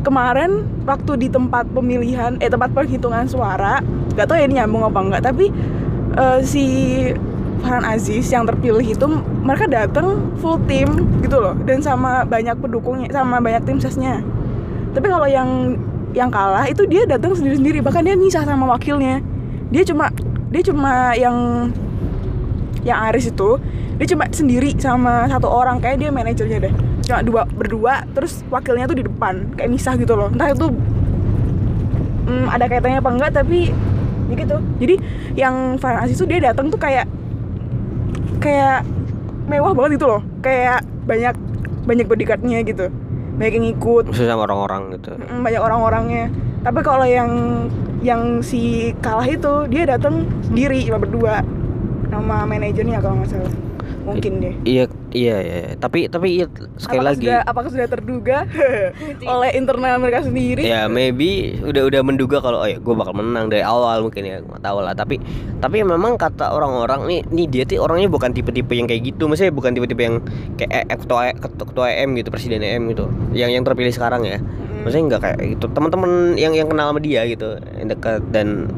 Kemarin 0.05 0.65
waktu 0.85 1.17
di 1.17 1.27
tempat 1.33 1.65
pemilihan 1.73 2.37
eh 2.37 2.49
tempat 2.49 2.69
perhitungan 2.77 3.25
suara 3.25 3.81
nggak 4.13 4.25
tahu 4.29 4.37
ya 4.37 4.45
ini 4.45 4.61
nyambung 4.61 4.85
apa 4.85 4.99
enggak 5.01 5.21
tapi 5.25 5.49
eh, 6.13 6.39
si 6.45 6.65
Farhan 7.65 7.81
Aziz 7.89 8.29
yang 8.29 8.45
terpilih 8.45 8.85
itu 8.85 9.05
mereka 9.41 9.65
datang 9.65 10.21
full 10.37 10.61
tim 10.69 11.09
gitu 11.25 11.41
loh 11.41 11.57
dan 11.65 11.81
sama 11.81 12.21
banyak 12.21 12.53
pendukungnya 12.61 13.09
sama 13.09 13.41
banyak 13.41 13.65
tim 13.65 13.81
sesnya. 13.81 14.21
Tapi 14.93 15.09
kalau 15.09 15.25
yang 15.25 15.75
yang 16.13 16.29
kalah 16.29 16.63
itu 16.69 16.85
dia 16.85 17.03
datang 17.09 17.33
sendiri-sendiri 17.33 17.81
bahkan 17.81 18.05
dia 18.05 18.13
misah 18.13 18.45
sama 18.45 18.69
wakilnya. 18.69 19.19
Dia 19.73 19.81
cuma 19.81 20.13
dia 20.53 20.61
cuma 20.61 21.17
yang 21.17 21.67
yang 22.85 23.01
Aris 23.09 23.33
itu 23.33 23.57
dia 23.95 24.07
cuma 24.11 24.27
sendiri 24.27 24.75
sama 24.75 25.23
satu 25.31 25.47
orang 25.47 25.79
kayak 25.79 26.03
dia 26.03 26.09
manajernya 26.11 26.67
deh. 26.67 26.73
Cuma 27.07 27.23
dua 27.23 27.41
berdua 27.47 28.03
terus 28.11 28.43
wakilnya 28.51 28.91
tuh 28.91 28.97
di 28.99 29.03
depan 29.07 29.55
kayak 29.55 29.71
misah 29.71 29.95
gitu 29.95 30.19
loh. 30.19 30.27
Entah 30.27 30.51
itu 30.51 30.67
hmm, 32.27 32.45
ada 32.51 32.67
kaitannya 32.67 32.99
apa 32.99 33.11
enggak 33.15 33.31
tapi 33.39 33.71
ya 34.27 34.33
gitu. 34.35 34.57
Jadi 34.83 34.95
yang 35.39 35.79
Farhan 35.79 36.03
Aziz 36.03 36.19
tuh 36.19 36.27
dia 36.27 36.43
datang 36.43 36.67
tuh 36.67 36.79
kayak 36.79 37.07
kayak 38.43 38.83
mewah 39.47 39.71
banget 39.71 39.95
gitu 39.95 40.11
loh. 40.11 40.21
Kayak 40.43 40.83
banyak 41.07 41.35
banyak 41.87 42.05
bodyguardnya 42.11 42.59
gitu. 42.67 42.91
Banyak 43.39 43.53
yang 43.63 43.67
ikut 43.79 44.11
Maksudnya 44.11 44.35
sama 44.35 44.43
orang-orang 44.43 44.81
gitu. 44.99 45.15
Banyak 45.23 45.61
orang-orangnya. 45.63 46.25
Tapi 46.67 46.79
kalau 46.83 47.07
yang 47.07 47.31
yang 48.03 48.43
si 48.43 48.91
kalah 48.99 49.25
itu 49.25 49.71
dia 49.71 49.87
datang 49.87 50.27
sendiri 50.43 50.83
cuma 50.83 50.99
berdua. 50.99 51.35
Sama 52.11 52.43
manajernya 52.43 52.99
kalau 52.99 53.23
nggak 53.23 53.31
salah 53.31 53.55
mungkin 54.05 54.31
deh. 54.41 54.53
Iya, 54.63 54.85
iya, 55.11 55.37
iya. 55.41 55.59
Tapi 55.77 56.07
tapi 56.07 56.41
iya, 56.41 56.47
sekali 56.77 57.01
apakah 57.01 57.09
lagi. 57.11 57.25
sudah, 57.25 57.39
apakah 57.45 57.69
sudah 57.73 57.87
terduga 57.89 58.37
oleh 59.33 59.49
internal 59.57 59.97
mereka 59.97 60.25
sendiri? 60.25 60.61
Ya 60.61 60.85
maybe 60.85 61.57
udah 61.65 61.83
udah 61.89 62.01
menduga 62.05 62.37
kalau 62.39 62.61
oh 62.61 62.69
ya 62.69 62.77
gue 62.77 62.95
bakal 62.95 63.13
menang 63.17 63.49
dari 63.49 63.65
awal 63.65 64.05
mungkin 64.05 64.23
ya 64.23 64.37
nggak 64.41 64.61
tahu 64.61 64.79
lah. 64.85 64.93
Tapi 64.93 65.17
tapi 65.59 65.81
memang 65.81 66.15
kata 66.15 66.53
orang-orang 66.53 67.09
nih 67.09 67.19
nih 67.33 67.47
dia 67.49 67.63
tuh 67.65 67.81
orangnya 67.81 68.07
bukan 68.07 68.31
tipe-tipe 68.31 68.71
yang 68.77 68.85
kayak 68.85 69.15
gitu. 69.15 69.25
Maksudnya 69.25 69.53
bukan 69.53 69.71
tipe-tipe 69.73 70.01
yang 70.01 70.17
kayak 70.55 70.71
eh, 70.85 70.97
ketua 70.97 71.33
ketua, 71.33 71.65
ketua 71.65 71.85
EM 71.91 72.13
gitu 72.19 72.29
presiden 72.29 72.61
EM 72.61 72.93
gitu. 72.93 73.09
Yang 73.33 73.49
yang 73.57 73.63
terpilih 73.65 73.93
sekarang 73.93 74.21
ya. 74.23 74.37
Maksudnya 74.85 75.03
nggak 75.15 75.21
kayak 75.21 75.37
gitu. 75.57 75.65
Teman-teman 75.73 76.37
yang 76.37 76.53
yang 76.53 76.69
kenal 76.69 76.93
sama 76.93 77.01
dia 77.01 77.25
gitu 77.25 77.57
yang 77.77 77.89
dekat 77.89 78.21
dan 78.29 78.69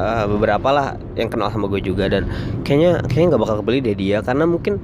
eh, 0.00 0.24
beberapa 0.26 0.68
lah 0.68 0.86
yang 1.14 1.28
kenal 1.28 1.48
sama 1.48 1.68
gue 1.68 1.80
juga 1.82 2.08
dan 2.08 2.24
kayaknya 2.62 3.04
kayaknya 3.04 3.26
nggak 3.30 3.42
bakal 3.42 3.56
kebeli 3.60 3.78
deh 3.80 3.94
dia 3.94 4.18
karena 4.20 4.44
mungkin 4.44 4.80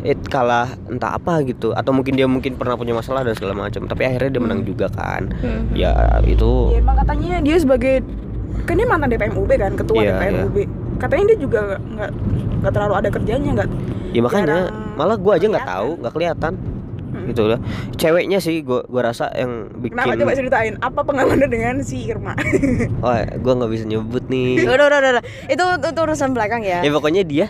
it 0.00 0.18
kalah 0.24 0.70
entah 0.86 1.10
apa 1.12 1.42
gitu 1.42 1.70
atau 1.72 1.90
mungkin 1.90 2.14
dia 2.14 2.24
mungkin 2.24 2.54
pernah 2.54 2.74
punya 2.74 2.92
masalah 2.92 3.22
dan 3.22 3.34
segala 3.34 3.54
macam 3.56 3.82
tapi 3.84 4.02
akhirnya 4.04 4.30
dia 4.30 4.42
menang 4.42 4.62
juga 4.62 4.86
kan 4.88 5.26
Hmm. 5.36 5.70
ya 5.72 5.90
itu 6.24 6.70
ya 6.70 6.78
emang 6.78 6.96
katanya 6.96 7.38
dia 7.40 7.56
sebagai 7.56 7.94
kan 8.60 8.74
dia 8.74 8.86
mantan 8.86 9.08
DPM 9.08 9.34
UB 9.34 9.50
kan 9.52 9.72
ketua 9.74 9.98
Iya, 9.98 10.10
DPM 10.12 10.32
iya. 10.32 10.44
UB 10.44 10.56
katanya 10.98 11.24
dia 11.26 11.38
juga 11.38 11.58
nggak- 11.78 12.14
nggak 12.58 12.72
terlalu 12.72 12.94
ada 12.94 13.08
kerjanya 13.08 13.50
nggak 13.54 13.68
ya 14.08 14.20
makanya 14.20 14.44
jarang 14.44 14.66
malah 14.94 15.16
gue 15.16 15.32
aja 15.32 15.46
nggak 15.48 15.66
tahu 15.68 15.90
nggak 15.96 16.14
kelihatan 16.14 16.52
Hmm. 16.54 16.77
Gitu 17.28 17.44
lah. 17.46 17.60
Ceweknya 17.94 18.40
sih 18.40 18.64
gue 18.64 18.80
gua 18.88 19.12
rasa 19.12 19.28
yang 19.36 19.68
bikin 19.78 19.94
kenapa 19.96 20.16
coba 20.16 20.32
ceritain? 20.34 20.74
Apa 20.80 21.00
pengalaman 21.04 21.48
dengan 21.48 21.74
si 21.84 22.08
Irma? 22.08 22.34
Oh 23.04 23.14
gue 23.14 23.52
nggak 23.52 23.70
bisa 23.70 23.84
nyebut 23.86 24.24
nih. 24.26 24.64
Udah 24.64 24.86
udah 24.88 24.98
udah, 25.00 25.10
udah. 25.20 25.24
itu 25.46 25.64
itu 25.78 26.00
urusan 26.00 26.34
belakang 26.34 26.64
ya. 26.64 26.82
Ya 26.82 26.90
pokoknya 26.90 27.22
dia 27.22 27.46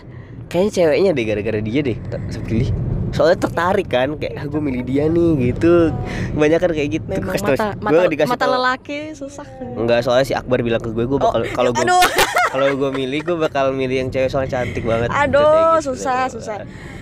kayaknya 0.49 0.71
ceweknya 0.73 1.09
deh 1.13 1.25
gara-gara 1.29 1.59
dia 1.61 1.79
deh 1.85 1.97
tak 2.09 2.21
sepilih 2.33 2.69
soalnya 3.09 3.37
tertarik 3.39 3.87
kan 3.87 4.15
kayak 4.15 4.33
ah, 4.35 4.45
gue 4.45 4.61
milih 4.61 4.83
dia 4.83 5.05
nih 5.05 5.51
gitu. 5.51 5.89
Banyak 6.33 6.59
kan 6.59 6.71
kayak 6.71 6.89
gitu. 6.93 7.05
Memang 7.05 7.33
mata 7.33 7.67
mata, 7.75 7.89
gua 7.89 8.03
dikasih 8.05 8.31
mata 8.31 8.45
lelaki 8.45 8.99
susah. 9.13 9.45
Enggak 9.75 9.99
soalnya 10.01 10.25
si 10.25 10.33
Akbar 10.33 10.61
bilang 10.61 10.79
ke 10.79 10.89
gue 10.89 11.05
gue 11.05 11.19
bakal 11.19 11.41
kalau 11.51 11.69
gue 11.71 11.83
aduh. 11.83 12.03
kalau 12.53 12.67
gue 12.73 12.89
milih 12.91 13.19
gue 13.23 13.37
bakal 13.37 13.65
milih 13.71 14.05
yang 14.05 14.09
cewek 14.09 14.29
soalnya 14.29 14.61
cantik 14.61 14.83
banget. 14.83 15.09
Aduh 15.09 15.39
Kayak 15.39 15.81
gitu. 15.81 15.87
susah 15.93 16.21
susah. 16.29 16.55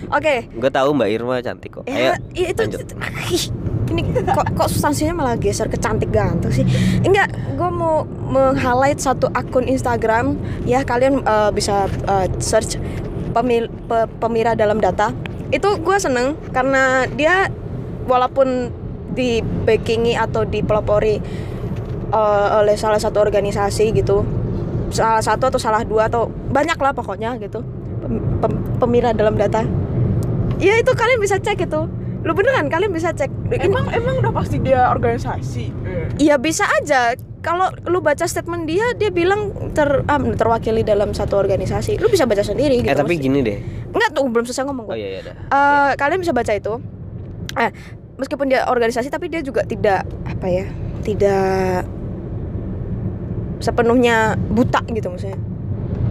Oke. 0.08 0.48
Gue 0.50 0.70
tahu 0.70 0.88
Mbak 0.92 1.08
Irma 1.10 1.34
cantik 1.40 1.70
kok. 1.70 1.84
Ya, 1.84 1.94
ayo 1.94 2.12
ya 2.32 2.46
itu 2.50 2.60
lanjut. 2.64 2.88
ini 3.88 4.04
kok 4.04 4.46
kok 4.52 4.68
substansinya 4.68 5.16
malah 5.16 5.36
geser 5.40 5.64
ke 5.64 5.80
cantik 5.80 6.12
ganteng 6.12 6.52
sih? 6.52 6.64
Enggak 7.00 7.32
gue 7.56 7.68
mau 7.68 8.04
meng-highlight 8.04 9.00
satu 9.00 9.32
akun 9.32 9.64
Instagram. 9.64 10.36
Ya 10.64 10.84
kalian 10.84 11.24
eh, 11.24 11.50
bisa 11.52 11.88
eh, 12.04 12.28
search 12.36 12.76
pemil 13.28 13.68
pe- 13.86 14.08
pemira 14.18 14.52
dalam 14.52 14.80
data 14.80 15.12
itu 15.48 15.68
gue 15.80 15.96
seneng 15.96 16.36
karena 16.52 17.08
dia 17.08 17.48
walaupun 18.04 18.68
di 19.12 19.40
backingi 19.40 20.12
atau 20.14 20.44
dipelopori 20.44 21.16
eh, 22.08 22.48
oleh 22.58 22.76
salah 22.76 23.00
satu 23.00 23.20
organisasi 23.20 23.92
gitu 23.92 24.24
salah 24.88 25.20
satu 25.20 25.52
atau 25.52 25.60
salah 25.60 25.84
dua 25.84 26.08
atau 26.08 26.28
banyak 26.28 26.76
lah 26.76 26.92
pokoknya 26.92 27.36
gitu 27.36 27.60
Pem- 27.98 28.24
pem- 28.40 28.62
pemira 28.80 29.10
dalam 29.12 29.36
data. 29.36 29.66
Ya 30.56 30.80
itu 30.80 30.90
kalian 30.96 31.20
bisa 31.20 31.36
cek 31.36 31.60
itu. 31.60 31.82
Lu 32.24 32.32
beneran 32.32 32.70
kalian 32.72 32.88
bisa 32.88 33.12
cek. 33.12 33.28
Emang 33.58 33.90
emang 33.92 34.22
udah 34.22 34.32
pasti 34.32 34.56
dia 34.58 34.88
organisasi? 34.88 35.68
Ya 36.16 36.40
bisa 36.40 36.64
aja 36.80 37.12
kalau 37.48 37.72
lu 37.88 38.04
baca 38.04 38.28
statement 38.28 38.68
dia 38.68 38.84
dia 38.92 39.08
bilang 39.08 39.48
ter 39.72 40.04
ah, 40.04 40.20
terwakili 40.20 40.84
dalam 40.84 41.16
satu 41.16 41.40
organisasi. 41.40 41.96
Lu 41.96 42.06
bisa 42.06 42.28
baca 42.28 42.44
sendiri 42.44 42.84
gitu 42.84 42.92
eh 42.92 42.92
tapi 42.92 43.16
maksud- 43.16 43.24
gini 43.24 43.38
deh. 43.40 43.58
Enggak 43.88 44.10
tuh 44.12 44.28
belum 44.28 44.44
selesai 44.44 44.68
ngomong 44.68 44.84
oh 44.84 44.92
gua. 44.92 45.00
iya 45.00 45.08
iya 45.08 45.20
dah. 45.24 45.34
Eh, 45.48 45.90
kalian 45.96 46.20
bisa 46.20 46.36
baca 46.36 46.52
itu. 46.52 46.76
Eh 47.56 47.70
meskipun 48.20 48.46
dia 48.46 48.68
organisasi 48.68 49.08
tapi 49.08 49.32
dia 49.32 49.40
juga 49.40 49.64
tidak 49.64 50.04
apa 50.28 50.46
ya 50.46 50.66
tidak 51.00 51.88
sepenuhnya 53.58 54.36
buta 54.48 54.84
gitu 54.86 55.08
maksudnya. 55.08 55.40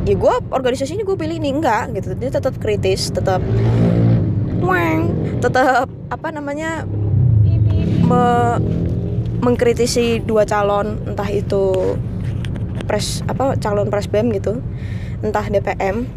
Ya 0.04 0.16
gue 0.16 0.34
organisasi 0.50 0.96
ini 0.96 1.04
gue 1.04 1.14
pilih 1.14 1.38
ini 1.38 1.54
enggak 1.54 1.94
gitu. 1.94 2.16
Dia 2.16 2.32
tetap 2.32 2.58
kritis 2.58 3.12
tetap 3.12 3.46
weng 4.58 5.14
tetap 5.38 5.86
apa 6.10 6.28
namanya 6.32 6.84
me- 8.02 8.60
mengkritisi 9.42 10.24
dua 10.26 10.44
calon 10.44 10.98
entah 11.06 11.30
itu 11.30 11.96
pres 12.88 13.22
apa 13.28 13.60
calon 13.60 13.92
pres 13.92 14.08
bem 14.08 14.32
gitu 14.34 14.64
entah 15.22 15.46
DPM 15.46 16.08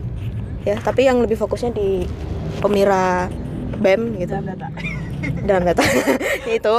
ya 0.64 0.76
tapi 0.76 1.08
yang 1.08 1.20
lebih 1.24 1.40
fokusnya 1.40 1.72
di 1.72 2.04
pemira 2.60 3.32
bem 3.80 4.20
gitu. 4.20 4.36
Dalam 4.36 4.46
data. 4.52 4.68
Dalam 5.48 5.62
data. 5.64 5.82
Itu 6.58 6.76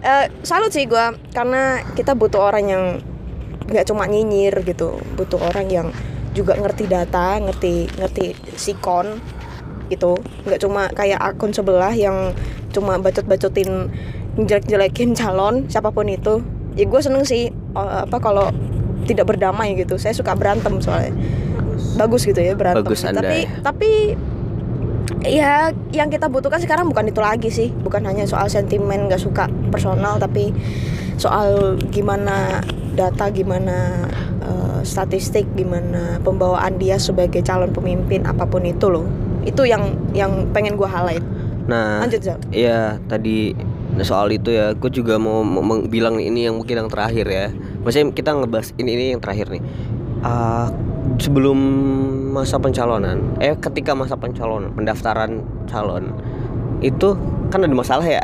eh, 0.00 0.26
salut 0.42 0.72
sih 0.72 0.88
gua 0.88 1.12
karena 1.36 1.84
kita 1.92 2.16
butuh 2.16 2.40
orang 2.48 2.64
yang 2.66 2.84
nggak 3.68 3.84
cuma 3.84 4.08
nyinyir 4.08 4.64
gitu 4.64 4.96
butuh 5.12 5.36
orang 5.44 5.68
yang 5.68 5.92
juga 6.32 6.56
ngerti 6.56 6.88
data 6.88 7.36
ngerti 7.36 7.92
ngerti 8.00 8.24
sikon 8.56 9.20
gitu. 9.92 10.16
Nggak 10.48 10.60
cuma 10.64 10.88
kayak 10.96 11.20
akun 11.20 11.52
sebelah 11.52 11.92
yang 11.92 12.32
cuma 12.72 12.96
bacot-bacotin 13.00 13.92
jelek-jelekin 14.38 15.18
calon 15.18 15.66
siapa 15.66 15.90
pun 15.90 16.06
itu. 16.06 16.44
Ya 16.78 16.86
gue 16.86 17.00
seneng 17.02 17.26
sih 17.26 17.50
eh, 17.50 18.00
apa 18.06 18.22
kalau 18.22 18.52
tidak 19.08 19.26
berdamai 19.34 19.74
gitu. 19.74 19.98
Saya 19.98 20.14
suka 20.14 20.38
berantem 20.38 20.78
soalnya. 20.78 21.14
Bagus 21.98 22.22
gitu 22.22 22.38
ya 22.38 22.54
berantem. 22.54 22.86
Bagus 22.86 23.02
Anda 23.02 23.24
tapi 23.24 23.38
ya. 23.42 23.50
tapi 23.64 23.90
ya 25.26 25.52
yang 25.90 26.12
kita 26.12 26.30
butuhkan 26.30 26.62
sekarang 26.62 26.86
bukan 26.86 27.10
itu 27.10 27.18
lagi 27.18 27.50
sih. 27.50 27.68
Bukan 27.74 28.06
hanya 28.06 28.28
soal 28.28 28.46
sentimen 28.46 29.10
nggak 29.10 29.18
suka 29.18 29.50
personal 29.74 30.22
tapi 30.22 30.54
soal 31.18 31.74
gimana 31.90 32.62
data 32.94 33.30
gimana 33.34 34.06
eh, 34.42 34.80
statistik 34.86 35.46
gimana 35.58 36.22
pembawaan 36.22 36.78
dia 36.78 36.94
sebagai 36.98 37.42
calon 37.42 37.74
pemimpin 37.74 38.22
apa 38.22 38.46
pun 38.46 38.62
itu 38.62 38.86
loh. 38.86 39.06
Itu 39.42 39.66
yang 39.66 39.98
yang 40.14 40.54
pengen 40.54 40.78
gua 40.78 40.86
highlight. 40.86 41.26
Nah 41.66 42.06
lanjut 42.06 42.22
Zal. 42.22 42.38
Iya 42.54 43.02
tadi 43.10 43.54
soal 44.04 44.30
itu 44.34 44.54
ya, 44.54 44.74
gue 44.74 44.90
juga 44.90 45.16
mau, 45.16 45.42
bilang 45.86 46.18
ini 46.20 46.46
yang 46.50 46.58
mungkin 46.58 46.86
yang 46.86 46.90
terakhir 46.90 47.26
ya. 47.26 47.46
Maksudnya 47.82 48.12
kita 48.14 48.30
ngebahas 48.36 48.74
ini 48.76 48.90
ini 48.94 49.04
yang 49.16 49.22
terakhir 49.22 49.48
nih. 49.50 49.62
Ah, 50.26 50.68
sebelum 51.22 51.58
masa 52.34 52.58
pencalonan, 52.58 53.38
eh 53.38 53.54
ketika 53.54 53.94
masa 53.94 54.18
pencalonan, 54.18 54.74
pendaftaran 54.74 55.46
calon 55.70 56.10
itu 56.82 57.14
kan 57.50 57.62
ada 57.62 57.74
masalah 57.74 58.06
ya, 58.06 58.22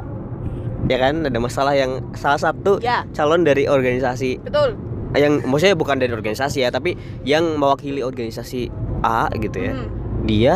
ya 0.86 0.96
kan 1.00 1.26
ada 1.26 1.38
masalah 1.38 1.72
yang 1.74 2.02
salah 2.14 2.38
satu 2.38 2.78
ya 2.78 3.02
calon 3.16 3.42
dari 3.42 3.66
organisasi 3.66 4.42
betul 4.44 4.78
yang 5.14 5.42
maksudnya 5.46 5.78
bukan 5.78 6.02
dari 6.02 6.10
organisasi 6.10 6.66
ya, 6.66 6.70
tapi 6.74 6.98
yang 7.22 7.58
mewakili 7.58 8.02
organisasi 8.02 8.68
A 9.02 9.30
gitu 9.38 9.58
ya 9.58 9.72
Hmm. 9.74 9.88
dia 10.26 10.54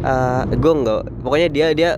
eh 0.00 0.42
gue 0.48 0.72
nggak 0.72 1.24
pokoknya 1.24 1.48
dia 1.52 1.66
dia 1.76 1.90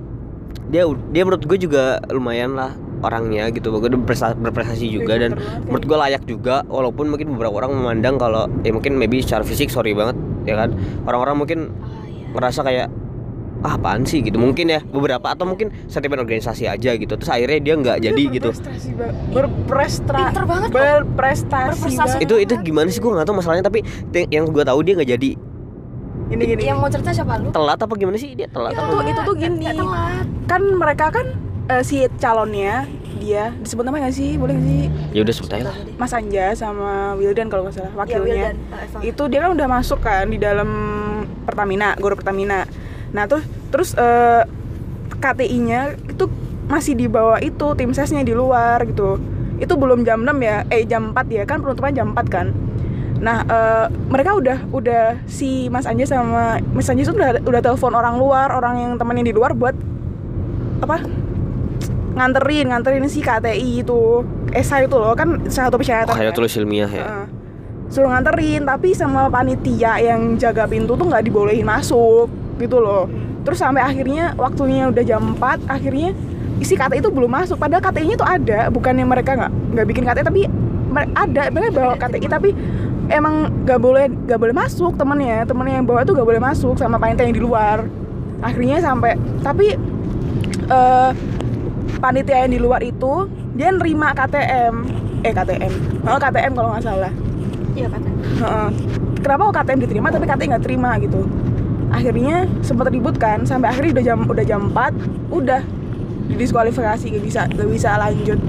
dia 0.71 0.87
dia 1.11 1.23
menurut 1.27 1.43
gue 1.43 1.59
juga 1.59 1.99
lumayan 2.13 2.55
lah 2.55 2.73
orangnya 3.03 3.51
gitu. 3.51 3.75
Gue 3.75 3.91
berprestasi, 3.91 4.39
berprestasi 4.39 4.87
juga 4.89 5.19
dan 5.19 5.35
menurut 5.67 5.85
gue 5.85 5.99
layak 5.99 6.23
juga. 6.25 6.63
Walaupun 6.71 7.11
mungkin 7.11 7.35
beberapa 7.35 7.59
orang 7.59 7.75
memandang 7.75 8.17
kalau 8.17 8.47
ya 8.63 8.71
mungkin 8.71 8.95
maybe 8.97 9.19
secara 9.21 9.43
fisik 9.43 9.69
sorry 9.69 9.93
banget 9.93 10.15
ya 10.47 10.55
kan? 10.55 10.71
Orang-orang 11.05 11.37
mungkin 11.43 11.59
ngerasa 12.33 12.63
kayak 12.63 12.89
ah 13.63 13.79
apaan 13.79 14.03
sih? 14.07 14.23
gitu. 14.23 14.39
Mungkin 14.39 14.71
ya 14.71 14.81
beberapa 14.83 15.35
atau 15.35 15.47
mungkin 15.47 15.71
sentimen 15.91 16.19
organisasi 16.23 16.67
aja 16.71 16.95
gitu. 16.95 17.15
Terus 17.19 17.31
akhirnya 17.31 17.59
dia 17.63 17.75
nggak 17.79 17.99
jadi 18.03 18.23
gitu. 18.39 18.49
berprestasi 19.35 20.71
berprestasi 20.71 21.79
Berprestasi. 21.79 22.17
itu 22.23 22.35
itu 22.39 22.55
gimana 22.63 22.87
sih? 22.91 23.03
Gue 23.03 23.15
nggak 23.15 23.27
tahu 23.27 23.39
masalahnya 23.43 23.67
tapi 23.67 23.83
yang 24.31 24.47
gue 24.51 24.63
tahu 24.63 24.79
dia 24.87 24.95
nggak 24.99 25.11
jadi 25.19 25.31
gini 26.33 26.45
gini 26.49 26.63
yang 26.65 26.81
mau 26.81 26.89
cerita 26.89 27.13
siapa 27.13 27.37
lu? 27.37 27.53
Telat 27.53 27.77
apa 27.77 27.93
gimana 27.93 28.17
sih? 28.17 28.33
Dia 28.33 28.49
telat 28.49 28.73
itu 28.73 28.81
apa 28.81 28.89
tuh 28.91 29.01
itu 29.05 29.21
tuh 29.23 29.35
gini. 29.37 29.65
Telat. 29.69 30.27
Kan 30.47 30.63
mereka 30.73 31.07
kan 31.11 31.27
eh, 31.69 31.83
si 31.83 32.09
calonnya 32.17 32.89
dia 33.15 33.53
disebut 33.55 33.85
nama 33.85 34.01
nggak 34.01 34.17
sih? 34.17 34.35
Boleh 34.35 34.57
sih? 34.57 34.89
Ya 35.13 35.21
udah 35.21 35.35
sebut 35.35 35.51
aja 35.53 35.65
lah. 35.69 35.77
Mas 35.95 36.11
Anja 36.11 36.47
sama 36.55 36.91
Wildan 37.15 37.47
kalau 37.47 37.69
nggak 37.69 37.77
salah 37.77 37.93
Ya, 37.93 37.99
wakilnya. 37.99 38.35
Wildan, 38.51 38.57
Pak 38.67 38.81
Eva. 38.83 38.99
itu 39.05 39.23
dia 39.29 39.39
kan 39.39 39.51
udah 39.53 39.69
masuk 39.71 39.99
kan 40.01 40.25
di 40.25 40.39
dalam 40.39 40.69
Pertamina 41.45 41.93
Gor 41.97 42.17
Pertamina. 42.17 42.65
Nah 43.13 43.25
terus 43.27 43.45
terus 43.69 43.91
eh, 43.95 44.43
KTI-nya 45.15 45.81
itu 46.09 46.25
masih 46.67 46.97
di 46.97 47.07
bawah 47.07 47.39
itu 47.39 47.77
tim 47.77 47.93
sesnya 47.93 48.25
di 48.25 48.33
luar 48.33 48.83
gitu. 48.85 49.21
Itu 49.57 49.77
belum 49.77 50.03
jam 50.03 50.25
6 50.25 50.33
ya 50.41 50.67
eh 50.67 50.83
jam 50.83 51.13
4 51.13 51.23
ya 51.29 51.45
kan 51.45 51.61
penutupan 51.61 51.93
jam 51.93 52.11
4 52.11 52.27
kan 52.27 52.51
nah 53.23 53.47
eh, 53.47 53.87
mereka 54.11 54.35
udah 54.35 54.59
udah 54.75 55.05
si 55.31 55.71
Mas 55.71 55.87
Anja 55.87 56.11
sama 56.11 56.59
Mas 56.75 56.91
Anja 56.91 57.07
itu 57.07 57.15
udah 57.15 57.39
udah 57.47 57.61
telepon 57.63 57.95
orang 57.95 58.19
luar 58.19 58.51
orang 58.51 58.75
yang 58.83 58.93
temennya 58.99 59.31
di 59.31 59.35
luar 59.35 59.55
buat 59.55 59.79
apa 60.83 61.07
nganterin 62.19 62.75
nganterin 62.75 63.07
si 63.07 63.23
KTI 63.23 63.87
itu 63.87 64.27
Esa 64.51 64.83
itu 64.83 64.99
loh 64.99 65.15
kan 65.15 65.39
salah 65.49 65.71
satu 65.71 65.79
persyaratan 65.79 66.13
kayak 66.13 66.35
kan? 66.35 66.39
tulis 66.43 66.53
ilmiah 66.59 66.91
ya 66.91 67.07
Heeh. 67.07 67.27
suruh 67.89 68.11
nganterin 68.11 68.67
tapi 68.67 68.91
sama 68.93 69.31
panitia 69.31 70.03
yang 70.03 70.35
jaga 70.35 70.67
pintu 70.67 70.99
tuh 70.99 71.07
nggak 71.07 71.23
dibolehin 71.23 71.65
masuk 71.65 72.27
gitu 72.59 72.83
loh 72.83 73.07
terus 73.47 73.63
sampai 73.63 73.87
akhirnya 73.87 74.35
waktunya 74.35 74.91
udah 74.91 75.05
jam 75.07 75.39
4 75.39 75.71
akhirnya 75.71 76.11
isi 76.59 76.75
KTI 76.75 76.99
itu 76.99 77.11
belum 77.15 77.31
masuk 77.31 77.55
padahal 77.55 77.83
KTI-nya 77.87 78.17
tuh 78.19 78.29
ada 78.29 78.61
bukannya 78.69 79.07
mereka 79.07 79.39
nggak 79.39 79.53
nggak 79.79 79.87
bikin 79.87 80.03
KTI 80.11 80.27
tapi 80.27 80.41
ada 81.17 81.43
mereka 81.49 81.71
bawa 81.73 81.95
KTI 81.97 82.27
tapi 82.29 82.51
emang 83.09 83.65
nggak 83.67 83.81
boleh 83.81 84.07
nggak 84.07 84.39
boleh 84.39 84.55
masuk 84.55 84.95
temennya. 84.95 85.47
Temennya 85.49 85.83
yang 85.83 85.87
bawa 85.87 86.07
tuh 86.07 86.15
nggak 86.15 86.29
boleh 86.29 86.43
masuk 86.43 86.75
sama 86.79 87.01
panitia 87.01 87.27
yang 87.27 87.37
di 87.37 87.43
luar. 87.43 87.87
Akhirnya 88.43 88.79
sampai 88.83 89.19
tapi 89.43 89.75
eh 90.69 91.11
panitia 91.99 92.47
yang 92.47 92.53
di 92.53 92.61
luar 92.61 92.83
itu 92.83 93.31
dia 93.55 93.71
nerima 93.71 94.11
KTM 94.15 94.75
eh 95.23 95.33
KTM 95.33 95.73
oh 96.07 96.19
KTM 96.19 96.53
kalau 96.55 96.69
nggak 96.75 96.85
salah. 96.85 97.13
Iya 97.73 97.89
kata. 97.89 98.09
Heeh. 98.43 98.69
kenapa 99.23 99.41
kok 99.49 99.55
KTM 99.63 99.81
diterima 99.87 100.09
tapi 100.11 100.25
KTM 100.27 100.49
nggak 100.55 100.65
terima 100.67 100.91
gitu. 100.99 101.23
Akhirnya 101.93 102.49
sempat 102.65 102.89
ribut 102.89 103.21
kan 103.21 103.45
sampai 103.45 103.71
akhirnya 103.71 104.01
udah 104.01 104.05
jam 104.05 104.19
udah 104.25 104.45
jam 104.45 104.61
4 104.73 105.31
udah 105.31 105.61
didiskualifikasi 106.33 107.05
gak 107.13 107.25
bisa 107.25 107.41
gak 107.51 107.69
bisa 107.69 107.91
lanjut 108.01 108.41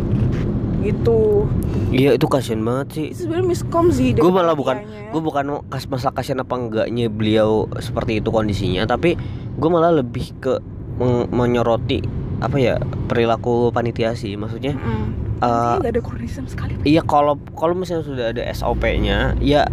gitu. 0.83 1.47
Iya 1.89 2.19
itu 2.19 2.25
kasian 2.27 2.61
banget 2.61 2.87
sih. 2.93 3.05
Itu 3.15 3.25
sebenarnya 3.25 3.47
miskom 3.47 3.85
sih 3.89 4.11
gue 4.13 4.31
malah 4.31 4.53
bukan 4.53 4.83
gue 4.83 5.21
bukan 5.21 5.63
kas 5.71 5.87
masalah 5.87 6.13
kasihan 6.19 6.43
apa 6.43 6.53
enggaknya 6.59 7.07
beliau 7.07 7.71
seperti 7.79 8.19
itu 8.19 8.29
kondisinya 8.29 8.83
tapi 8.83 9.15
gue 9.57 9.69
malah 9.71 9.95
lebih 9.95 10.35
ke 10.43 10.59
menyoroti 11.33 12.03
apa 12.43 12.59
ya 12.59 12.75
perilaku 13.07 13.71
panitia 13.71 14.13
sih. 14.13 14.35
Maksudnya 14.35 14.75
eh, 14.75 15.47
Panitianya 15.47 15.79
nggak 15.79 15.93
ada 15.95 16.01
koordinasi 16.03 16.39
sekali 16.51 16.73
iya 16.83 17.01
kalau 17.03 17.39
kalau 17.55 17.73
misalnya 17.73 18.03
sudah 18.03 18.25
ada 18.35 18.43
SOP-nya 18.51 19.39
ya 19.39 19.63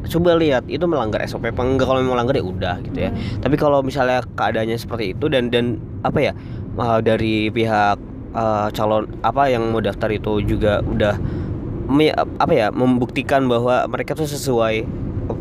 coba 0.00 0.32
lihat 0.40 0.64
itu 0.68 0.84
melanggar 0.88 1.20
SOP 1.28 1.48
apa 1.52 1.60
enggak. 1.60 1.86
Kalau 1.88 2.00
memang 2.00 2.20
melanggar 2.20 2.40
ya 2.40 2.44
udah 2.44 2.76
gitu 2.84 2.98
ya. 3.08 3.10
Hmm. 3.12 3.40
tapi 3.44 3.56
kalau 3.60 3.84
misalnya 3.84 4.24
keadaannya 4.36 4.76
seperti 4.80 5.12
itu 5.16 5.28
dan 5.28 5.52
dan 5.52 5.76
apa 6.04 6.18
ya 6.18 6.32
uh, 6.80 7.00
dari 7.04 7.52
pihak 7.52 8.09
uh, 8.34 8.68
calon 8.74 9.06
apa 9.22 9.50
yang 9.50 9.70
mau 9.70 9.82
daftar 9.82 10.10
itu 10.10 10.42
juga 10.44 10.82
udah 10.82 11.16
me- 11.90 12.14
apa 12.14 12.52
ya 12.52 12.66
membuktikan 12.70 13.50
bahwa 13.50 13.86
mereka 13.90 14.14
tuh 14.14 14.26
sesuai 14.26 14.86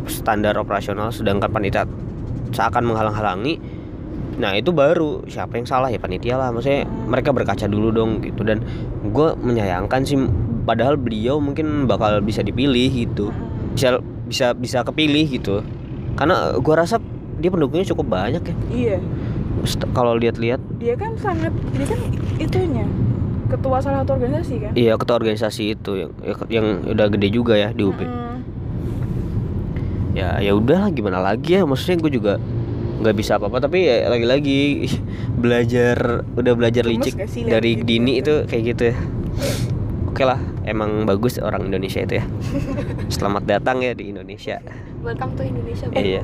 standar 0.10 0.58
operasional 0.58 1.10
sedangkan 1.10 1.50
panitia 1.50 1.86
seakan 2.54 2.90
menghalang-halangi. 2.90 3.62
Nah 4.40 4.56
itu 4.56 4.72
baru. 4.72 5.26
Siapa 5.28 5.60
yang 5.60 5.68
salah? 5.68 5.92
Ya 5.92 6.00
panitia 6.00 6.40
lah. 6.40 6.50
Maksudnya 6.54 6.88
mereka 6.88 7.36
berkaca 7.36 7.66
dulu 7.68 7.92
dong 7.92 8.24
gitu. 8.24 8.42
Dan 8.46 8.64
gue 9.04 9.36
menyayangkan 9.38 10.02
sih 10.06 10.18
padahal 10.64 10.96
beliau 10.96 11.42
mungkin 11.42 11.90
bakal 11.90 12.22
bisa 12.24 12.42
dipilih 12.42 12.88
gitu. 12.88 13.34
Bisa 13.76 14.00
bisa 14.30 14.54
bisa 14.54 14.86
kepilih 14.86 15.26
gitu. 15.28 15.66
Karena 16.16 16.56
gua 16.62 16.86
rasa 16.86 17.02
dia 17.40 17.50
pendukungnya 17.50 17.88
cukup 17.90 18.06
banyak 18.12 18.44
ya. 18.44 18.56
Iya 18.70 18.98
kalau 19.92 20.16
lihat-lihat. 20.16 20.62
Dia 20.80 20.96
kan 20.96 21.16
sangat 21.20 21.52
dia 21.76 21.86
kan 21.86 22.00
itunya 22.40 22.86
ketua 23.50 23.78
salah 23.82 24.06
satu 24.06 24.16
organisasi 24.16 24.56
kan? 24.62 24.72
Iya 24.78 24.94
ketua 24.96 25.16
organisasi 25.18 25.64
itu 25.74 25.92
yang 25.98 26.12
yang 26.48 26.66
udah 26.86 27.08
gede 27.10 27.28
juga 27.34 27.58
ya 27.58 27.74
di 27.74 27.82
UB 27.82 28.00
Mm-mm. 28.00 28.38
ya 30.14 30.38
ya 30.38 30.52
udahlah 30.54 30.94
gimana 30.94 31.20
lagi 31.20 31.58
ya? 31.58 31.66
Maksudnya 31.66 31.98
gue 32.00 32.12
juga 32.14 32.34
nggak 33.00 33.16
bisa 33.16 33.40
apa-apa 33.40 33.64
tapi 33.64 33.88
ya 33.88 34.12
lagi-lagi 34.12 34.92
belajar 35.44 36.28
udah 36.36 36.54
belajar 36.54 36.84
licik 36.84 37.16
sih 37.32 37.48
dari 37.48 37.80
gitu? 37.80 37.88
dini 37.88 38.22
itu 38.22 38.34
kayak 38.46 38.64
gitu 38.76 38.84
ya. 38.94 38.96
Oke 40.10 40.24
lah 40.28 40.40
emang 40.68 41.08
bagus 41.08 41.40
orang 41.42 41.66
Indonesia 41.72 42.06
itu 42.06 42.22
ya. 42.22 42.26
Selamat 43.14 43.48
datang 43.50 43.82
ya 43.82 43.96
di 43.98 44.14
Indonesia. 44.14 44.62
Welcome 45.02 45.34
to 45.40 45.44
Indonesia. 45.48 45.90
Iya 45.96 46.24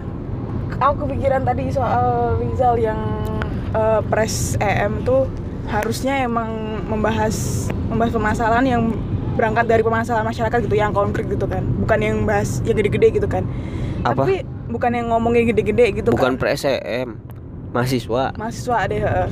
aku 0.76 1.06
kepikiran 1.06 1.42
tadi 1.42 1.70
soal 1.70 2.36
Rizal 2.38 2.76
yang 2.76 3.00
eh, 3.72 4.02
pres 4.06 4.58
EM 4.58 5.02
tuh 5.02 5.28
harusnya 5.66 6.22
emang 6.22 6.50
membahas 6.86 7.68
membahas 7.88 8.12
permasalahan 8.12 8.66
yang 8.68 8.82
berangkat 9.36 9.66
dari 9.66 9.82
permasalahan 9.82 10.24
masyarakat 10.24 10.64
gitu 10.64 10.76
yang 10.76 10.92
konflik 10.92 11.28
gitu 11.28 11.44
kan 11.44 11.66
bukan 11.78 12.00
yang 12.00 12.18
bahas 12.24 12.62
yang 12.62 12.78
gede-gede 12.78 13.08
gitu 13.14 13.28
kan 13.28 13.44
Apa? 14.02 14.24
tapi 14.24 14.46
bukan 14.68 14.92
yang 14.94 15.08
ngomongin 15.10 15.44
gede-gede 15.46 15.92
gitu 15.96 16.10
bukan 16.10 16.38
kan 16.38 16.40
pre-SEM 16.40 17.20
mahasiswa 17.72 18.32
mahasiswa 18.34 18.78
deh 18.88 19.02
heeh. 19.02 19.28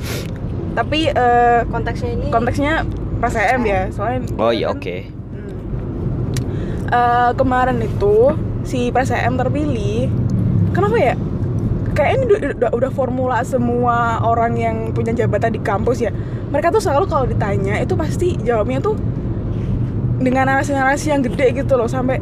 tapi 0.74 1.08
eh, 1.08 1.60
Konteksnya 1.64 2.10
ini 2.12 2.26
konteksnya 2.28 2.72
pres 3.16 3.32
EM 3.34 3.62
ya 3.64 3.80
soalnya 3.88 4.20
oh 4.36 4.50
iya 4.50 4.68
kan- 4.68 4.76
oke 4.76 4.96
Hmm. 5.34 5.50
Eh, 6.86 7.30
kemarin 7.34 7.78
itu 7.80 8.16
si 8.62 8.88
PSM 8.88 9.34
terpilih 9.34 10.06
kenapa 10.74 10.96
ya 10.98 11.14
kayak 11.94 12.10
ini 12.12 12.22
udah, 12.26 12.38
udah, 12.58 12.70
udah 12.74 12.90
formula 12.90 13.38
semua 13.42 13.96
orang 14.20 14.58
yang 14.58 14.76
punya 14.90 15.14
jabatan 15.14 15.54
di 15.54 15.62
kampus 15.62 16.02
ya 16.02 16.10
mereka 16.50 16.68
tuh 16.68 16.82
selalu 16.82 17.06
kalau 17.06 17.24
ditanya 17.24 17.78
itu 17.78 17.94
pasti 17.94 18.34
jawabnya 18.36 18.82
tuh 18.82 18.98
dengan 20.16 20.46
narasi-narasi 20.48 21.06
yang 21.08 21.22
gede 21.22 21.54
gitu 21.56 21.74
loh 21.74 21.86
sampai 21.86 22.18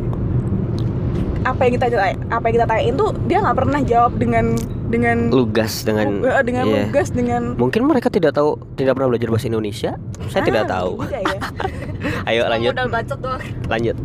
apa 1.42 1.60
yang 1.60 1.72
kita 1.74 1.86
tanya- 1.90 2.20
apa 2.30 2.44
yang 2.46 2.54
kita 2.54 2.66
tanyain 2.66 2.94
tuh 2.94 3.10
dia 3.26 3.38
nggak 3.40 3.56
pernah 3.56 3.80
jawab 3.82 4.12
dengan 4.14 4.54
dengan 4.86 5.32
lugas 5.32 5.82
dengan 5.82 6.20
eh, 6.20 6.44
dengan 6.44 6.64
iya. 6.68 6.84
lugas 6.84 7.08
dengan 7.10 7.56
Mungkin 7.56 7.80
mereka 7.82 8.12
tidak 8.12 8.36
tahu, 8.36 8.60
tidak 8.76 8.92
pernah 8.92 9.08
belajar 9.08 9.32
bahasa 9.32 9.48
Indonesia. 9.48 9.96
Saya 10.28 10.44
tidak 10.44 10.68
Ah, 10.68 10.84
tahu. 10.84 11.00
juga 11.00 11.16
ya. 11.18 11.38
Ayo 12.28 12.40
lanjut, 12.44 12.76
modal 12.76 12.88
bacot 12.92 13.18
doang. 13.18 13.40
lanjut. 13.72 13.96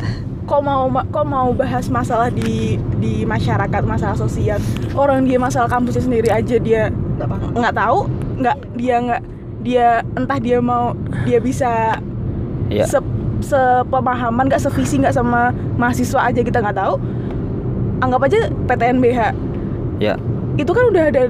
Kok 0.48 0.64
mau 0.64 0.88
kok 0.88 1.26
mau 1.28 1.52
bahas 1.52 1.92
masalah 1.92 2.32
di 2.32 2.80
di 2.96 3.22
masyarakat 3.22 3.82
masalah 3.84 4.16
sosial 4.16 4.56
orang 4.96 5.28
dia 5.28 5.36
masalah 5.36 5.68
kampusnya 5.68 6.02
sendiri 6.02 6.32
aja 6.32 6.56
dia 6.56 6.88
nggak 7.52 7.74
tahu 7.76 8.08
nggak 8.40 8.56
dia 8.74 8.96
nggak 8.98 9.22
dia 9.60 9.86
entah 10.16 10.38
dia 10.40 10.58
mau 10.58 10.96
dia 11.22 11.38
bisa 11.38 12.00
Ya. 12.68 12.84
se 12.84 13.00
sepemahaman 13.40 14.44
nggak 14.44 14.60
sevisi 14.60 15.00
nggak 15.00 15.16
sama 15.16 15.56
mahasiswa 15.80 16.20
aja 16.20 16.44
kita 16.44 16.60
nggak 16.60 16.76
tahu 16.76 17.00
anggap 18.00 18.20
aja 18.28 18.52
PTNBH 18.68 19.20
Ya, 19.98 20.14
itu 20.54 20.70
kan 20.70 20.94
udah 20.94 21.10
ada 21.10 21.26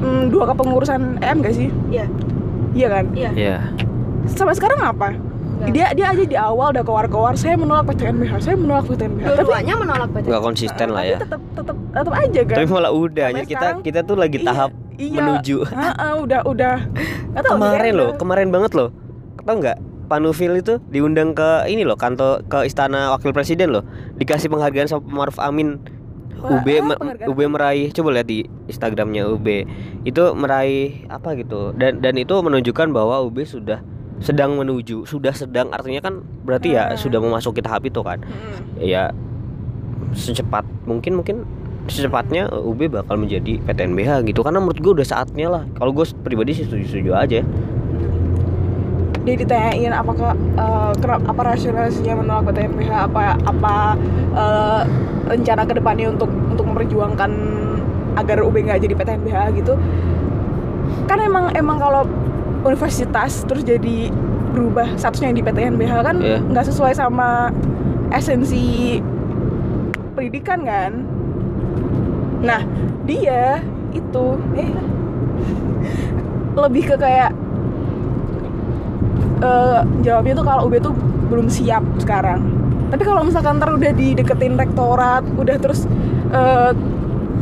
mm, 0.00 0.30
dua 0.30 0.48
kepengurusan 0.48 1.18
EM 1.20 1.42
gak 1.42 1.52
sih 1.52 1.68
Iya. 1.90 2.06
iya 2.72 2.86
kan 2.88 3.04
Iya. 3.12 3.30
ya. 3.34 3.56
sampai 4.24 4.54
sekarang 4.54 4.80
apa. 4.80 5.12
Dia 5.70 5.86
dia 5.94 6.06
aja 6.10 6.24
di 6.26 6.36
awal 6.36 6.74
udah 6.74 6.82
keluar-keluar 6.82 7.34
saya 7.38 7.54
menolak 7.54 7.94
PTNBH 7.94 8.32
saya 8.42 8.56
menolak 8.58 8.84
PTNBH 8.90 9.22
tapi 9.22 9.38
Dua-duanya 9.38 9.74
menolak 9.78 10.08
PTN. 10.10 10.30
Nggak 10.32 10.42
konsisten 10.42 10.88
lah 10.90 11.04
ya. 11.06 11.18
tetap 11.22 11.40
tetap 11.54 11.76
tetap 11.78 12.14
aja 12.18 12.40
kan 12.42 12.56
Tapi 12.58 12.66
malah 12.66 12.92
udah, 12.92 13.26
Sampai 13.30 13.38
jadi 13.38 13.46
kita 13.46 13.60
sekarang, 13.62 13.78
kita 13.86 14.00
tuh 14.02 14.16
lagi 14.18 14.38
Iya, 14.42 14.46
tahap 14.50 14.70
iya. 14.98 15.18
menuju. 15.22 15.56
Heeh, 15.68 16.12
udah 16.24 16.40
udah 16.48 16.74
tahu 17.38 17.54
Kemarin 17.54 17.92
loh, 17.94 18.10
kemarin 18.18 18.48
banget 18.50 18.72
loh. 18.74 18.88
Tahu 19.42 19.56
nggak? 19.62 19.78
Panufil 20.10 20.52
itu 20.60 20.76
diundang 20.92 21.32
ke 21.32 21.64
ini 21.72 21.88
loh, 21.88 21.96
kantor 21.96 22.44
ke 22.44 22.68
istana 22.68 23.14
wakil 23.16 23.32
presiden 23.32 23.72
loh. 23.72 23.86
Dikasih 24.18 24.52
penghargaan 24.52 24.90
sama 24.90 25.06
Maruf 25.08 25.40
Amin. 25.40 25.80
Wah, 26.42 26.58
UB 26.58 26.68
ah, 26.74 26.82
me-. 26.82 26.98
UB 27.30 27.40
meraih 27.54 27.94
coba 27.94 28.18
lihat 28.18 28.26
di 28.26 28.42
Instagramnya 28.66 29.30
UB 29.30 29.46
itu 30.02 30.22
meraih 30.34 31.06
apa 31.06 31.38
gitu 31.38 31.70
dan 31.78 32.02
dan 32.02 32.18
itu 32.18 32.34
menunjukkan 32.34 32.90
bahwa 32.90 33.22
UB 33.22 33.46
sudah 33.46 33.78
sedang 34.22 34.54
menuju 34.54 35.02
sudah 35.04 35.34
sedang 35.34 35.68
artinya 35.70 35.98
kan 36.00 36.14
berarti 36.46 36.72
ya 36.72 36.94
Hmm. 36.94 36.98
sudah 36.98 37.18
memasuki 37.18 37.58
tahap 37.58 37.82
itu 37.82 38.00
kan 38.00 38.22
Mm-mm. 38.22 38.78
ya 38.78 39.10
secepat 40.14 40.62
mungkin 40.86 41.18
mungkin 41.18 41.36
secepatnya 41.82 42.46
UB 42.46 42.86
bakal 42.86 43.18
menjadi 43.18 43.58
PTNBH 43.66 44.22
gitu 44.30 44.40
karena 44.40 44.62
menurut 44.62 44.78
gue 44.78 44.92
udah 45.02 45.08
saatnya 45.08 45.50
lah 45.50 45.62
kalau 45.74 45.90
gue 45.90 46.06
pribadi 46.22 46.54
sih 46.54 46.62
setuju 46.62 46.84
setuju 46.86 47.10
aja 47.18 47.40
dia 49.22 49.34
ditanyain 49.38 49.94
apakah 49.94 50.34
eh, 50.34 50.92
kenapa 50.98 51.22
apa 51.30 51.40
rasionalisasinya 51.54 52.14
menolak 52.18 52.42
PTNBH 52.50 52.90
apa 52.90 53.38
apa 53.42 53.74
eh, 54.34 54.80
rencana 55.26 55.62
ke 55.62 55.74
depannya 55.74 56.10
untuk 56.10 56.30
untuk 56.30 56.66
memperjuangkan 56.66 57.30
agar 58.18 58.38
UB 58.42 58.54
nggak 58.60 58.82
jadi 58.82 58.94
PTNBH 58.94 59.38
gitu 59.58 59.74
kan 61.06 61.18
emang 61.18 61.54
emang 61.54 61.78
kalau 61.78 62.02
universitas 62.62 63.42
terus 63.44 63.62
jadi 63.62 64.10
berubah 64.52 64.94
statusnya 64.94 65.32
di 65.32 65.42
PTNBH 65.42 65.92
kan 66.02 66.16
Iya. 66.18 66.38
nggak 66.44 66.66
sesuai 66.68 66.92
sama 66.92 67.48
esensi 68.12 69.00
pendidikan 70.12 70.60
kan 70.62 70.92
nah 72.42 72.60
dia 73.02 73.62
itu 73.92 74.26
eh, 74.54 74.70
lebih 76.52 76.84
ke 76.84 76.96
kayak 76.96 77.32
eh, 79.40 79.80
jawabnya 80.02 80.34
tuh 80.36 80.46
kalau 80.46 80.62
UB 80.68 80.74
tuh 80.80 80.94
belum 81.28 81.48
siap 81.48 81.82
sekarang 81.98 82.44
tapi 82.92 83.08
kalau 83.08 83.24
misalkan 83.24 83.56
ntar 83.56 83.72
udah 83.72 83.92
dideketin 83.96 84.60
rektorat 84.60 85.24
udah 85.34 85.56
terus 85.56 85.88
eh, 86.30 86.70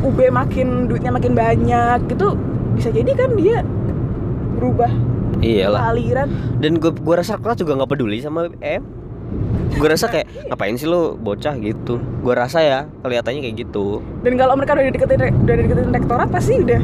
UB 0.00 0.18
makin 0.30 0.86
duitnya 0.86 1.10
makin 1.10 1.34
banyak 1.34 1.98
gitu 2.06 2.38
bisa 2.78 2.88
jadi 2.88 3.10
kan 3.12 3.34
dia 3.34 3.60
berubah. 4.60 4.90
Iyalah. 5.40 5.80
Aliran. 5.90 6.28
Dan 6.60 6.76
gue 6.76 6.92
gue 6.92 7.14
rasa 7.16 7.40
kelas 7.40 7.56
juga 7.56 7.80
nggak 7.80 7.90
peduli 7.90 8.20
sama 8.20 8.52
M. 8.60 8.84
Gue 9.72 9.88
rasa 9.88 10.06
kayak 10.06 10.28
ngapain 10.52 10.76
sih 10.76 10.84
lo 10.84 11.16
bocah 11.16 11.56
gitu? 11.56 11.96
Gue 12.20 12.34
rasa 12.36 12.60
ya 12.60 12.78
kelihatannya 13.00 13.40
kayak 13.40 13.56
gitu. 13.64 14.04
Dan 14.20 14.36
kalau 14.36 14.52
mereka 14.54 14.76
udah 14.76 14.92
deketin 14.92 15.18
udah 15.40 15.54
deketin 15.56 15.88
rektorat 15.88 16.28
pasti 16.28 16.60
udah 16.60 16.80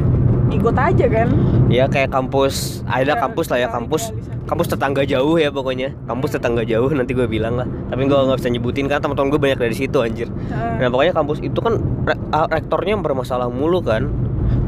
ikut 0.47 0.73
aja 0.73 1.05
kan? 1.05 1.27
Ya 1.67 1.85
kayak 1.85 2.09
kampus 2.09 2.81
ada 2.87 3.13
Ya, 3.13 3.19
kampus 3.19 3.51
lah 3.51 3.59
ya 3.59 3.67
kampus 3.67 4.15
kampus 4.47 4.71
tetangga 4.71 5.03
jauh 5.03 5.35
ya 5.35 5.51
pokoknya. 5.51 5.91
Kampus 6.07 6.39
tetangga 6.39 6.63
jauh 6.63 6.87
nanti 6.89 7.11
gue 7.13 7.27
bilang 7.27 7.59
lah. 7.59 7.67
Tapi 7.91 8.07
gue 8.07 8.15
nggak 8.17 8.39
bisa 8.39 8.49
nyebutin 8.49 8.87
kan 8.87 9.03
teman-teman 9.03 9.29
gue 9.29 9.41
banyak 9.43 9.59
dari 9.59 9.75
situ 9.75 9.99
anjir. 9.99 10.31
Nah 10.49 10.87
pokoknya 10.89 11.13
kampus 11.13 11.43
itu 11.43 11.59
kan 11.59 11.77
re- 12.07 12.17
rektornya 12.49 12.95
bermasalah 12.97 13.51
mulu 13.51 13.83
kan? 13.83 14.07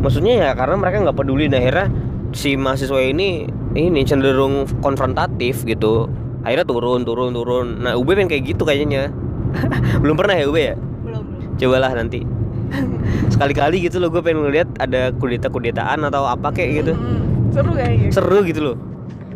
Maksudnya 0.03 0.36
ya 0.36 0.49
karena 0.51 0.76
mereka 0.76 0.99
nggak 0.99 1.16
peduli 1.18 1.47
nah 1.47 1.57
akhirnya 1.57 1.88
si 2.34 2.56
mahasiswa 2.56 3.00
ini 3.02 3.50
ini 3.74 4.02
cenderung 4.06 4.66
konfrontatif 4.82 5.66
gitu. 5.66 6.10
Akhirnya 6.46 6.66
turun 6.66 7.04
turun 7.04 7.32
turun. 7.36 7.68
Nah 7.84 7.94
UB 8.00 8.08
pengen 8.16 8.30
kayak 8.32 8.56
gitu 8.56 8.64
kayaknya. 8.64 9.12
Belum 10.04 10.16
pernah 10.16 10.38
ya 10.38 10.46
UB 10.48 10.58
ya? 10.58 10.76
Belum 10.78 11.24
belum. 11.26 11.58
Cobalah 11.58 11.92
nanti. 11.94 12.22
Sekali-kali 13.34 13.82
gitu 13.82 13.98
loh 13.98 14.14
gue 14.14 14.22
pengen 14.22 14.46
ngeliat 14.46 14.70
ada 14.78 15.10
kudeta-kudetaan 15.18 16.06
atau 16.06 16.30
apa 16.30 16.54
kayak 16.54 16.86
gitu. 16.86 16.94
Mm, 16.94 17.50
seru 17.50 17.72
kayaknya. 17.74 18.10
Seru 18.14 18.38
gitu 18.46 18.62
loh. 18.62 18.78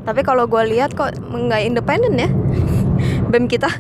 Tapi 0.03 0.21
kalau 0.21 0.45
gue 0.45 0.63
lihat 0.69 0.93
kok 0.93 1.17
nggak 1.17 1.61
independen 1.65 2.13
ya? 2.19 2.29
Bem 3.33 3.49
kita 3.49 3.73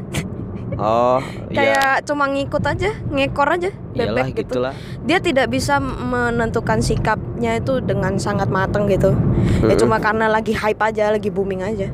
oh 0.75 1.19
iya. 1.47 1.57
Kayak 1.73 1.95
cuma 2.03 2.25
ngikut 2.25 2.63
aja 2.63 2.89
ngekor 3.07 3.49
aja 3.49 3.69
iyalah 3.93 4.23
bebek 4.23 4.25
gitu. 4.33 4.39
gitulah. 4.55 4.73
Dia 5.01 5.17
tidak 5.17 5.47
bisa 5.47 5.77
menentukan 5.79 6.79
sikapnya 6.79 7.55
itu 7.55 7.79
dengan 7.79 8.15
sangat 8.17 8.47
matang 8.47 8.85
gitu. 8.85 9.13
Ya 9.61 9.71
Mm-mm. 9.71 9.79
cuma 9.79 9.97
karena 9.97 10.27
lagi 10.27 10.51
hype 10.51 10.79
aja 10.79 11.09
lagi 11.09 11.27
booming 11.27 11.61
aja. 11.61 11.89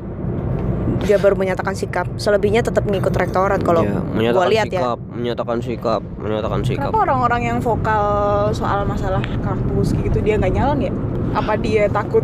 Dia 1.00 1.16
baru 1.16 1.32
menyatakan 1.32 1.72
sikap. 1.72 2.04
Selebihnya 2.14 2.60
tetap 2.60 2.84
ngikut 2.84 3.10
rektorat 3.10 3.60
kalau 3.60 3.80
Iya, 3.82 3.98
gue 3.98 4.14
menyatakan 4.14 4.48
lihat 4.48 4.66
ya. 4.66 4.72
sikap 4.76 4.98
menyatakan 5.10 5.58
sikap 5.58 6.00
menyatakan 6.16 6.60
sikap. 6.60 6.80
Kenapa 6.86 6.98
orang-orang 7.02 7.42
yang 7.46 7.58
vokal 7.58 8.04
soal 8.50 8.84
masalah 8.84 9.24
kampus 9.40 9.92
gitu 9.94 10.20
dia 10.20 10.36
nggak 10.36 10.52
nyalon 10.52 10.78
ya? 10.80 10.92
Apa 11.32 11.56
dia 11.56 11.88
takut 11.88 12.20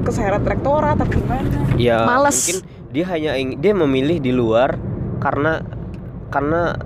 keseret 0.00 0.40
rektorat 0.40 0.94
atau 0.94 1.06
gimana? 1.06 1.42
Ya 1.74 2.06
Males. 2.06 2.38
mungkin 2.38 2.58
dia 2.88 3.04
hanya 3.06 3.32
ing- 3.34 3.58
dia 3.58 3.74
memilih 3.74 4.16
di 4.16 4.30
luar 4.30 4.78
karena 5.20 5.62
karena 6.32 6.76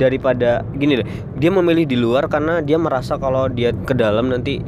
daripada 0.00 0.64
gini 0.72 1.00
deh 1.00 1.06
dia 1.36 1.50
memilih 1.52 1.84
di 1.84 1.96
luar 2.00 2.32
karena 2.32 2.64
dia 2.64 2.80
merasa 2.80 3.20
kalau 3.20 3.48
dia 3.52 3.72
ke 3.76 3.92
dalam 3.92 4.32
nanti 4.32 4.60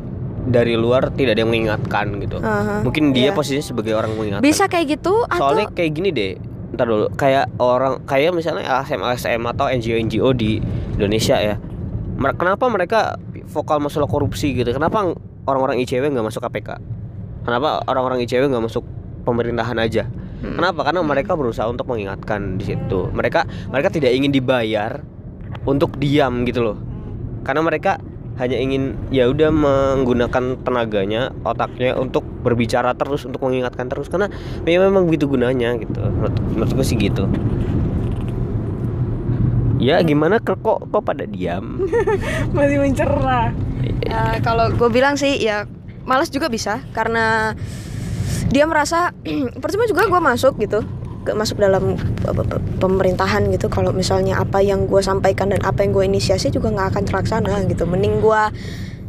dari 0.49 0.77
luar 0.77 1.13
tidak 1.13 1.37
ada 1.37 1.41
yang 1.45 1.53
mengingatkan 1.53 2.07
gitu. 2.25 2.41
Aha, 2.41 2.81
mungkin 2.81 3.13
dia 3.13 3.33
iya. 3.33 3.37
posisinya 3.37 3.65
sebagai 3.65 3.93
orang 3.93 4.17
mengingatkan. 4.17 4.45
Bisa 4.45 4.65
kayak 4.65 5.01
gitu 5.01 5.29
atau 5.29 5.53
soalnya 5.53 5.69
kayak 5.73 5.93
gini 5.93 6.09
deh 6.13 6.33
ntar 6.69 6.85
dulu 6.85 7.09
kayak 7.17 7.49
orang 7.61 8.05
kayak 8.05 8.33
misalnya 8.37 8.65
LSM 8.69 9.01
LSM 9.01 9.43
atau 9.49 9.73
NGO 9.73 9.97
NGO 10.09 10.29
di 10.33 10.61
Indonesia 10.97 11.37
ya. 11.41 11.57
Kenapa 12.19 12.65
mereka 12.69 13.17
vokal 13.49 13.81
masalah 13.81 14.09
korupsi 14.09 14.53
gitu? 14.53 14.69
Kenapa 14.73 15.17
orang-orang 15.49 15.81
ICW 15.81 16.13
nggak 16.13 16.27
masuk 16.29 16.45
KPK 16.45 16.99
kenapa 17.49 17.81
orang-orang 17.89 18.21
ICW 18.29 18.53
nggak 18.53 18.65
masuk 18.69 18.85
pemerintahan 19.25 19.81
aja 19.81 20.05
Hmm. 20.39 20.55
kenapa? 20.55 20.87
Karena 20.87 21.01
mereka 21.03 21.35
berusaha 21.35 21.67
untuk 21.67 21.91
mengingatkan 21.91 22.59
di 22.59 22.75
situ. 22.75 23.11
Mereka 23.11 23.71
mereka 23.71 23.89
tidak 23.91 24.15
ingin 24.15 24.31
dibayar 24.31 25.03
untuk 25.67 25.99
diam 25.99 26.47
gitu 26.47 26.63
loh. 26.63 26.79
Karena 27.43 27.65
mereka 27.65 27.99
hanya 28.39 28.55
ingin 28.55 28.95
ya 29.11 29.27
udah 29.27 29.51
menggunakan 29.51 30.63
tenaganya 30.63 31.35
otaknya 31.43 31.99
untuk 31.99 32.23
berbicara 32.23 32.95
terus 32.95 33.27
untuk 33.27 33.43
mengingatkan 33.43 33.91
terus. 33.91 34.07
Karena 34.07 34.31
ya 34.63 34.79
memang 34.79 35.11
begitu 35.11 35.27
gunanya 35.27 35.75
gitu. 35.79 35.99
Menurut, 35.99 36.35
menurut 36.55 36.73
gue 36.79 36.87
sih 36.87 36.99
gitu. 36.99 37.27
Ya 39.79 40.03
gimana 40.03 40.43
kok 40.43 40.59
kok 40.63 41.03
pada 41.03 41.27
diam? 41.27 41.87
Masih 42.55 42.79
mencerna 42.83 43.55
Eh, 44.09 44.37
kalau 44.41 44.73
gue 44.73 44.89
bilang 44.89 45.21
sih 45.21 45.37
ya 45.39 45.69
malas 46.09 46.33
juga 46.33 46.49
bisa. 46.49 46.81
Karena 46.97 47.53
dia 48.49 48.65
merasa 48.65 49.13
percuma 49.63 49.85
juga 49.85 50.05
gue 50.05 50.21
masuk 50.21 50.57
gitu. 50.59 50.81
Masuk 51.29 51.61
dalam 51.61 51.93
pe- 51.95 52.33
pe- 52.33 52.47
pe- 52.47 52.65
pemerintahan 52.79 53.45
gitu. 53.49 53.69
Kalau 53.69 53.93
misalnya 53.93 54.39
apa 54.39 54.59
yang 54.59 54.85
gue 54.85 54.99
sampaikan 54.99 55.49
dan 55.49 55.61
apa 55.61 55.83
yang 55.83 55.93
gue 55.93 56.05
inisiasi 56.07 56.49
juga 56.49 56.69
nggak 56.69 56.89
akan 56.91 57.03
terlaksana 57.05 57.53
gitu. 57.67 57.85
Mending 57.85 58.19
gue 58.19 58.43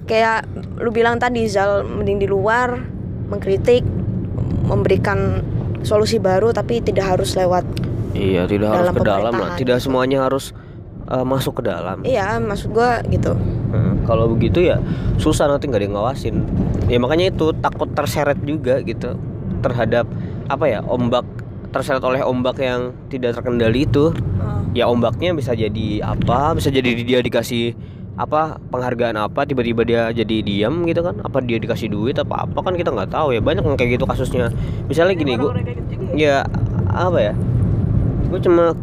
kayak 0.03 0.43
lu 0.77 0.89
bilang 0.89 1.15
tadi 1.15 1.45
Zal 1.45 1.81
mending 1.81 2.17
di 2.17 2.25
luar 2.25 2.75
mengkritik 3.29 3.85
memberikan 4.63 5.45
solusi 5.81 6.17
baru 6.17 6.49
tapi 6.49 6.81
tidak 6.81 7.15
harus 7.15 7.33
lewat 7.33 7.63
iya 8.11 8.43
tidak 8.43 8.73
harus 8.73 8.83
Dalam 8.83 8.95
ke 8.95 9.05
dalam 9.05 9.33
lah. 9.33 9.53
tidak 9.53 9.77
semuanya 9.79 10.25
harus 10.25 10.51
eh, 11.05 11.21
masuk 11.23 11.61
ke 11.61 11.63
dalam. 11.63 12.01
Iya 12.01 12.35
maksud 12.37 12.69
gue 12.69 12.89
gitu 13.11 13.37
Hmm, 13.69 14.01
kalau 14.09 14.33
begitu 14.33 14.65
ya 14.65 14.81
susah 15.21 15.45
nanti 15.45 15.69
nggak 15.69 15.79
ada 15.81 15.85
yang 15.85 15.95
ngawasin. 15.95 16.35
Ya 16.89 16.97
makanya 16.97 17.29
itu 17.29 17.53
takut 17.61 17.89
terseret 17.93 18.41
juga 18.41 18.81
gitu 18.81 19.13
terhadap 19.61 20.09
apa 20.49 20.65
ya 20.65 20.79
ombak 20.81 21.25
terseret 21.69 22.01
oleh 22.01 22.25
ombak 22.25 22.57
yang 22.57 22.97
tidak 23.13 23.37
terkendali 23.37 23.85
itu. 23.85 24.09
Ya 24.73 24.89
ombaknya 24.89 25.33
bisa 25.33 25.53
jadi 25.53 26.01
apa 26.01 26.57
bisa 26.57 26.69
jadi 26.73 26.97
dia 27.01 27.19
dikasih 27.21 27.73
apa 28.19 28.59
penghargaan 28.73 29.15
apa 29.15 29.47
tiba-tiba 29.47 29.85
dia 29.85 30.01
jadi 30.09 30.41
diam 30.41 30.85
gitu 30.89 31.05
kan? 31.05 31.21
Apa 31.21 31.41
dia 31.45 31.61
dikasih 31.61 31.93
duit 31.93 32.17
apa 32.17 32.49
apa 32.49 32.59
kan 32.65 32.73
kita 32.73 32.89
nggak 32.89 33.13
tahu 33.13 33.37
ya. 33.37 33.41
Banyak 33.41 33.61
yang 33.61 33.77
kayak 33.77 34.01
gitu 34.01 34.05
kasusnya. 34.09 34.49
Misalnya 34.89 35.13
gini 35.13 35.37
gue 35.37 35.51
gitu 35.61 36.17
ya. 36.17 36.41
ya 36.41 36.49
apa 36.89 37.21
ya 37.21 37.33
gue 38.29 38.39
cuma 38.45 38.77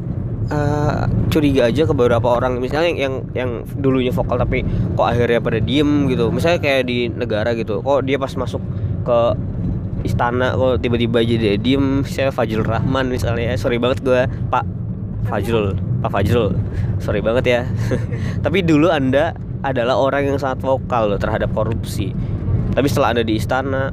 eh, 0.51 1.03
curiga 1.31 1.69
aja 1.69 1.83
ke 1.87 1.93
beberapa 1.95 2.39
orang. 2.39 2.59
Misalnya 2.59 2.95
yang, 2.95 3.15
yang 3.33 3.51
dulunya 3.79 4.11
vokal 4.15 4.39
tapi 4.39 4.63
kok 4.95 5.07
akhirnya 5.07 5.41
pada 5.43 5.59
diem 5.59 6.07
gitu. 6.11 6.31
Misalnya 6.31 6.59
kayak 6.63 6.83
di 6.87 7.11
negara 7.11 7.53
gitu 7.55 7.83
kok 7.83 8.07
dia 8.07 8.17
pas 8.17 8.33
masuk 8.35 8.63
ke 9.07 9.19
istana 10.07 10.55
kok 10.55 10.83
tiba-tiba 10.83 11.23
jadi 11.23 11.59
diem. 11.59 12.07
Saya 12.07 12.31
Fajrul 12.31 12.67
Rahman 12.67 13.11
misalnya 13.11 13.55
sorry 13.59 13.79
banget 13.81 14.03
gue 14.03 14.27
Pak 14.51 14.65
Fajrul 15.27 15.75
Pak 16.07 16.11
Fajrul. 16.13 16.55
Sorry 17.03 17.21
banget 17.25 17.45
ya. 17.45 17.61
Tapi 18.45 18.63
dulu 18.63 18.93
anda 18.93 19.35
adalah 19.67 19.99
orang 19.99 20.31
yang 20.31 20.39
sangat 20.39 20.63
vokal 20.63 21.11
loh 21.11 21.19
terhadap 21.19 21.51
korupsi. 21.51 22.15
Tapi 22.77 22.87
setelah 22.87 23.17
anda 23.17 23.25
di 23.25 23.35
istana 23.35 23.91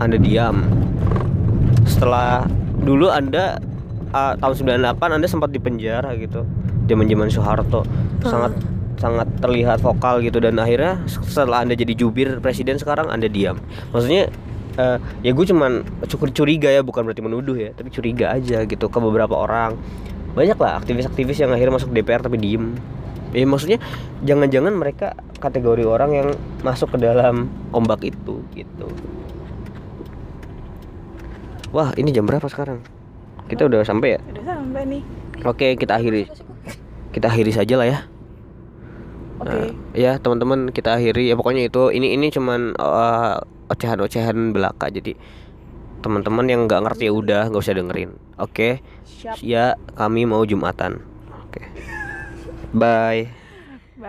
anda 0.00 0.16
diam. 0.16 0.64
Setelah 1.84 2.48
dulu 2.80 3.12
anda 3.12 3.60
uh, 4.12 4.34
tahun 4.38 4.54
98 4.80 5.16
anda 5.16 5.26
sempat 5.26 5.50
di 5.50 5.60
penjara 5.62 6.14
gitu 6.18 6.46
zaman 6.90 7.06
zaman 7.06 7.28
Soeharto 7.30 7.86
sangat 8.26 8.52
sangat 9.00 9.28
terlihat 9.40 9.80
vokal 9.80 10.20
gitu 10.20 10.44
dan 10.44 10.60
akhirnya 10.60 11.00
setelah 11.08 11.64
anda 11.64 11.72
jadi 11.72 11.96
jubir 11.96 12.36
presiden 12.44 12.76
sekarang 12.76 13.08
anda 13.08 13.32
diam. 13.32 13.56
Maksudnya 13.96 14.28
eh, 14.76 14.98
ya 15.24 15.30
gue 15.32 15.46
cuman 15.48 16.04
cukup 16.04 16.36
curiga 16.36 16.68
ya 16.68 16.84
bukan 16.84 17.08
berarti 17.08 17.24
menuduh 17.24 17.56
ya 17.56 17.72
tapi 17.72 17.88
curiga 17.88 18.36
aja 18.36 18.68
gitu 18.68 18.92
ke 18.92 18.98
beberapa 19.00 19.32
orang. 19.32 19.80
Banyak 20.36 20.60
lah 20.60 20.78
aktivis-aktivis 20.84 21.40
yang 21.40 21.50
akhirnya 21.56 21.80
masuk 21.80 21.90
DPR 21.96 22.20
tapi 22.20 22.36
diem. 22.36 22.76
Ya 23.32 23.48
maksudnya 23.48 23.80
jangan-jangan 24.20 24.76
mereka 24.76 25.16
kategori 25.40 25.88
orang 25.88 26.10
yang 26.12 26.28
masuk 26.60 26.92
ke 26.92 26.98
dalam 27.00 27.48
ombak 27.72 28.04
itu 28.04 28.44
gitu. 28.52 28.86
Wah 31.72 31.96
ini 31.96 32.12
jam 32.12 32.28
berapa 32.28 32.44
sekarang 32.52 32.99
kita 33.50 33.66
udah 33.66 33.82
sampai 33.82 34.16
ya? 34.16 34.20
Udah 34.30 34.44
sampai 34.46 34.82
nih. 34.86 35.02
Oke 35.42 35.74
kita 35.74 35.98
akhiri. 35.98 36.30
Kita 37.10 37.26
akhiri 37.26 37.50
saja 37.50 37.74
lah 37.74 37.86
ya. 37.90 37.98
Oke. 39.42 39.50
Nah, 39.50 39.68
ya 39.98 40.12
teman-teman 40.22 40.70
kita 40.70 40.94
akhiri. 40.94 41.26
Ya 41.26 41.34
pokoknya 41.34 41.66
itu 41.66 41.90
ini 41.90 42.14
ini 42.14 42.30
cuman 42.30 42.78
eh, 42.78 43.34
ocehan-ocehan 43.74 44.54
belaka. 44.54 44.86
Jadi 44.94 45.18
teman-teman 46.00 46.46
yang 46.46 46.70
nggak 46.70 46.80
ngerti 46.86 47.10
ya 47.10 47.12
udah 47.12 47.42
nggak 47.50 47.62
usah 47.66 47.74
dengerin. 47.76 48.10
Oke? 48.38 48.80
Siap. 49.04 49.42
Ya 49.42 49.74
kami 49.98 50.24
mau 50.24 50.46
jumatan. 50.46 51.02
Oke. 51.50 51.66
Bye. 52.70 53.26
Bye 54.00 54.08